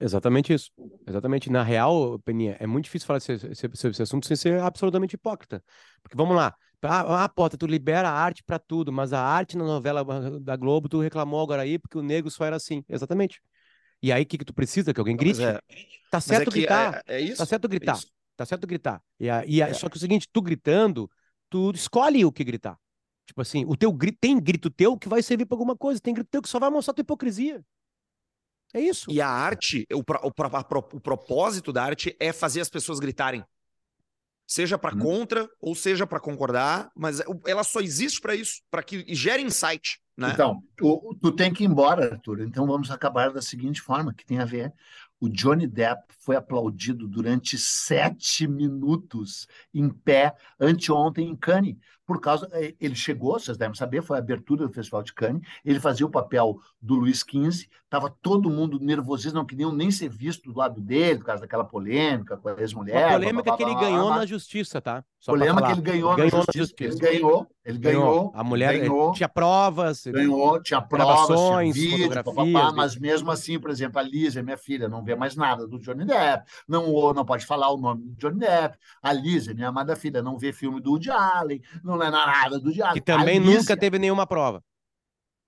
Exatamente 0.00 0.52
isso. 0.52 0.70
Exatamente. 1.06 1.50
Na 1.50 1.62
real, 1.62 2.18
Peninha, 2.20 2.56
é 2.60 2.66
muito 2.66 2.84
difícil 2.84 3.06
falar 3.06 3.20
sobre 3.20 3.50
esse, 3.50 3.66
esse, 3.66 4.02
assunto 4.02 4.26
sem 4.26 4.36
ser 4.36 4.60
absolutamente 4.60 5.14
hipócrita. 5.14 5.62
Porque 6.02 6.16
vamos 6.16 6.36
lá. 6.36 6.54
Ah, 6.82 7.24
ah 7.24 7.28
Pota, 7.28 7.58
tu 7.58 7.66
libera 7.66 8.08
a 8.08 8.12
arte 8.12 8.44
para 8.44 8.58
tudo, 8.58 8.92
mas 8.92 9.12
a 9.12 9.20
arte 9.20 9.58
na 9.58 9.64
novela 9.64 10.04
da 10.40 10.54
Globo 10.54 10.88
tu 10.88 11.00
reclamou 11.00 11.42
agora 11.42 11.62
aí 11.62 11.78
porque 11.78 11.98
o 11.98 12.02
negro 12.02 12.30
só 12.30 12.44
era 12.44 12.54
assim. 12.54 12.84
Exatamente. 12.88 13.42
E 14.00 14.12
aí, 14.12 14.22
o 14.22 14.26
que, 14.26 14.38
que 14.38 14.44
tu 14.44 14.54
precisa? 14.54 14.94
Que 14.94 15.00
alguém 15.00 15.16
grite? 15.16 15.42
É... 15.42 15.60
Tá 16.08 16.20
certo 16.20 16.50
é 16.50 16.52
gritar. 16.52 17.02
É, 17.06 17.16
é, 17.16 17.20
isso? 17.20 17.38
Tá 17.38 17.46
certo 17.46 17.68
gritar. 17.68 17.96
Isso. 17.96 18.06
Tá 18.38 18.46
certo 18.46 18.68
gritar. 18.68 19.02
E, 19.18 19.28
a, 19.28 19.44
e 19.44 19.60
a, 19.60 19.66
é. 19.66 19.74
Só 19.74 19.88
que 19.88 19.96
é 19.96 19.98
o 19.98 20.00
seguinte, 20.00 20.28
tu 20.32 20.40
gritando, 20.40 21.10
tu 21.50 21.72
escolhe 21.74 22.24
o 22.24 22.30
que 22.30 22.44
gritar. 22.44 22.78
Tipo 23.26 23.42
assim, 23.42 23.64
o 23.66 23.76
teu 23.76 23.92
grito, 23.92 24.18
tem 24.20 24.40
grito 24.40 24.70
teu 24.70 24.96
que 24.96 25.08
vai 25.08 25.20
servir 25.24 25.44
para 25.44 25.56
alguma 25.56 25.76
coisa, 25.76 26.00
tem 26.00 26.14
grito 26.14 26.28
teu 26.30 26.40
que 26.40 26.48
só 26.48 26.60
vai 26.60 26.70
mostrar 26.70 26.94
tua 26.94 27.02
hipocrisia. 27.02 27.60
É 28.72 28.80
isso. 28.80 29.10
E 29.10 29.20
a 29.20 29.28
arte, 29.28 29.84
o, 29.92 29.98
o, 29.98 30.28
o, 30.28 30.96
o 30.96 31.00
propósito 31.00 31.72
da 31.72 31.82
arte 31.82 32.16
é 32.20 32.32
fazer 32.32 32.60
as 32.60 32.70
pessoas 32.70 33.00
gritarem. 33.00 33.44
Seja 34.46 34.78
para 34.78 34.94
hum. 34.94 35.00
contra 35.00 35.50
ou 35.60 35.74
seja 35.74 36.06
para 36.06 36.20
concordar, 36.20 36.92
mas 36.94 37.20
ela 37.44 37.64
só 37.64 37.80
existe 37.80 38.20
para 38.20 38.36
isso, 38.36 38.62
para 38.70 38.84
que 38.84 39.04
gere 39.12 39.42
insight. 39.42 40.00
Né? 40.16 40.30
Então, 40.32 40.62
tu, 40.76 41.18
tu 41.20 41.32
tem 41.32 41.52
que 41.52 41.64
ir 41.64 41.66
embora, 41.66 42.12
Arthur. 42.12 42.42
Então 42.42 42.66
vamos 42.68 42.88
acabar 42.90 43.32
da 43.32 43.42
seguinte 43.42 43.82
forma, 43.82 44.14
que 44.14 44.24
tem 44.24 44.38
a 44.38 44.44
ver. 44.44 44.72
O 45.20 45.28
Johnny 45.28 45.66
Depp 45.66 46.14
foi 46.20 46.36
aplaudido 46.36 47.08
durante 47.08 47.58
sete 47.58 48.46
minutos 48.46 49.48
em 49.74 49.88
pé 49.88 50.34
anteontem 50.60 51.28
em 51.28 51.36
Cannes, 51.36 51.76
por 52.08 52.18
causa. 52.22 52.48
Eh, 52.52 52.74
ele 52.80 52.94
chegou, 52.94 53.38
vocês 53.38 53.58
devem 53.58 53.74
saber, 53.74 54.02
foi 54.02 54.16
a 54.16 54.20
abertura 54.20 54.66
do 54.66 54.72
Festival 54.72 55.02
de 55.02 55.12
Cannes. 55.12 55.42
Ele 55.62 55.78
fazia 55.78 56.06
o 56.06 56.10
papel 56.10 56.58
do 56.80 56.94
Luiz 56.94 57.18
XV, 57.18 57.68
estava 57.84 58.08
todo 58.22 58.48
mundo 58.48 58.80
nervosíssimo, 58.80 59.34
não 59.34 59.44
queriam 59.44 59.70
nem 59.70 59.90
ser 59.90 60.08
visto 60.08 60.50
do 60.50 60.58
lado 60.58 60.80
dele, 60.80 61.18
por 61.18 61.26
causa 61.26 61.42
daquela 61.42 61.64
polêmica 61.64 62.38
com 62.38 62.48
a 62.48 62.60
ex-mulher. 62.60 63.10
A 63.10 63.12
polêmica 63.12 63.42
blá, 63.42 63.56
blá, 63.56 63.56
blá, 63.56 63.56
que 63.56 63.62
ele 63.62 63.90
ganhou 63.90 64.08
na 64.08 64.24
justiça, 64.24 64.80
tá? 64.80 65.04
Só 65.20 65.32
polêmica 65.32 65.66
que 65.66 65.72
ele 65.72 65.80
ganhou, 65.80 66.14
ganhou 66.14 66.30
na, 66.30 66.36
justiça. 66.36 66.58
na, 66.58 66.64
justiça. 66.64 67.04
Ele 67.04 67.18
ganhou, 67.18 67.46
ele 67.64 67.78
ganhou. 67.78 68.04
ganhou 68.04 68.32
a 68.34 68.44
mulher 68.44 68.78
ganhou, 68.78 69.12
tinha 69.12 69.28
provas. 69.28 70.06
Ganhou, 70.06 70.62
tinha 70.62 70.80
provas, 70.80 71.26
tinha 71.26 71.72
vídeo, 71.72 72.22
papapá, 72.24 72.72
mas 72.72 72.96
mesmo 72.96 73.30
assim, 73.30 73.58
por 73.58 73.68
exemplo, 73.68 73.98
a 73.98 74.02
Lisa, 74.02 74.42
minha 74.42 74.56
filha, 74.56 74.88
não 74.88 75.02
vê 75.02 75.14
mais 75.14 75.36
nada 75.36 75.66
do 75.66 75.78
Johnny 75.78 76.06
Depp, 76.06 76.48
não, 76.66 77.12
não 77.12 77.24
pode 77.24 77.44
falar 77.44 77.70
o 77.70 77.76
nome 77.76 78.04
do 78.04 78.14
Johnny 78.16 78.38
Depp. 78.38 78.78
A 79.02 79.12
Lisa, 79.12 79.52
minha 79.52 79.68
amada 79.68 79.96
filha, 79.96 80.22
não 80.22 80.38
vê 80.38 80.52
filme 80.52 80.80
do 80.80 80.92
Woody 80.92 81.10
Allen, 81.10 81.60
não 81.82 81.97
lê 81.98 82.10
nada 82.10 82.58
do 82.58 82.70
Allen. 82.82 82.94
Que 82.94 83.00
também 83.00 83.38
nunca 83.38 83.76
teve 83.76 83.98
nenhuma 83.98 84.26
prova. 84.26 84.62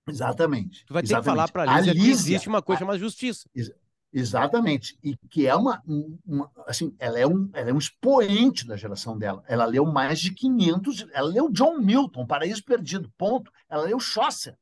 Exatamente. 0.07 0.85
Tu 0.85 0.93
vai 0.93 1.03
ter 1.03 1.15
que 1.15 1.23
falar 1.23 1.49
para 1.51 1.63
a 1.63 1.79
Lisa 1.79 1.93
que 1.93 2.09
existe 2.09 2.49
uma 2.49 2.61
coisa 2.61 2.79
chamada 2.79 2.99
justiça. 2.99 3.49
Ex 3.55 3.71
exatamente. 4.13 4.97
E 5.01 5.15
que 5.29 5.47
é 5.47 5.55
uma, 5.55 5.81
uma, 6.25 6.51
assim, 6.67 6.93
ela 6.99 7.17
é, 7.17 7.25
um, 7.25 7.49
ela 7.53 7.69
é 7.69 7.73
um 7.73 7.77
expoente 7.77 8.67
da 8.67 8.75
geração 8.75 9.17
dela. 9.17 9.43
Ela 9.47 9.65
leu 9.65 9.85
mais 9.85 10.19
de 10.19 10.33
500, 10.33 11.07
ela 11.13 11.29
leu 11.29 11.49
John 11.49 11.77
Milton, 11.77 12.25
Paraíso 12.25 12.63
Perdido, 12.63 13.11
ponto. 13.17 13.51
Ela 13.69 13.83
leu 13.83 13.99
Chaucer. 13.99 14.57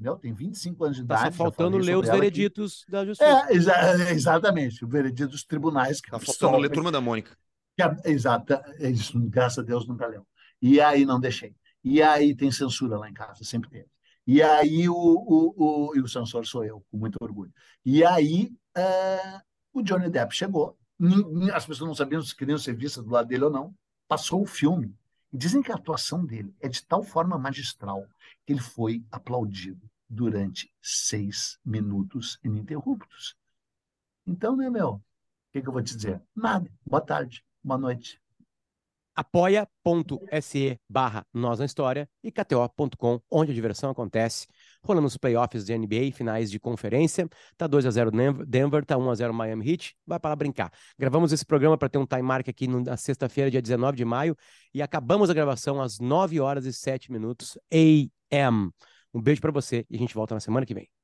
Entendeu? 0.00 0.16
Tem 0.16 0.32
25 0.32 0.84
anos 0.84 0.96
de 0.96 1.02
idade. 1.02 1.24
Tá 1.24 1.30
só 1.32 1.36
faltando 1.36 1.76
ler 1.76 1.96
os 1.96 2.08
vereditos 2.08 2.82
aqui. 2.82 2.92
da 2.92 3.04
justiça. 3.04 3.46
É, 3.48 3.54
exa 3.54 4.10
exatamente, 4.12 4.84
o 4.84 4.88
veredito 4.88 5.30
dos 5.30 5.44
tribunais. 5.44 6.00
Que 6.00 6.10
tá 6.10 6.18
faltando 6.18 6.56
ler 6.56 6.70
Turma 6.70 6.90
da 6.90 7.00
Mônica. 7.02 7.36
Que, 7.76 8.10
exato, 8.10 8.54
é 8.78 8.90
isso, 8.90 9.18
graças 9.28 9.58
a 9.58 9.62
Deus 9.62 9.86
nunca 9.86 10.06
leu. 10.06 10.26
E 10.60 10.80
aí 10.80 11.04
não 11.04 11.20
deixei. 11.20 11.54
E 11.82 12.02
aí 12.02 12.34
tem 12.34 12.50
censura 12.50 12.98
lá 12.98 13.08
em 13.08 13.14
casa, 13.14 13.44
sempre 13.44 13.70
teve. 13.70 13.88
E 14.26 14.42
aí 14.42 14.88
o, 14.88 14.94
o, 14.94 15.88
o, 15.90 15.96
e 15.96 16.00
o 16.00 16.08
censor 16.08 16.46
sou 16.46 16.64
eu, 16.64 16.84
com 16.90 16.98
muito 16.98 17.16
orgulho. 17.20 17.52
E 17.84 18.04
aí 18.04 18.52
é, 18.76 19.40
o 19.72 19.82
Johnny 19.82 20.10
Depp 20.10 20.34
chegou, 20.34 20.78
as 21.54 21.66
pessoas 21.66 21.88
não 21.88 21.94
sabiam 21.94 22.22
se 22.22 22.36
queriam 22.36 22.58
ser 22.58 22.74
vistas 22.76 23.02
do 23.02 23.10
lado 23.10 23.28
dele 23.28 23.44
ou 23.44 23.50
não, 23.50 23.74
passou 24.06 24.42
o 24.42 24.46
filme. 24.46 24.94
E 25.32 25.38
dizem 25.38 25.62
que 25.62 25.72
a 25.72 25.76
atuação 25.76 26.24
dele 26.24 26.54
é 26.60 26.68
de 26.68 26.84
tal 26.84 27.02
forma 27.02 27.38
magistral 27.38 28.06
que 28.44 28.52
ele 28.52 28.60
foi 28.60 29.04
aplaudido 29.10 29.88
durante 30.08 30.72
seis 30.82 31.58
minutos 31.64 32.38
ininterruptos. 32.44 33.36
Então, 34.26 34.56
né, 34.56 34.68
meu? 34.68 34.94
O 34.94 35.02
que, 35.52 35.62
que 35.62 35.68
eu 35.68 35.72
vou 35.72 35.82
te 35.82 35.96
dizer? 35.96 36.20
Nada. 36.34 36.70
Boa 36.84 37.00
tarde, 37.00 37.44
boa 37.62 37.78
noite 37.78 38.20
apoia.se 39.20 40.80
barra 40.88 41.26
Nós 41.32 41.58
na 41.58 41.66
História 41.66 42.08
e 42.24 42.32
kto.com, 42.32 43.20
onde 43.30 43.52
a 43.52 43.54
diversão 43.54 43.90
acontece. 43.90 44.46
Rolando 44.82 45.06
os 45.06 45.18
playoffs 45.18 45.66
de 45.66 45.76
NBA, 45.76 46.10
finais 46.14 46.50
de 46.50 46.58
conferência. 46.58 47.28
Tá 47.56 47.66
2 47.66 47.84
a 47.84 47.90
0 47.90 48.10
Denver, 48.46 48.84
tá 48.84 48.96
1 48.96 49.10
a 49.10 49.14
0 49.14 49.34
Miami 49.34 49.70
Heat. 49.70 49.94
Vai 50.06 50.18
para 50.18 50.30
lá 50.30 50.36
brincar. 50.36 50.72
Gravamos 50.98 51.32
esse 51.32 51.44
programa 51.44 51.76
para 51.76 51.90
ter 51.90 51.98
um 51.98 52.06
time 52.06 52.22
mark 52.22 52.48
aqui 52.48 52.66
na 52.66 52.96
sexta-feira, 52.96 53.50
dia 53.50 53.60
19 53.60 53.94
de 53.94 54.06
maio, 54.06 54.34
e 54.72 54.80
acabamos 54.80 55.28
a 55.28 55.34
gravação 55.34 55.82
às 55.82 55.98
9 55.98 56.40
horas 56.40 56.64
e 56.64 56.72
7 56.72 57.12
minutos 57.12 57.58
AM. 57.70 58.70
Um 59.12 59.20
beijo 59.20 59.42
para 59.42 59.52
você 59.52 59.84
e 59.90 59.96
a 59.96 59.98
gente 59.98 60.14
volta 60.14 60.34
na 60.34 60.40
semana 60.40 60.64
que 60.64 60.72
vem. 60.72 60.99